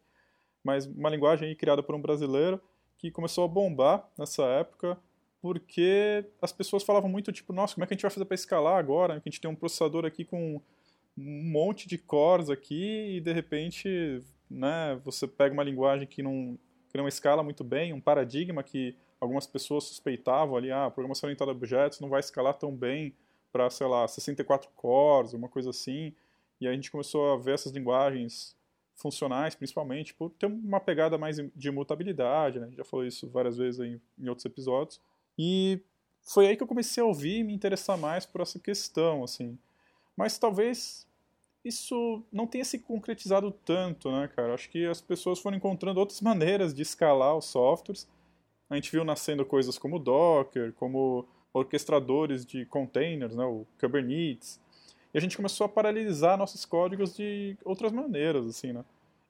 mas 0.64 0.86
uma 0.86 1.10
linguagem 1.10 1.54
criada 1.54 1.82
por 1.82 1.94
um 1.94 2.00
brasileiro 2.00 2.60
que 2.96 3.10
começou 3.10 3.44
a 3.44 3.48
bombar 3.48 4.08
nessa 4.18 4.44
época 4.44 4.98
porque 5.40 6.24
as 6.42 6.52
pessoas 6.52 6.82
falavam 6.82 7.08
muito 7.08 7.32
tipo, 7.32 7.52
nossa, 7.52 7.74
como 7.74 7.84
é 7.84 7.86
que 7.86 7.94
a 7.94 7.96
gente 7.96 8.02
vai 8.02 8.10
fazer 8.10 8.24
para 8.24 8.34
escalar 8.34 8.76
agora? 8.76 9.20
Que 9.20 9.28
a 9.28 9.30
gente 9.30 9.40
tem 9.40 9.50
um 9.50 9.54
processador 9.54 10.04
aqui 10.04 10.24
com 10.24 10.60
um 11.16 11.50
monte 11.50 11.88
de 11.88 11.98
cores 11.98 12.50
aqui 12.50 13.16
e 13.16 13.20
de 13.20 13.32
repente, 13.32 14.22
né, 14.50 15.00
você 15.04 15.26
pega 15.26 15.52
uma 15.52 15.62
linguagem 15.62 16.06
que 16.06 16.22
não, 16.22 16.58
que 16.90 16.98
não 16.98 17.08
escala 17.08 17.42
muito 17.42 17.62
bem, 17.62 17.92
um 17.92 18.00
paradigma 18.00 18.62
que 18.62 18.96
algumas 19.20 19.46
pessoas 19.46 19.84
suspeitavam 19.84 20.56
ali, 20.56 20.70
ah, 20.70 20.90
programação 20.90 21.26
orientada 21.26 21.50
a 21.50 21.54
objetos 21.54 22.00
não 22.00 22.08
vai 22.08 22.20
escalar 22.20 22.54
tão 22.54 22.74
bem 22.74 23.14
para, 23.52 23.68
sei 23.70 23.86
lá, 23.86 24.06
64 24.06 24.70
cores, 24.76 25.32
uma 25.32 25.48
coisa 25.48 25.70
assim. 25.70 26.14
E 26.60 26.66
a 26.66 26.72
gente 26.72 26.90
começou 26.90 27.32
a 27.32 27.36
ver 27.36 27.54
essas 27.54 27.72
linguagens 27.72 28.56
funcionais, 28.94 29.54
principalmente, 29.54 30.12
por 30.12 30.30
ter 30.30 30.46
uma 30.46 30.80
pegada 30.80 31.16
mais 31.16 31.36
de 31.36 31.68
imutabilidade, 31.68 32.58
né? 32.58 32.66
A 32.66 32.68
gente 32.68 32.78
já 32.78 32.84
falou 32.84 33.06
isso 33.06 33.28
várias 33.28 33.56
vezes 33.56 33.80
em, 33.80 34.00
em 34.18 34.28
outros 34.28 34.44
episódios. 34.44 35.00
E 35.38 35.80
foi 36.22 36.48
aí 36.48 36.56
que 36.56 36.62
eu 36.62 36.66
comecei 36.66 37.02
a 37.02 37.06
ouvir 37.06 37.38
e 37.38 37.44
me 37.44 37.54
interessar 37.54 37.96
mais 37.96 38.26
por 38.26 38.40
essa 38.40 38.58
questão, 38.58 39.22
assim. 39.22 39.56
Mas 40.16 40.36
talvez 40.36 41.06
isso 41.64 42.22
não 42.32 42.46
tenha 42.46 42.64
se 42.64 42.78
concretizado 42.80 43.50
tanto, 43.50 44.10
né, 44.10 44.28
cara? 44.34 44.54
Acho 44.54 44.68
que 44.68 44.84
as 44.86 45.00
pessoas 45.00 45.38
foram 45.38 45.56
encontrando 45.56 46.00
outras 46.00 46.20
maneiras 46.22 46.74
de 46.74 46.82
escalar 46.82 47.36
os 47.36 47.46
softwares 47.46 48.08
a 48.68 48.74
gente 48.74 48.90
viu 48.90 49.04
nascendo 49.04 49.44
coisas 49.44 49.78
como 49.78 49.98
Docker, 49.98 50.72
como 50.74 51.26
orquestradores 51.52 52.44
de 52.44 52.66
containers, 52.66 53.34
né, 53.34 53.44
o 53.44 53.66
Kubernetes, 53.80 54.60
e 55.12 55.18
a 55.18 55.20
gente 55.20 55.36
começou 55.36 55.64
a 55.64 55.68
paralelizar 55.68 56.36
nossos 56.36 56.64
códigos 56.64 57.16
de 57.16 57.56
outras 57.64 57.92
maneiras, 57.92 58.46
assim, 58.46 58.72
né? 58.72 58.84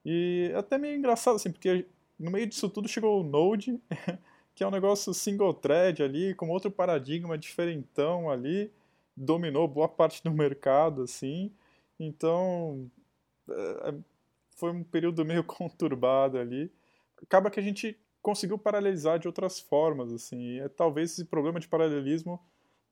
E 0.04 0.50
é 0.52 0.56
até 0.56 0.76
meio 0.76 0.96
engraçado, 0.96 1.36
assim, 1.36 1.52
porque 1.52 1.86
no 2.18 2.30
meio 2.30 2.46
disso 2.46 2.68
tudo 2.68 2.88
chegou 2.88 3.20
o 3.20 3.24
Node, 3.24 3.80
que 4.54 4.64
é 4.64 4.66
um 4.66 4.72
negócio 4.72 5.14
single 5.14 5.54
thread 5.54 6.02
ali, 6.02 6.34
com 6.34 6.48
outro 6.48 6.70
paradigma 6.70 7.38
diferentão 7.38 8.28
ali, 8.28 8.72
dominou 9.16 9.68
boa 9.68 9.88
parte 9.88 10.22
do 10.22 10.32
mercado, 10.32 11.02
assim. 11.02 11.52
Então, 11.98 12.90
é, 13.48 13.94
foi 14.56 14.72
um 14.72 14.82
período 14.82 15.24
meio 15.24 15.42
conturbado 15.44 16.38
ali. 16.38 16.70
Acaba 17.22 17.50
que 17.50 17.60
a 17.60 17.62
gente 17.62 17.96
conseguiu 18.28 18.58
paralelizar 18.58 19.18
de 19.18 19.26
outras 19.26 19.58
formas, 19.58 20.12
assim. 20.12 20.38
E 20.38 20.60
é, 20.60 20.68
talvez 20.68 21.12
esse 21.12 21.24
problema 21.24 21.58
de 21.58 21.66
paralelismo 21.66 22.38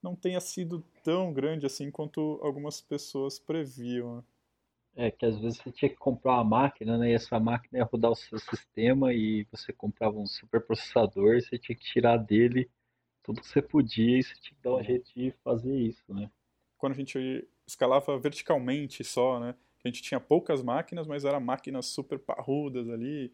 não 0.01 0.15
tenha 0.15 0.41
sido 0.41 0.83
tão 1.03 1.31
grande 1.31 1.63
assim 1.63 1.91
quanto 1.91 2.39
algumas 2.41 2.81
pessoas 2.81 3.37
previam. 3.37 4.25
É, 4.95 5.11
que 5.11 5.27
às 5.27 5.37
vezes 5.37 5.59
você 5.59 5.71
tinha 5.71 5.89
que 5.89 5.95
comprar 5.95 6.33
uma 6.33 6.43
máquina, 6.43 6.97
né? 6.97 7.11
E 7.11 7.13
essa 7.13 7.39
máquina 7.39 7.77
ia 7.77 7.85
rodar 7.85 8.09
o 8.09 8.15
seu 8.15 8.39
sistema 8.39 9.13
e 9.13 9.45
você 9.51 9.71
comprava 9.71 10.17
um 10.17 10.25
superprocessador 10.25 11.35
e 11.35 11.41
você 11.43 11.59
tinha 11.59 11.75
que 11.75 11.85
tirar 11.85 12.17
dele 12.17 12.67
tudo 13.21 13.39
que 13.39 13.47
você 13.47 13.61
podia 13.61 14.17
e 14.17 14.23
você 14.23 14.33
tinha 14.41 14.55
que 14.55 14.63
dar 14.63 14.73
um 14.73 14.83
jeito 14.83 15.13
de 15.13 15.31
fazer 15.43 15.77
isso, 15.77 16.11
né? 16.11 16.31
Quando 16.79 16.93
a 16.93 16.95
gente 16.95 17.47
escalava 17.67 18.17
verticalmente 18.17 19.03
só, 19.03 19.39
né? 19.39 19.53
A 19.85 19.87
gente 19.87 20.01
tinha 20.01 20.19
poucas 20.19 20.63
máquinas, 20.63 21.05
mas 21.05 21.25
eram 21.25 21.39
máquinas 21.39 21.85
super 21.85 22.17
parrudas 22.17 22.89
ali, 22.89 23.31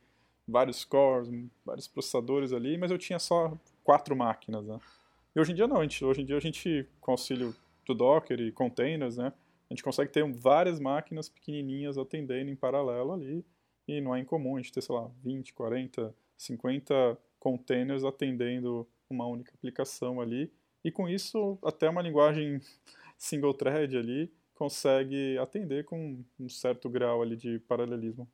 vários 0.48 0.84
cores, 0.84 1.30
vários 1.66 1.88
processadores 1.88 2.52
ali, 2.52 2.78
mas 2.78 2.92
eu 2.92 2.98
tinha 2.98 3.20
só 3.20 3.58
quatro 3.84 4.16
máquinas, 4.16 4.66
né? 4.66 4.80
E 5.36 5.40
hoje 5.40 5.52
em 5.52 5.56
dia 5.56 5.68
não, 5.68 5.82
gente, 5.82 6.04
hoje 6.04 6.22
em 6.22 6.26
dia 6.26 6.38
a 6.38 6.40
gente, 6.40 6.88
com 7.02 7.12
auxílio 7.12 7.56
do 7.86 7.94
Docker 7.94 8.40
e 8.40 8.52
containers, 8.52 9.18
né, 9.18 9.34
a 9.70 9.74
gente 9.74 9.84
consegue 9.84 10.12
ter 10.12 10.24
várias 10.32 10.80
máquinas 10.80 11.28
pequenininhas 11.28 11.98
atendendo 11.98 12.52
em 12.52 12.56
paralelo 12.56 13.14
ali, 13.14 13.44
e 13.88 14.00
não 14.00 14.16
é 14.16 14.20
incomum 14.20 14.56
a 14.56 14.62
gente 14.62 14.72
ter, 14.72 14.82
sei 14.82 14.96
lá, 14.96 15.10
20, 15.24 15.54
40, 15.54 16.16
50 16.38 17.18
containers 17.40 18.04
atendendo 18.04 18.88
uma 19.10 19.26
única 19.26 19.54
aplicação 19.54 20.22
ali, 20.22 20.52
e 20.84 20.92
com 20.92 21.10
isso 21.10 21.58
até 21.64 21.90
uma 21.90 22.02
linguagem 22.02 22.62
single 23.18 23.54
thread 23.54 23.98
ali 23.98 24.32
consegue 24.54 25.38
atender 25.40 25.84
com 25.86 26.24
um 26.40 26.48
certo 26.48 26.90
grau 26.90 27.22
ali 27.22 27.36
de 27.36 27.60
paralelismo. 27.60 28.30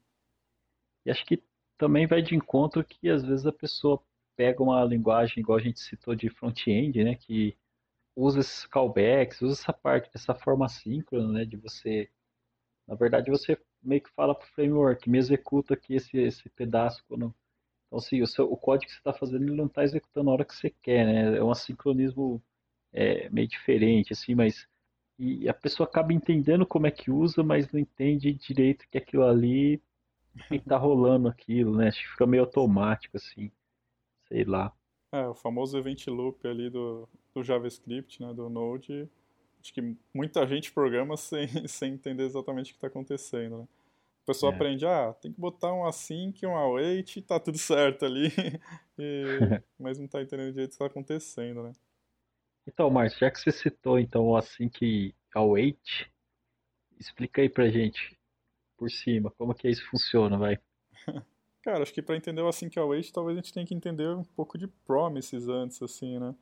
E 1.05 1.12
acho 1.12 1.26
que 1.26 1.41
também 1.80 2.05
vai 2.05 2.21
de 2.21 2.36
encontro 2.36 2.84
que 2.84 3.09
às 3.09 3.23
vezes 3.23 3.45
a 3.47 3.53
pessoa 3.53 4.03
pega 4.36 4.61
uma 4.61 4.84
linguagem, 4.84 5.39
igual 5.39 5.57
a 5.57 5.61
gente 5.61 5.80
citou, 5.80 6.13
de 6.13 6.30
front-end, 6.30 7.03
né, 7.03 7.15
que 7.15 7.57
usa 8.15 8.41
esses 8.41 8.65
callbacks, 8.67 9.41
usa 9.41 9.53
essa 9.53 9.73
parte, 9.73 10.09
essa 10.13 10.36
forma 10.36 10.67
síncrona, 10.67 11.32
né, 11.39 11.45
de 11.45 11.57
você, 11.57 12.09
na 12.88 12.95
verdade, 12.95 13.32
você 13.32 13.57
meio 13.82 14.01
que 14.01 14.11
fala 14.11 14.36
para 14.36 14.45
o 14.45 14.49
framework, 14.51 15.09
me 15.09 15.17
executa 15.17 15.73
aqui 15.73 15.95
esse, 15.95 16.17
esse 16.17 16.49
pedaço 16.49 17.03
quando... 17.07 17.34
Então, 17.88 17.97
assim, 17.97 18.21
o, 18.21 18.27
seu, 18.27 18.51
o 18.51 18.57
código 18.57 18.86
que 18.88 18.91
você 18.91 18.99
está 18.99 19.13
fazendo, 19.13 19.43
ele 19.43 19.55
não 19.55 19.65
está 19.65 19.84
executando 19.84 20.25
na 20.27 20.32
hora 20.34 20.45
que 20.45 20.53
você 20.55 20.69
quer, 20.69 21.05
né, 21.05 21.38
é 21.38 21.43
um 21.43 21.53
sincronismo 21.55 22.43
é, 22.93 23.30
meio 23.30 23.47
diferente, 23.47 24.13
assim, 24.13 24.36
mas 24.36 24.67
e 25.17 25.49
a 25.49 25.53
pessoa 25.53 25.88
acaba 25.88 26.13
entendendo 26.13 26.65
como 26.65 26.88
é 26.88 26.91
que 26.91 27.11
usa, 27.11 27.43
mas 27.43 27.69
não 27.73 27.80
entende 27.80 28.34
direito 28.34 28.88
que 28.89 28.97
aquilo 28.97 29.25
ali 29.25 29.82
que 30.48 30.60
tá 30.60 30.78
rolando 30.78 31.28
aquilo, 31.28 31.76
né? 31.78 31.88
Acho 31.88 32.02
que 32.02 32.12
fica 32.12 32.28
meio 32.28 32.44
automático, 32.44 33.18
assim. 33.18 33.52
Sei 34.28 34.44
lá. 34.44 34.74
É, 35.12 35.28
o 35.28 35.34
famoso 35.34 35.78
event 35.78 36.08
loop 36.08 36.48
ali 36.48 36.70
do, 36.70 37.08
do 37.34 37.44
JavaScript, 37.44 38.22
né? 38.22 38.34
Do 38.34 38.50
Node. 38.50 39.10
Acho 39.62 39.74
que 39.74 39.96
muita 40.14 40.46
gente 40.48 40.72
programa 40.72 41.18
sem, 41.18 41.68
sem 41.68 41.94
entender 41.94 42.24
exatamente 42.24 42.72
o 42.72 42.74
que 42.74 42.78
está 42.78 42.88
acontecendo, 42.88 43.60
né? 43.60 43.68
A 44.24 44.26
pessoa 44.26 44.52
é. 44.52 44.56
aprende, 44.56 44.86
ah, 44.86 45.14
tem 45.14 45.34
que 45.34 45.40
botar 45.40 45.74
um 45.74 45.86
async, 45.86 46.46
um 46.46 46.56
await, 46.56 47.18
e 47.18 47.22
tá 47.22 47.40
tudo 47.40 47.58
certo 47.60 48.06
ali. 48.06 48.28
e, 48.98 49.24
mas 49.80 49.98
não 49.98 50.08
tá 50.08 50.22
entendendo 50.22 50.52
direito 50.52 50.68
o 50.68 50.72
que 50.72 50.76
está 50.76 50.86
acontecendo, 50.86 51.64
né? 51.64 51.72
Então, 52.68 52.90
Márcio, 52.92 53.20
já 53.20 53.32
que 53.32 53.40
você 53.40 53.52
citou 53.52 53.98
então 53.98 54.28
o 54.28 54.38
async 54.38 55.16
await, 55.34 56.12
explica 57.00 57.42
aí 57.42 57.50
pra 57.50 57.70
gente 57.70 58.18
por 58.80 58.89
cima 58.89 59.30
como 59.32 59.53
que 59.53 59.69
isso 59.69 59.86
funciona, 59.89 60.38
vai. 60.38 60.57
Cara, 61.61 61.84
acho 61.84 61.93
que 61.93 62.01
para 62.01 62.15
entender 62.15 62.41
o 62.41 62.47
async 62.47 62.77
await, 62.80 63.11
talvez 63.11 63.38
a 63.38 63.41
gente 63.41 63.53
tenha 63.53 63.65
que 63.65 63.75
entender 63.75 64.07
um 64.07 64.23
pouco 64.23 64.57
de 64.57 64.67
promises 64.67 65.47
antes, 65.49 65.82
assim, 65.84 66.17
né? 66.17 66.34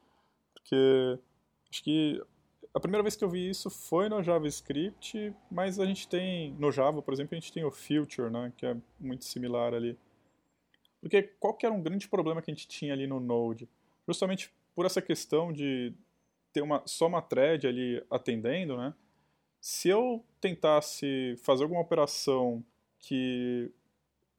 Porque 0.53 1.19
acho 1.71 1.83
que 1.83 2.21
a 2.73 2.79
primeira 2.79 3.01
vez 3.01 3.15
que 3.15 3.23
eu 3.23 3.29
vi 3.29 3.49
isso 3.49 3.69
foi 3.71 4.07
no 4.07 4.21
JavaScript, 4.21 5.33
mas 5.49 5.79
a 5.79 5.85
gente 5.85 6.07
tem, 6.07 6.53
no 6.59 6.71
Java, 6.71 7.01
por 7.01 7.13
exemplo, 7.13 7.35
a 7.35 7.39
gente 7.39 7.51
tem 7.51 7.63
o 7.63 7.71
Future, 7.71 8.29
né, 8.29 8.53
que 8.55 8.65
é 8.65 8.77
muito 8.99 9.25
similar 9.25 9.73
ali. 9.73 9.97
Porque 11.01 11.23
qual 11.39 11.55
que 11.55 11.65
era 11.65 11.73
um 11.73 11.81
grande 11.81 12.07
problema 12.07 12.41
que 12.41 12.51
a 12.51 12.53
gente 12.53 12.67
tinha 12.67 12.93
ali 12.93 13.07
no 13.07 13.19
Node? 13.19 13.67
Justamente 14.07 14.53
por 14.75 14.85
essa 14.85 15.01
questão 15.01 15.51
de 15.51 15.91
ter 16.53 16.61
uma, 16.61 16.83
só 16.85 17.07
uma 17.07 17.21
thread 17.21 17.67
ali 17.67 18.03
atendendo, 18.11 18.77
né? 18.77 18.93
Se 19.59 19.89
eu 19.89 20.23
tentasse 20.39 21.35
fazer 21.43 21.63
alguma 21.63 21.81
operação 21.81 22.63
que 22.99 23.71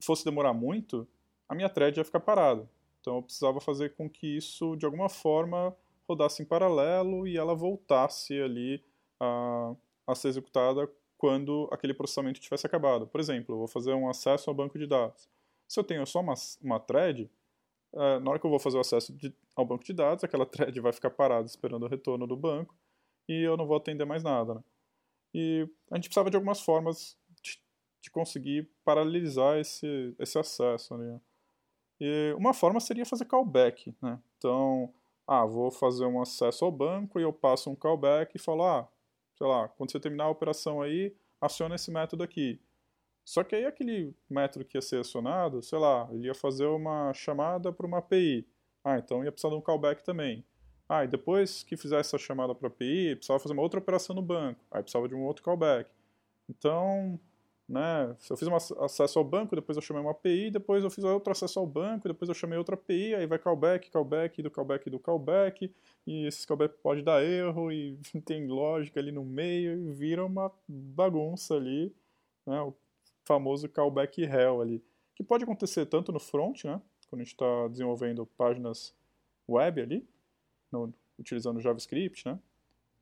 fosse 0.01 0.25
demorar 0.25 0.53
muito, 0.53 1.07
a 1.49 1.55
minha 1.55 1.69
thread 1.69 1.99
ia 1.99 2.05
ficar 2.05 2.21
parada. 2.21 2.69
Então 3.01 3.17
eu 3.17 3.23
precisava 3.23 3.61
fazer 3.61 3.95
com 3.95 4.09
que 4.09 4.37
isso, 4.37 4.77
de 4.77 4.85
alguma 4.85 5.09
forma, 5.09 5.75
rodasse 6.09 6.43
em 6.43 6.47
paralelo 6.47 7.27
e 7.27 7.37
ela 7.37 7.55
voltasse 7.55 8.41
ali 8.41 8.83
a, 9.21 9.75
a 10.07 10.15
ser 10.15 10.29
executada 10.29 10.91
quando 11.17 11.69
aquele 11.73 11.93
processamento 11.93 12.41
tivesse 12.41 12.67
acabado. 12.67 13.07
Por 13.07 13.21
exemplo, 13.21 13.55
eu 13.55 13.59
vou 13.59 13.69
fazer 13.69 13.93
um 13.93 14.09
acesso 14.09 14.49
ao 14.49 14.55
banco 14.55 14.79
de 14.79 14.87
dados. 14.87 15.29
Se 15.67 15.79
eu 15.79 15.85
tenho 15.85 16.07
só 16.07 16.21
uma, 16.21 16.35
uma 16.63 16.81
thread, 16.81 17.31
uh, 17.93 18.21
na 18.21 18.31
hora 18.31 18.39
que 18.39 18.47
eu 18.47 18.51
vou 18.51 18.59
fazer 18.59 18.79
o 18.79 18.81
acesso 18.81 19.13
de, 19.13 19.35
ao 19.55 19.67
banco 19.67 19.85
de 19.85 19.93
dados, 19.93 20.25
aquela 20.25 20.47
thread 20.47 20.79
vai 20.81 20.93
ficar 20.93 21.11
parada 21.11 21.47
esperando 21.47 21.85
o 21.85 21.89
retorno 21.89 22.27
do 22.27 22.37
banco 22.37 22.75
e 23.29 23.43
eu 23.43 23.57
não 23.57 23.67
vou 23.67 23.77
atender 23.77 24.05
mais 24.05 24.23
nada. 24.23 24.55
Né? 24.55 24.63
E 25.35 25.69
a 25.91 25.97
gente 25.97 26.09
precisava 26.09 26.31
de 26.31 26.37
algumas 26.37 26.61
formas 26.61 27.17
de, 27.43 27.61
de 28.01 28.11
conseguir 28.11 28.71
paralelizar 28.85 29.59
esse, 29.59 30.15
esse 30.19 30.39
acesso. 30.39 30.97
Né? 30.97 31.21
E 32.01 32.35
uma 32.37 32.55
forma 32.55 32.81
seria 32.81 33.05
fazer 33.05 33.25
callback. 33.25 33.95
Né? 34.01 34.19
Então, 34.37 34.93
ah, 35.27 35.45
vou 35.45 35.71
fazer 35.71 36.07
um 36.07 36.21
acesso 36.23 36.65
ao 36.65 36.73
banco 36.73 37.21
e 37.21 37.23
eu 37.23 37.33
passo 37.33 37.71
um 37.71 37.77
callback 37.77 38.35
e 38.35 38.41
falo, 38.41 38.65
ah, 38.65 38.89
sei 39.37 39.47
lá, 39.47 39.69
quando 39.69 39.93
você 39.93 40.01
terminar 40.01 40.25
a 40.25 40.31
operação 40.31 40.81
aí, 40.81 41.15
aciona 41.41 41.75
esse 41.75 41.91
método 41.91 42.23
aqui. 42.23 42.61
Só 43.25 43.45
que 43.45 43.55
aí 43.55 43.67
aquele 43.67 44.17
método 44.29 44.65
que 44.65 44.79
ia 44.79 44.81
ser 44.81 45.01
acionado, 45.01 45.63
sei 45.63 45.79
lá, 45.79 46.09
ele 46.11 46.27
ia 46.27 46.35
fazer 46.35 46.67
uma 46.67 47.13
chamada 47.13 47.71
para 47.71 47.87
uma 47.87 47.99
API. 47.99 48.49
Ah, 48.83 48.99
então 48.99 49.23
ia 49.23 49.31
precisar 49.31 49.51
de 49.51 49.57
um 49.57 49.61
callback 49.61 50.03
também. 50.03 50.43
Ah, 50.89 51.05
e 51.05 51.09
depois 51.09 51.63
que 51.63 51.77
fizer 51.77 52.01
essa 52.01 52.17
chamada 52.17 52.55
para 52.55 52.69
a 52.69 52.71
API, 52.71 53.17
precisava 53.17 53.39
fazer 53.39 53.53
uma 53.53 53.63
outra 53.63 53.79
operação 53.79 54.17
no 54.17 54.23
banco. 54.23 54.61
Aí 54.71 54.83
precisava 54.83 55.09
de 55.09 55.15
um 55.15 55.23
outro 55.23 55.43
callback. 55.43 55.91
Então, 56.49 57.21
né? 57.69 58.17
Se 58.19 58.33
eu 58.33 58.37
fiz 58.37 58.49
um 58.49 58.57
acesso 58.57 59.19
ao 59.19 59.25
banco, 59.25 59.55
depois 59.55 59.77
eu 59.77 59.83
chamei 59.83 60.03
uma 60.03 60.13
API, 60.13 60.51
depois 60.51 60.83
eu 60.83 60.89
fiz 60.91 61.05
outro 61.05 61.31
acesso 61.31 61.59
ao 61.61 61.67
banco, 61.67 62.09
depois 62.09 62.29
eu 62.29 62.35
chamei 62.35 62.57
outra 62.57 62.75
API, 62.75 63.15
aí 63.15 63.27
vai 63.27 63.39
callback, 63.39 63.91
callback, 63.91 64.41
do 64.41 64.51
callback, 64.51 64.89
do 64.89 64.99
callback, 64.99 65.71
e 66.07 66.27
esse 66.27 66.47
callback 66.47 66.75
pode 66.83 67.03
dar 67.03 67.23
erro, 67.23 67.71
e 67.71 67.99
tem 68.25 68.47
lógica 68.47 68.99
ali 68.99 69.13
no 69.13 69.23
meio, 69.23 69.75
e 69.75 69.93
vira 69.93 70.25
uma 70.25 70.51
bagunça 70.67 71.57
ali, 71.57 71.95
né? 72.47 72.59
o 72.63 72.73
famoso 73.27 73.69
callback 73.69 74.23
hell 74.23 74.63
ali, 74.63 74.83
que 75.15 75.23
pode 75.23 75.45
acontecer 75.45 75.85
tanto 75.85 76.11
no 76.11 76.19
front, 76.19 76.65
né? 76.65 76.81
quando 77.11 77.21
a 77.21 77.25
gente 77.25 77.35
está 77.35 77.69
desenvolvendo 77.69 78.25
páginas 78.25 78.95
web 79.47 79.83
ali, 79.83 80.09
no, 80.71 80.93
utilizando 81.19 81.61
JavaScript, 81.61 82.27
né? 82.27 82.39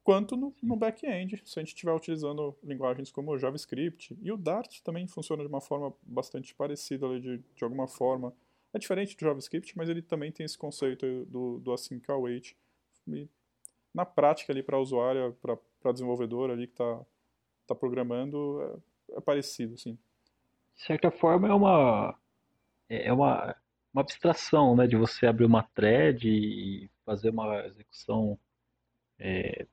quanto 0.07 0.37
no, 0.37 0.55
no 0.62 0.77
back-end, 0.77 1.43
se 1.45 1.59
a 1.59 1.62
gente 1.62 1.71
estiver 1.71 1.93
utilizando 1.93 2.57
linguagens 2.62 3.11
como 3.11 3.37
JavaScript. 3.37 4.17
E 4.23 4.31
o 4.31 4.37
Dart 4.37 4.81
também 4.83 5.05
funciona 5.09 5.43
de 5.43 5.49
uma 5.49 5.61
forma 5.61 5.93
bastante 6.01 6.55
parecida, 6.55 7.09
de, 7.19 7.39
de 7.39 7.64
alguma 7.64 7.89
forma. 7.89 8.33
É 8.73 8.79
diferente 8.79 9.17
do 9.17 9.21
JavaScript, 9.21 9.77
mas 9.77 9.89
ele 9.89 10.01
também 10.01 10.31
tem 10.31 10.47
esse 10.47 10.57
conceito 10.57 11.25
do, 11.25 11.59
do 11.59 11.73
async 11.73 12.09
await. 12.09 12.57
E 13.09 13.29
na 13.93 14.07
prática 14.07 14.53
ali 14.53 14.62
para 14.62 14.79
usuário, 14.79 15.37
para 15.43 15.93
desenvolvedor 15.93 16.51
ali 16.53 16.69
que 16.69 16.75
está 16.75 17.05
tá 17.67 17.75
programando, 17.75 18.62
é, 19.11 19.17
é 19.17 19.21
parecido, 19.21 19.75
assim. 19.75 19.99
De 20.77 20.83
certa 20.83 21.11
forma 21.11 21.49
é 21.49 21.53
uma 21.53 22.17
é 22.89 23.12
uma, 23.12 23.57
uma 23.97 24.03
abstração, 24.03 24.76
né, 24.76 24.86
de 24.86 24.94
você 24.94 25.26
abrir 25.26 25.47
uma 25.47 25.62
thread 25.62 26.28
e 26.28 26.90
fazer 27.07 27.30
uma 27.30 27.64
execução 27.64 28.38
é, 29.18 29.66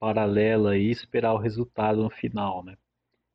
paralela 0.00 0.76
e 0.76 0.90
esperar 0.90 1.32
o 1.32 1.38
resultado 1.38 2.02
no 2.02 2.10
final, 2.10 2.64
né? 2.64 2.76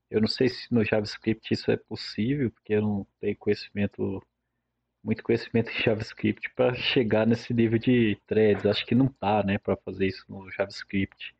Eu 0.09 0.19
não 0.19 0.27
sei 0.27 0.49
se 0.49 0.71
no 0.73 0.83
JavaScript 0.83 1.53
isso 1.53 1.71
é 1.71 1.77
possível, 1.77 2.51
porque 2.51 2.73
eu 2.73 2.81
não 2.81 3.07
tenho 3.21 3.37
conhecimento, 3.37 4.21
muito 5.01 5.23
conhecimento 5.23 5.71
em 5.71 5.81
JavaScript 5.81 6.49
para 6.53 6.75
chegar 6.75 7.25
nesse 7.25 7.53
nível 7.53 7.79
de 7.79 8.17
threads. 8.27 8.65
Acho 8.65 8.85
que 8.85 8.93
não 8.93 9.07
tá, 9.07 9.43
né, 9.43 9.57
para 9.57 9.77
fazer 9.77 10.07
isso 10.07 10.25
no 10.27 10.51
JavaScript, 10.51 11.33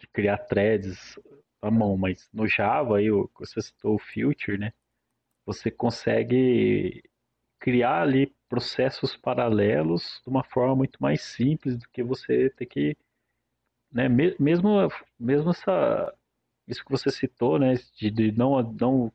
de 0.00 0.08
criar 0.08 0.38
threads 0.38 1.18
à 1.62 1.70
mão, 1.70 1.96
mas 1.96 2.28
no 2.32 2.48
Java, 2.48 2.98
aí 2.98 3.08
você 3.38 3.62
citou 3.62 3.94
o 3.94 3.98
Future, 3.98 4.58
né? 4.58 4.72
Você 5.46 5.70
consegue 5.70 7.00
criar 7.64 8.02
ali 8.02 8.30
processos 8.46 9.16
paralelos 9.16 10.20
de 10.22 10.28
uma 10.28 10.44
forma 10.44 10.76
muito 10.76 11.02
mais 11.02 11.22
simples 11.22 11.78
do 11.78 11.88
que 11.88 12.02
você 12.02 12.50
ter 12.50 12.66
que 12.66 12.94
né, 13.90 14.06
mesmo, 14.06 14.68
mesmo 15.18 15.50
essa, 15.50 16.14
isso 16.68 16.84
que 16.84 16.90
você 16.90 17.10
citou, 17.10 17.58
né, 17.58 17.72
de, 17.96 18.10
de 18.10 18.32
não, 18.32 18.62
não 18.62 19.12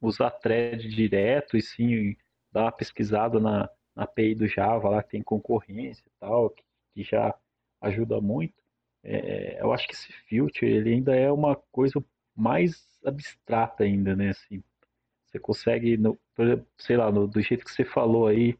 usar 0.00 0.32
thread 0.32 0.88
direto 0.88 1.56
e 1.56 1.62
sim 1.62 2.16
dar 2.50 2.62
uma 2.62 2.72
pesquisada 2.72 3.38
na, 3.38 3.70
na 3.94 4.02
API 4.02 4.34
do 4.34 4.48
Java, 4.48 4.88
lá 4.88 5.00
que 5.00 5.10
tem 5.10 5.22
concorrência 5.22 6.02
e 6.04 6.10
tal, 6.18 6.50
que, 6.50 6.64
que 6.92 7.04
já 7.04 7.32
ajuda 7.80 8.20
muito. 8.20 8.60
É, 9.04 9.62
eu 9.62 9.72
acho 9.72 9.86
que 9.86 9.94
esse 9.94 10.12
filter 10.28 10.68
ele 10.68 10.92
ainda 10.92 11.14
é 11.14 11.30
uma 11.30 11.54
coisa 11.70 12.04
mais 12.34 12.84
abstrata 13.04 13.84
ainda, 13.84 14.16
né? 14.16 14.30
Assim, 14.30 14.60
você 15.26 15.38
consegue, 15.38 15.96
no, 15.96 16.18
sei 16.78 16.96
lá, 16.96 17.10
no, 17.10 17.26
do 17.26 17.40
jeito 17.40 17.64
que 17.64 17.70
você 17.70 17.84
falou 17.84 18.26
aí, 18.26 18.56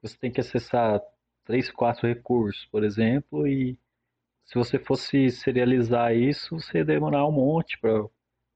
você 0.00 0.16
tem 0.18 0.32
que 0.32 0.40
acessar 0.40 1.00
três, 1.44 1.70
quatro 1.70 2.08
recursos, 2.08 2.66
por 2.66 2.84
exemplo, 2.84 3.46
e 3.46 3.78
se 4.44 4.54
você 4.54 4.78
fosse 4.78 5.30
serializar 5.30 6.14
isso, 6.14 6.58
você 6.58 6.78
ia 6.78 6.84
demorar 6.84 7.26
um 7.26 7.32
monte 7.32 7.78
para. 7.78 8.04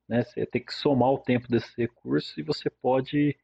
Né, 0.09 0.23
você 0.23 0.41
ia 0.41 0.47
ter 0.47 0.61
que 0.61 0.73
somar 0.73 1.11
o 1.11 1.19
tempo 1.19 1.49
desses 1.49 1.75
recursos 1.75 2.37
e 2.39 2.43
você 2.43 2.71
pode 2.71 3.37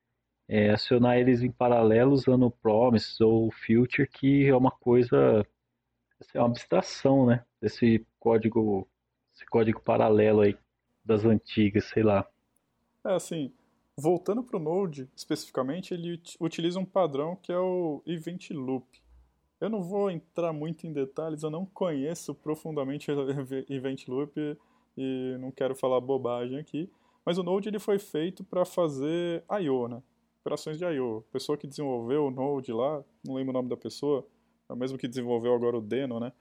é, 0.48 0.70
acionar 0.70 1.18
eles 1.18 1.42
em 1.42 1.50
paralelo 1.50 2.12
usando 2.12 2.46
o 2.46 2.50
Promise 2.50 3.22
ou 3.22 3.48
o 3.48 3.50
Future, 3.50 4.08
que 4.08 4.46
é 4.46 4.54
uma 4.54 4.70
coisa. 4.70 5.46
É 6.34 6.38
uma 6.38 6.48
abstração, 6.48 7.26
né? 7.26 7.44
Desse 7.60 8.06
código, 8.20 8.88
esse 9.34 9.44
código 9.46 9.80
paralelo 9.80 10.42
aí 10.42 10.56
das 11.04 11.24
antigas, 11.24 11.84
sei 11.86 12.04
lá. 12.04 12.28
É 13.04 13.12
assim, 13.12 13.52
voltando 13.96 14.42
para 14.42 14.56
o 14.56 14.60
Node 14.60 15.08
especificamente, 15.14 15.94
ele 15.94 16.20
utiliza 16.40 16.78
um 16.78 16.84
padrão 16.84 17.36
que 17.36 17.52
é 17.52 17.58
o 17.58 18.02
Event 18.06 18.50
Loop. 18.50 18.86
Eu 19.60 19.70
não 19.70 19.82
vou 19.82 20.10
entrar 20.10 20.52
muito 20.52 20.86
em 20.86 20.92
detalhes, 20.92 21.42
eu 21.42 21.50
não 21.50 21.64
conheço 21.64 22.34
profundamente 22.34 23.10
o 23.10 23.30
Event 23.70 24.08
Loop 24.08 24.32
e 24.96 25.36
não 25.40 25.50
quero 25.50 25.74
falar 25.74 26.00
bobagem 26.00 26.58
aqui, 26.58 26.90
mas 27.24 27.38
o 27.38 27.42
Node 27.42 27.68
ele 27.68 27.78
foi 27.78 27.98
feito 27.98 28.42
para 28.42 28.64
fazer 28.64 29.44
I.O., 29.60 29.88
né? 29.88 30.02
operações 30.42 30.76
de 30.76 30.84
I.O. 30.84 31.24
A 31.28 31.32
pessoa 31.32 31.56
que 31.56 31.66
desenvolveu 31.66 32.26
o 32.26 32.30
Node 32.30 32.72
lá, 32.72 33.02
não 33.24 33.34
lembro 33.34 33.50
o 33.50 33.54
nome 33.54 33.68
da 33.68 33.76
pessoa, 33.76 34.26
é 34.68 34.72
o 34.72 34.76
mesmo 34.76 34.98
que 34.98 35.06
desenvolveu 35.06 35.54
agora 35.54 35.78
o 35.78 35.80
Deno, 35.80 36.18
né? 36.18 36.32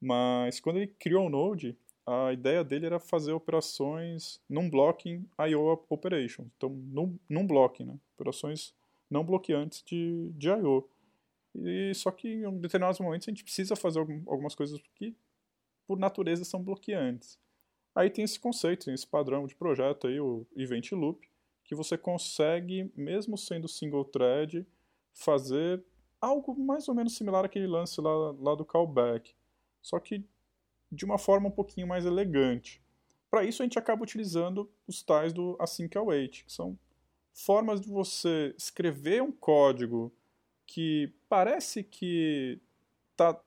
Mas 0.00 0.60
quando 0.60 0.76
ele 0.76 0.88
criou 0.98 1.26
o 1.26 1.30
Node, 1.30 1.76
a 2.06 2.32
ideia 2.32 2.62
dele 2.62 2.86
era 2.86 3.00
fazer 3.00 3.32
operações 3.32 4.40
num 4.48 4.68
blocking 4.68 5.26
I.O. 5.38 5.84
operations, 5.88 6.48
então 6.56 6.70
num, 6.70 7.18
num 7.28 7.46
blocking, 7.46 7.84
né? 7.84 7.98
Operações 8.14 8.74
não 9.10 9.24
bloqueantes 9.24 9.82
de, 9.82 10.30
de 10.32 10.48
I.O. 10.48 10.88
E 11.56 11.94
só 11.94 12.10
que 12.10 12.28
em 12.28 12.58
determinados 12.58 12.98
momentos 13.00 13.28
a 13.28 13.30
gente 13.30 13.44
precisa 13.44 13.76
fazer 13.76 14.00
algumas 14.00 14.54
coisas 14.54 14.80
que, 14.94 15.14
por 15.86 15.98
natureza, 15.98 16.44
são 16.44 16.62
bloqueantes. 16.62 17.38
Aí 17.94 18.10
tem 18.10 18.24
esse 18.24 18.40
conceito, 18.40 18.86
tem 18.86 18.94
esse 18.94 19.06
padrão 19.06 19.46
de 19.46 19.54
projeto 19.54 20.08
aí, 20.08 20.18
o 20.18 20.44
Event 20.56 20.90
Loop, 20.92 21.28
que 21.62 21.74
você 21.74 21.96
consegue, 21.96 22.90
mesmo 22.96 23.38
sendo 23.38 23.68
single 23.68 24.04
thread, 24.04 24.66
fazer 25.14 25.82
algo 26.20 26.58
mais 26.58 26.88
ou 26.88 26.94
menos 26.94 27.16
similar 27.16 27.44
àquele 27.44 27.66
lance 27.66 28.00
lá, 28.00 28.32
lá 28.38 28.54
do 28.54 28.64
callback, 28.64 29.34
só 29.80 30.00
que 30.00 30.24
de 30.90 31.04
uma 31.04 31.18
forma 31.18 31.48
um 31.48 31.52
pouquinho 31.52 31.86
mais 31.86 32.04
elegante. 32.04 32.82
Para 33.30 33.44
isso 33.44 33.62
a 33.62 33.64
gente 33.64 33.78
acaba 33.78 34.02
utilizando 34.02 34.70
os 34.86 35.02
tais 35.02 35.32
do 35.32 35.56
async 35.58 35.96
await, 35.96 36.44
que 36.44 36.52
são 36.52 36.78
formas 37.32 37.80
de 37.80 37.88
você 37.88 38.54
escrever 38.56 39.22
um 39.22 39.32
código 39.32 40.12
que 40.66 41.12
parece 41.28 41.82
que 41.82 42.60
tá 43.16 43.38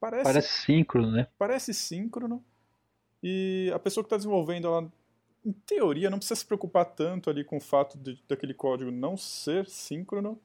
parece, 0.00 0.24
parece 0.24 0.64
síncrono, 0.64 1.10
né? 1.10 1.28
Parece 1.38 1.72
síncrono. 1.72 2.44
E 3.22 3.70
a 3.74 3.78
pessoa 3.78 4.04
que 4.04 4.06
está 4.06 4.16
desenvolvendo, 4.16 4.66
ela, 4.66 4.92
em 5.44 5.52
teoria, 5.52 6.10
não 6.10 6.18
precisa 6.18 6.38
se 6.38 6.46
preocupar 6.46 6.84
tanto 6.84 7.30
ali 7.30 7.44
com 7.44 7.56
o 7.56 7.60
fato 7.60 7.96
de, 7.96 8.20
daquele 8.28 8.54
código 8.54 8.90
não 8.90 9.16
ser 9.16 9.68
síncrono. 9.68 10.38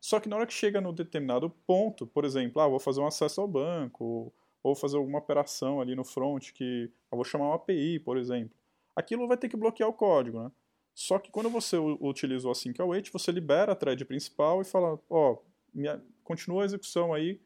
Só 0.00 0.20
que 0.20 0.28
na 0.28 0.36
hora 0.36 0.46
que 0.46 0.52
chega 0.52 0.80
no 0.80 0.92
determinado 0.92 1.50
ponto, 1.66 2.06
por 2.06 2.24
exemplo, 2.24 2.60
ah, 2.60 2.68
vou 2.68 2.78
fazer 2.78 3.00
um 3.00 3.06
acesso 3.06 3.40
ao 3.40 3.48
banco, 3.48 4.32
ou 4.64 4.74
fazer 4.74 4.96
alguma 4.96 5.18
operação 5.18 5.78
ali 5.78 5.94
no 5.94 6.04
front 6.04 6.50
que 6.52 6.90
eu 7.12 7.16
vou 7.16 7.24
chamar 7.24 7.48
uma 7.48 7.56
API, 7.56 8.00
por 8.00 8.16
exemplo. 8.16 8.56
Aquilo 8.96 9.28
vai 9.28 9.36
ter 9.36 9.50
que 9.50 9.58
bloquear 9.58 9.88
o 9.88 9.92
código, 9.92 10.42
né? 10.42 10.50
Só 10.94 11.18
que 11.18 11.30
quando 11.30 11.50
você 11.50 11.76
utiliza 11.76 12.48
o 12.48 12.50
async 12.50 12.80
await, 12.80 13.12
você 13.12 13.30
libera 13.30 13.72
a 13.72 13.76
thread 13.76 14.02
principal 14.06 14.62
e 14.62 14.64
fala, 14.64 14.98
ó, 15.10 15.32
oh, 15.32 15.44
continua 16.22 16.62
a 16.62 16.64
execução 16.64 17.12
aí 17.12 17.40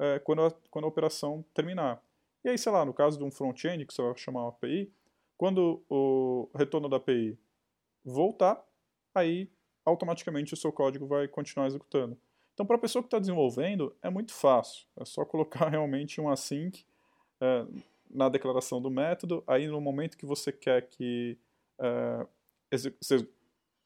é, 0.00 0.18
quando, 0.18 0.42
a, 0.42 0.50
quando 0.70 0.86
a 0.86 0.88
operação 0.88 1.44
terminar. 1.54 2.02
E 2.44 2.48
aí, 2.48 2.58
sei 2.58 2.72
lá, 2.72 2.84
no 2.84 2.92
caso 2.92 3.18
de 3.18 3.24
um 3.24 3.30
front-end, 3.30 3.86
que 3.86 3.94
você 3.94 4.02
vai 4.02 4.16
chamar 4.16 4.42
uma 4.42 4.48
API, 4.48 4.92
quando 5.36 5.84
o 5.88 6.50
retorno 6.56 6.88
da 6.88 6.96
API 6.96 7.38
voltar, 8.04 8.64
aí 9.14 9.50
automaticamente 9.84 10.54
o 10.54 10.56
seu 10.56 10.72
código 10.72 11.06
vai 11.06 11.28
continuar 11.28 11.66
executando. 11.66 12.18
Então, 12.54 12.64
para 12.64 12.76
a 12.76 12.78
pessoa 12.78 13.02
que 13.02 13.08
está 13.08 13.18
desenvolvendo, 13.18 13.94
é 14.00 14.08
muito 14.08 14.32
fácil. 14.32 14.86
É 14.96 15.04
só 15.04 15.24
colocar 15.24 15.68
realmente 15.68 16.20
um 16.20 16.28
async 16.28 16.84
é, 17.40 17.66
na 18.08 18.28
declaração 18.28 18.80
do 18.80 18.90
método. 18.90 19.42
Aí, 19.46 19.66
no 19.66 19.80
momento 19.80 20.16
que 20.16 20.24
você 20.24 20.52
quer 20.52 20.88
que 20.88 21.36
é, 21.80 22.26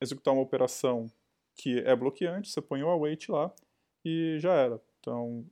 executar 0.00 0.34
uma 0.34 0.42
operação 0.42 1.10
que 1.56 1.78
é 1.80 1.96
bloqueante, 1.96 2.50
você 2.50 2.60
põe 2.60 2.82
o 2.82 2.88
await 2.88 3.28
lá 3.30 3.52
e 4.04 4.36
já 4.38 4.52
era. 4.52 4.80
Então, 5.00 5.44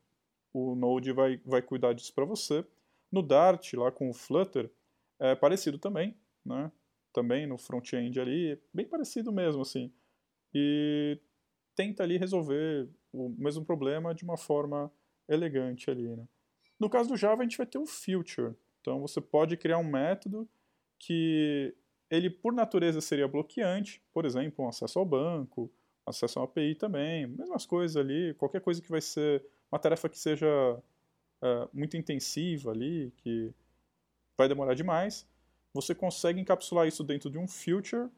o 0.53 0.75
Node 0.75 1.13
vai, 1.13 1.41
vai 1.45 1.63
cuidar 1.63 1.95
disso 1.95 2.15
para 2.15 2.25
você. 2.25 2.65
No 3.11 3.23
Dart, 3.23 3.73
lá 3.75 3.91
com 3.91 4.11
o 4.11 4.15
Flutter, 4.15 4.71
é 5.19 5.35
parecido 5.35 5.79
também, 5.79 6.15
né? 6.45 6.71
Também 7.13 7.47
no 7.47 7.57
front-end 7.57 8.21
ali, 8.21 8.61
bem 8.75 8.87
parecido 8.87 9.33
mesmo, 9.33 9.63
assim. 9.63 9.91
E 10.55 11.19
tenta 11.75 12.03
ali 12.03 12.17
resolver 12.17 12.89
o 13.17 13.35
mesmo 13.39 13.65
problema 13.65 14.15
de 14.15 14.25
uma 14.25 14.37
forma 14.37 14.93
elegante 15.29 15.91
ali, 15.91 16.09
né? 16.09 16.27
No 16.79 16.91
caso 16.91 17.09
do 17.09 17.17
Java, 17.17 17.41
a 17.41 17.45
gente 17.45 17.57
vai 17.57 17.67
ter 17.67 17.79
o 17.79 17.87
future. 17.87 18.55
Então, 18.81 19.01
você 19.01 19.21
pode 19.21 19.57
criar 19.57 19.79
um 19.79 19.91
método 19.91 20.49
que 20.99 21.75
ele, 22.11 22.31
por 22.31 22.53
natureza, 22.53 23.01
seria 23.01 23.27
bloqueante, 23.27 24.03
por 24.13 24.25
exemplo, 24.25 24.65
um 24.65 24.69
acesso 24.69 24.99
ao 24.99 25.05
banco, 25.05 25.73
acesso 26.07 26.39
a 26.39 26.43
uma 26.43 26.49
API 26.49 26.75
também, 26.75 27.27
mesmas 27.27 27.67
coisas 27.67 27.97
ali, 27.97 28.35
qualquer 28.35 28.61
coisa 28.61 28.81
que 28.81 28.91
vai 28.91 29.01
ser 29.01 29.45
uma 29.73 29.79
tarefa 29.79 30.09
que 30.09 30.19
seja 30.19 30.47
uh, 30.77 31.69
muito 31.73 31.97
intensiva 31.97 32.71
ali, 32.71 33.13
que 33.17 33.53
vai 34.37 34.49
demorar 34.49 34.75
demais, 34.75 35.27
você 35.73 35.95
consegue 35.95 36.41
encapsular 36.41 36.87
isso 36.87 37.03
dentro 37.03 37.29
de 37.29 37.39
um 37.39 37.49
future, 37.49 38.09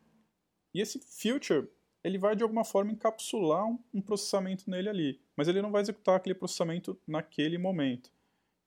e 0.74 0.80
esse 0.80 0.98
future, 0.98 1.66
ele 2.08 2.18
vai 2.18 2.34
de 2.34 2.42
alguma 2.42 2.64
forma 2.64 2.90
encapsular 2.90 3.66
um, 3.66 3.78
um 3.92 4.00
processamento 4.00 4.68
nele 4.68 4.88
ali, 4.88 5.20
mas 5.36 5.46
ele 5.46 5.60
não 5.60 5.70
vai 5.70 5.82
executar 5.82 6.16
aquele 6.16 6.34
processamento 6.34 6.98
naquele 7.06 7.58
momento. 7.58 8.10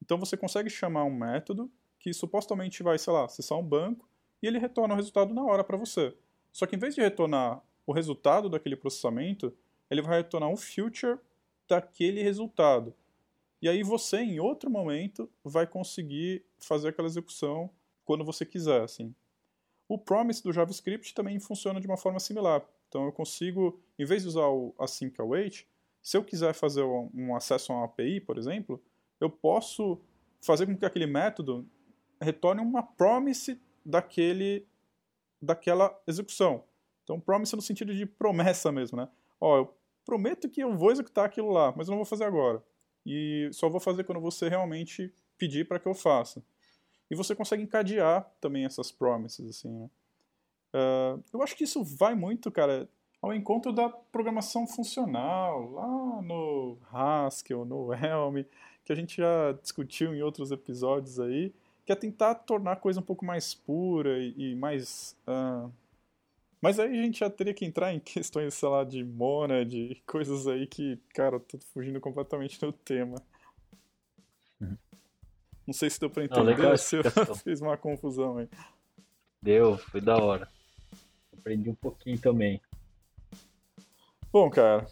Então 0.01 0.17
você 0.17 0.37
consegue 0.37 0.69
chamar 0.69 1.05
um 1.05 1.13
método 1.13 1.69
que 1.99 2.13
supostamente 2.13 2.81
vai, 2.83 2.97
sei 2.97 3.11
lá, 3.13 3.25
acessar 3.25 3.57
um 3.57 3.63
banco, 3.63 4.07
e 4.41 4.47
ele 4.47 4.57
retorna 4.57 4.93
o 4.93 4.97
resultado 4.97 5.33
na 5.33 5.43
hora 5.43 5.63
para 5.63 5.77
você. 5.77 6.15
Só 6.51 6.65
que 6.65 6.75
em 6.75 6.79
vez 6.79 6.95
de 6.95 7.01
retornar 7.01 7.61
o 7.85 7.93
resultado 7.93 8.49
daquele 8.49 8.75
processamento, 8.75 9.55
ele 9.89 10.01
vai 10.01 10.17
retornar 10.17 10.49
um 10.49 10.57
future 10.57 11.19
daquele 11.67 12.23
resultado. 12.23 12.93
E 13.61 13.69
aí 13.69 13.83
você, 13.83 14.17
em 14.17 14.39
outro 14.39 14.69
momento, 14.69 15.29
vai 15.43 15.67
conseguir 15.67 16.43
fazer 16.59 16.89
aquela 16.89 17.07
execução 17.07 17.69
quando 18.03 18.25
você 18.25 18.45
quiser, 18.45 18.81
assim. 18.81 19.13
O 19.87 19.97
promise 19.97 20.41
do 20.41 20.51
JavaScript 20.51 21.13
também 21.13 21.39
funciona 21.39 21.79
de 21.79 21.85
uma 21.85 21.97
forma 21.97 22.19
similar. 22.19 22.65
Então 22.91 23.05
eu 23.05 23.11
consigo, 23.13 23.79
em 23.97 24.03
vez 24.03 24.23
de 24.23 24.27
usar 24.27 24.47
o 24.49 24.75
async 24.77 25.17
await, 25.17 25.65
se 26.03 26.17
eu 26.17 26.23
quiser 26.25 26.53
fazer 26.53 26.83
um 26.83 27.33
acesso 27.33 27.71
a 27.71 27.75
uma 27.77 27.85
API, 27.85 28.19
por 28.19 28.37
exemplo, 28.37 28.83
eu 29.17 29.29
posso 29.29 30.01
fazer 30.41 30.65
com 30.65 30.75
que 30.75 30.85
aquele 30.85 31.05
método 31.05 31.65
retorne 32.19 32.59
uma 32.59 32.83
promise 32.83 33.61
daquele, 33.85 34.67
daquela 35.41 35.97
execução. 36.05 36.65
Então, 37.05 37.17
promise 37.17 37.55
no 37.55 37.61
sentido 37.61 37.95
de 37.95 38.05
promessa 38.05 38.73
mesmo, 38.73 38.97
né? 38.97 39.07
Ó, 39.39 39.57
eu 39.59 39.73
prometo 40.03 40.49
que 40.49 40.61
eu 40.61 40.77
vou 40.77 40.91
executar 40.91 41.25
aquilo 41.25 41.49
lá, 41.49 41.73
mas 41.77 41.87
eu 41.87 41.91
não 41.91 41.99
vou 41.99 42.05
fazer 42.05 42.25
agora. 42.25 42.61
E 43.05 43.49
só 43.53 43.69
vou 43.69 43.79
fazer 43.79 44.03
quando 44.03 44.19
você 44.19 44.49
realmente 44.49 45.13
pedir 45.37 45.65
para 45.65 45.79
que 45.79 45.87
eu 45.87 45.93
faça. 45.93 46.43
E 47.09 47.15
você 47.15 47.33
consegue 47.33 47.63
encadear 47.63 48.29
também 48.41 48.65
essas 48.65 48.91
promises, 48.91 49.49
assim, 49.49 49.69
né? 49.69 49.89
Uh, 50.73 51.21
eu 51.33 51.41
acho 51.43 51.55
que 51.55 51.63
isso 51.63 51.83
vai 51.83 52.15
muito, 52.15 52.49
cara, 52.49 52.87
ao 53.21 53.33
encontro 53.33 53.71
da 53.71 53.89
programação 53.89 54.65
funcional, 54.65 55.71
lá 55.71 56.21
no 56.21 56.77
Haskell, 56.91 57.65
no 57.65 57.93
Helm, 57.93 58.43
que 58.83 58.91
a 58.91 58.95
gente 58.95 59.17
já 59.17 59.51
discutiu 59.61 60.15
em 60.15 60.23
outros 60.23 60.51
episódios 60.51 61.19
aí, 61.19 61.53
que 61.85 61.91
é 61.91 61.95
tentar 61.95 62.35
tornar 62.35 62.73
a 62.73 62.75
coisa 62.75 62.99
um 62.99 63.03
pouco 63.03 63.23
mais 63.23 63.53
pura 63.53 64.17
e, 64.17 64.51
e 64.51 64.55
mais. 64.55 65.15
Uh... 65.27 65.71
Mas 66.59 66.79
aí 66.79 66.99
a 66.99 67.03
gente 67.03 67.19
já 67.19 67.29
teria 67.29 67.53
que 67.53 67.65
entrar 67.65 67.93
em 67.93 67.99
questões, 68.01 68.53
sei 68.53 68.69
lá, 68.69 68.83
de 68.83 69.03
Mona, 69.03 69.63
de 69.63 70.01
coisas 70.07 70.47
aí 70.47 70.65
que, 70.65 70.97
cara, 71.13 71.39
tô 71.39 71.59
fugindo 71.73 71.99
completamente 71.99 72.59
do 72.59 72.71
tema. 72.71 73.21
Uhum. 74.59 74.77
Não 75.67 75.73
sei 75.73 75.89
se 75.89 75.99
deu 75.99 76.09
pra 76.09 76.23
entender, 76.23 76.39
Não, 76.39 76.45
legal 76.45 76.77
se 76.77 76.97
eu 76.97 77.35
fiz 77.35 77.61
uma 77.61 77.77
confusão 77.77 78.37
aí. 78.37 78.49
Deu, 79.41 79.77
foi 79.77 80.01
da 80.01 80.17
hora. 80.17 80.49
Aprendi 81.41 81.69
um 81.71 81.75
pouquinho 81.75 82.19
também. 82.19 82.61
Bom, 84.31 84.49
cara, 84.49 84.85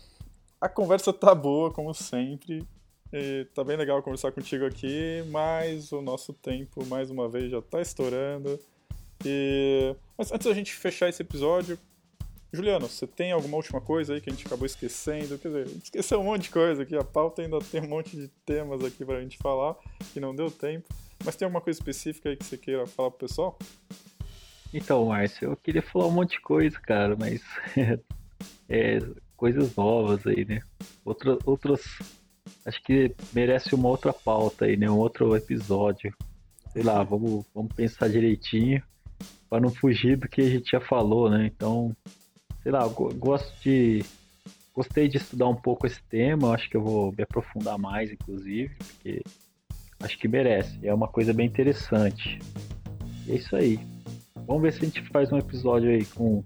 a 0.60 0.68
conversa 0.68 1.14
tá 1.14 1.34
boa, 1.34 1.72
como 1.72 1.94
sempre. 1.94 2.68
E 3.14 3.46
tá 3.56 3.64
bem 3.64 3.78
legal 3.78 4.04
conversar 4.04 4.32
contigo 4.32 4.66
aqui, 4.66 5.24
mas 5.30 5.92
o 5.92 6.02
nosso 6.02 6.34
tempo, 6.34 6.86
mais 6.88 7.10
uma 7.10 7.30
vez, 7.30 7.52
já 7.52 7.62
tá 7.62 7.82
estourando. 7.82 8.60
E... 9.24 9.96
Mas 10.18 10.32
antes 10.32 10.48
da 10.48 10.54
gente 10.54 10.74
fechar 10.74 11.08
esse 11.08 11.22
episódio, 11.22 11.78
Juliano, 12.52 12.88
você 12.88 13.06
tem 13.06 13.32
alguma 13.32 13.58
última 13.58 13.80
coisa 13.80 14.14
aí 14.14 14.22
que 14.22 14.30
a 14.30 14.34
gente 14.34 14.46
acabou 14.46 14.66
esquecendo? 14.66 15.38
Quer 15.38 15.48
dizer, 15.50 15.66
a 15.66 15.70
gente 15.70 15.86
esqueceu 15.86 16.20
um 16.20 16.24
monte 16.24 16.44
de 16.44 16.50
coisa 16.50 16.82
aqui, 16.82 16.96
a 16.96 17.04
pauta 17.04 17.44
ainda 17.44 17.60
tem 17.60 17.82
um 17.82 17.88
monte 17.88 18.16
de 18.16 18.28
temas 18.44 18.84
aqui 18.84 19.06
pra 19.06 19.22
gente 19.22 19.38
falar, 19.38 19.76
que 20.12 20.20
não 20.20 20.36
deu 20.36 20.50
tempo. 20.50 20.88
Mas 21.24 21.36
tem 21.36 21.46
alguma 21.46 21.62
coisa 21.62 21.80
específica 21.80 22.30
aí 22.30 22.36
que 22.36 22.46
você 22.46 22.58
queira 22.58 22.88
falar 22.88 23.12
pro 23.12 23.28
pessoal? 23.28 23.58
Então, 24.74 25.06
Márcio, 25.06 25.52
eu 25.52 25.58
queria 25.58 25.82
falar 25.82 26.08
um 26.08 26.12
monte 26.12 26.32
de 26.32 26.42
coisa, 26.42 26.80
cara, 26.80 27.16
mas 27.18 27.42
é, 28.70 29.00
coisas 29.36 29.76
novas 29.76 30.26
aí, 30.28 30.46
né? 30.46 30.62
Outra, 31.04 31.38
outras 31.46 31.82
acho 32.66 32.82
que 32.84 33.16
merece 33.34 33.74
uma 33.74 33.90
outra 33.90 34.14
pauta 34.14 34.66
aí, 34.66 34.78
né? 34.78 34.90
Um 34.90 34.98
outro 34.98 35.36
episódio. 35.36 36.14
Sei 36.72 36.84
lá, 36.84 37.02
vamos, 37.04 37.46
vamos 37.54 37.74
pensar 37.74 38.10
direitinho 38.10 38.84
para 39.50 39.60
não 39.60 39.70
fugir 39.70 40.18
do 40.18 40.28
que 40.28 40.42
a 40.42 40.50
gente 40.50 40.72
já 40.72 40.80
falou, 40.80 41.30
né? 41.30 41.48
Então, 41.48 41.96
sei 42.62 42.72
lá, 42.72 42.88
gosto 42.88 43.52
de. 43.62 44.04
Gostei 44.74 45.10
de 45.10 45.18
estudar 45.18 45.48
um 45.48 45.56
pouco 45.56 45.88
esse 45.88 46.02
tema, 46.04 46.54
acho 46.54 46.70
que 46.70 46.78
eu 46.78 46.82
vou 46.82 47.12
me 47.12 47.24
aprofundar 47.24 47.78
mais, 47.78 48.12
inclusive, 48.12 48.74
porque 48.76 49.22
acho 50.00 50.18
que 50.18 50.28
merece. 50.28 50.80
É 50.84 50.94
uma 50.94 51.08
coisa 51.08 51.34
bem 51.34 51.48
interessante. 51.48 52.40
é 53.28 53.36
isso 53.36 53.56
aí. 53.56 53.80
Vamos 54.48 54.62
ver 54.62 54.74
se 54.74 54.80
a 54.80 54.86
gente 54.86 55.02
faz 55.10 55.32
um 55.32 55.38
episódio 55.38 55.90
aí 55.90 56.06
com, 56.06 56.44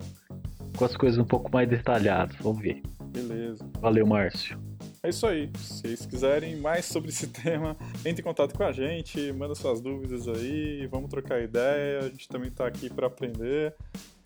com 0.78 0.86
as 0.86 0.96
coisas 0.96 1.20
um 1.20 1.26
pouco 1.26 1.52
mais 1.52 1.70
detalhadas. 1.70 2.36
Vamos 2.42 2.62
ver. 2.62 2.82
Beleza. 3.06 3.66
Valeu, 3.80 4.06
Márcio. 4.06 4.60
É 5.02 5.10
isso 5.10 5.28
aí. 5.28 5.50
Se 5.58 5.82
vocês 5.82 6.06
quiserem 6.06 6.56
mais 6.56 6.86
sobre 6.86 7.10
esse 7.10 7.28
tema, 7.32 7.76
entre 8.06 8.22
em 8.22 8.24
contato 8.24 8.56
com 8.56 8.64
a 8.64 8.72
gente, 8.72 9.32
manda 9.34 9.54
suas 9.54 9.82
dúvidas 9.82 10.28
aí, 10.28 10.88
vamos 10.88 11.10
trocar 11.10 11.42
ideia. 11.42 12.00
A 12.00 12.10
gente 12.10 12.28
também 12.28 12.50
está 12.50 12.66
aqui 12.66 12.90
para 12.90 13.08
aprender. 13.08 13.76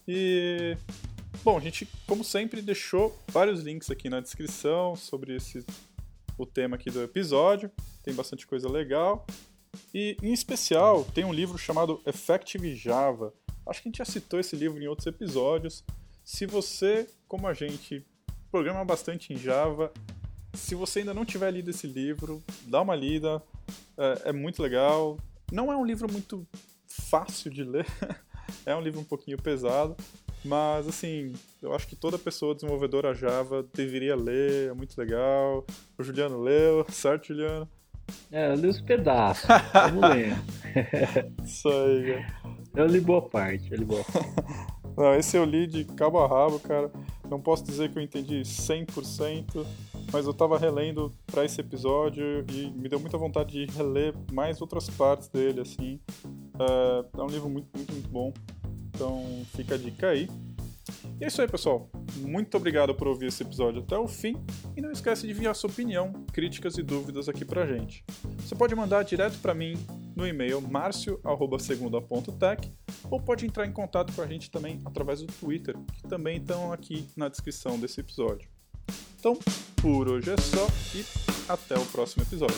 E 0.08 0.78
bom, 1.44 1.58
a 1.58 1.60
gente, 1.60 1.88
como 2.06 2.24
sempre, 2.24 2.62
deixou 2.62 3.18
vários 3.30 3.62
links 3.62 3.90
aqui 3.90 4.10
na 4.10 4.20
descrição 4.20 4.96
sobre 4.96 5.36
esse 5.36 5.66
o 6.38 6.46
tema 6.46 6.76
aqui 6.76 6.92
do 6.92 7.02
episódio. 7.02 7.72
Tem 8.04 8.14
bastante 8.14 8.46
coisa 8.46 8.70
legal. 8.70 9.26
E 9.94 10.16
em 10.22 10.32
especial, 10.32 11.04
tem 11.06 11.26
um 11.26 11.34
livro 11.34 11.58
chamado 11.58 12.02
Effective 12.06 12.76
Java. 12.76 13.34
Acho 13.70 13.82
que 13.82 13.88
a 13.88 13.92
gente 13.92 13.98
já 13.98 14.06
citou 14.06 14.40
esse 14.40 14.56
livro 14.56 14.82
em 14.82 14.88
outros 14.88 15.08
episódios. 15.08 15.84
Se 16.24 16.46
você, 16.46 17.08
como 17.28 17.48
a 17.48 17.54
gente, 17.54 18.06
programa 18.52 18.84
bastante 18.84 19.34
em 19.34 19.38
Java, 19.38 19.92
se 20.54 20.76
você 20.76 21.00
ainda 21.00 21.14
não 21.14 21.26
tiver 21.26 21.52
lido 21.52 21.70
esse 21.70 21.88
livro, 21.88 22.44
dá 22.64 22.82
uma 22.82 22.96
lida, 22.96 23.42
é, 23.98 24.30
é 24.30 24.34
muito 24.34 24.62
legal. 24.62 25.18
Não 25.52 25.72
é 25.72 25.78
um 25.78 25.86
livro 25.86 26.12
muito 26.12 26.46
fácil 26.88 27.52
de 27.52 27.64
ler, 27.64 27.86
é 28.66 28.76
um 28.76 28.82
livro 28.82 29.00
um 29.00 29.04
pouquinho 29.04 29.42
pesado, 29.42 29.96
mas 30.44 30.88
assim, 30.88 31.34
eu 31.62 31.74
acho 31.74 31.88
que 31.88 31.96
toda 31.96 32.18
pessoa 32.18 32.56
desenvolvedora 32.56 33.14
Java 33.14 33.66
deveria 33.74 34.16
ler, 34.16 34.70
é 34.70 34.74
muito 34.74 34.98
legal. 34.98 35.66
O 35.98 36.04
Juliano 36.04 36.42
leu, 36.42 36.86
certo, 36.92 37.28
Juliano? 37.28 37.70
É, 38.32 38.52
eu 38.52 38.56
li 38.56 38.68
os 38.68 38.80
pedaços. 38.80 39.46
Vamos 39.74 40.02
ler. 40.10 40.38
Isso 41.44 41.68
aí, 41.68 42.14
cara. 42.14 42.47
Eu 42.78 42.86
li 42.86 43.00
boa 43.00 43.24
parte, 43.24 43.72
eu 43.72 43.78
li 43.80 43.86
boa 43.86 44.04
parte. 44.04 44.30
Não, 44.96 45.16
esse 45.16 45.36
eu 45.36 45.44
li 45.44 45.66
de 45.66 45.84
cabo 45.84 46.20
a 46.20 46.28
rabo, 46.28 46.60
cara. 46.60 46.92
Não 47.28 47.42
posso 47.42 47.64
dizer 47.64 47.92
que 47.92 47.98
eu 47.98 48.04
entendi 48.04 48.42
100%, 48.42 49.66
mas 50.14 50.28
eu 50.28 50.34
tava 50.34 50.60
relendo 50.60 51.12
para 51.26 51.44
esse 51.44 51.60
episódio 51.60 52.46
e 52.52 52.70
me 52.72 52.88
deu 52.88 53.00
muita 53.00 53.18
vontade 53.18 53.66
de 53.66 53.74
reler 53.76 54.14
mais 54.32 54.62
outras 54.62 54.88
partes 54.92 55.28
dele, 55.28 55.62
assim. 55.62 56.00
É, 56.60 57.20
é 57.20 57.24
um 57.24 57.26
livro 57.26 57.50
muito, 57.50 57.68
muito, 57.76 57.94
muito 57.94 58.10
bom. 58.10 58.32
Então 58.94 59.24
fica 59.56 59.74
a 59.74 59.78
dica 59.78 60.10
aí. 60.10 60.30
E 61.20 61.24
é 61.24 61.28
isso 61.28 61.42
aí, 61.42 61.48
pessoal. 61.48 61.90
Muito 62.18 62.58
obrigado 62.58 62.94
por 62.94 63.08
ouvir 63.08 63.26
esse 63.28 63.42
episódio 63.42 63.82
até 63.82 63.98
o 63.98 64.08
fim. 64.08 64.36
E 64.76 64.82
não 64.82 64.92
esquece 64.92 65.26
de 65.26 65.34
enviar 65.34 65.56
sua 65.56 65.72
opinião, 65.72 66.14
críticas 66.32 66.78
e 66.78 66.84
dúvidas 66.84 67.28
aqui 67.28 67.44
pra 67.44 67.66
gente. 67.66 68.06
Você 68.38 68.54
pode 68.54 68.76
mandar 68.76 69.02
direto 69.02 69.40
para 69.40 69.56
mim 69.56 69.74
no 70.18 70.28
e-mail 70.28 70.60
marcio.segunda.tech 70.60 72.72
ou 73.10 73.22
pode 73.22 73.46
entrar 73.46 73.66
em 73.68 73.72
contato 73.72 74.12
com 74.14 74.22
a 74.24 74.26
gente 74.26 74.50
também 74.50 74.82
através 74.84 75.22
do 75.22 75.32
Twitter, 75.32 75.78
que 75.94 76.02
também 76.08 76.38
estão 76.38 76.74
aqui 76.74 77.08
na 77.16 77.30
descrição 77.30 77.80
desse 77.80 78.00
episódio. 78.00 78.50
Então, 79.20 79.38
por 79.80 80.10
hoje 80.10 80.32
é 80.32 80.38
só 80.38 80.68
e 80.96 81.06
até 81.48 81.78
o 81.78 81.86
próximo 81.86 82.24
episódio. 82.24 82.58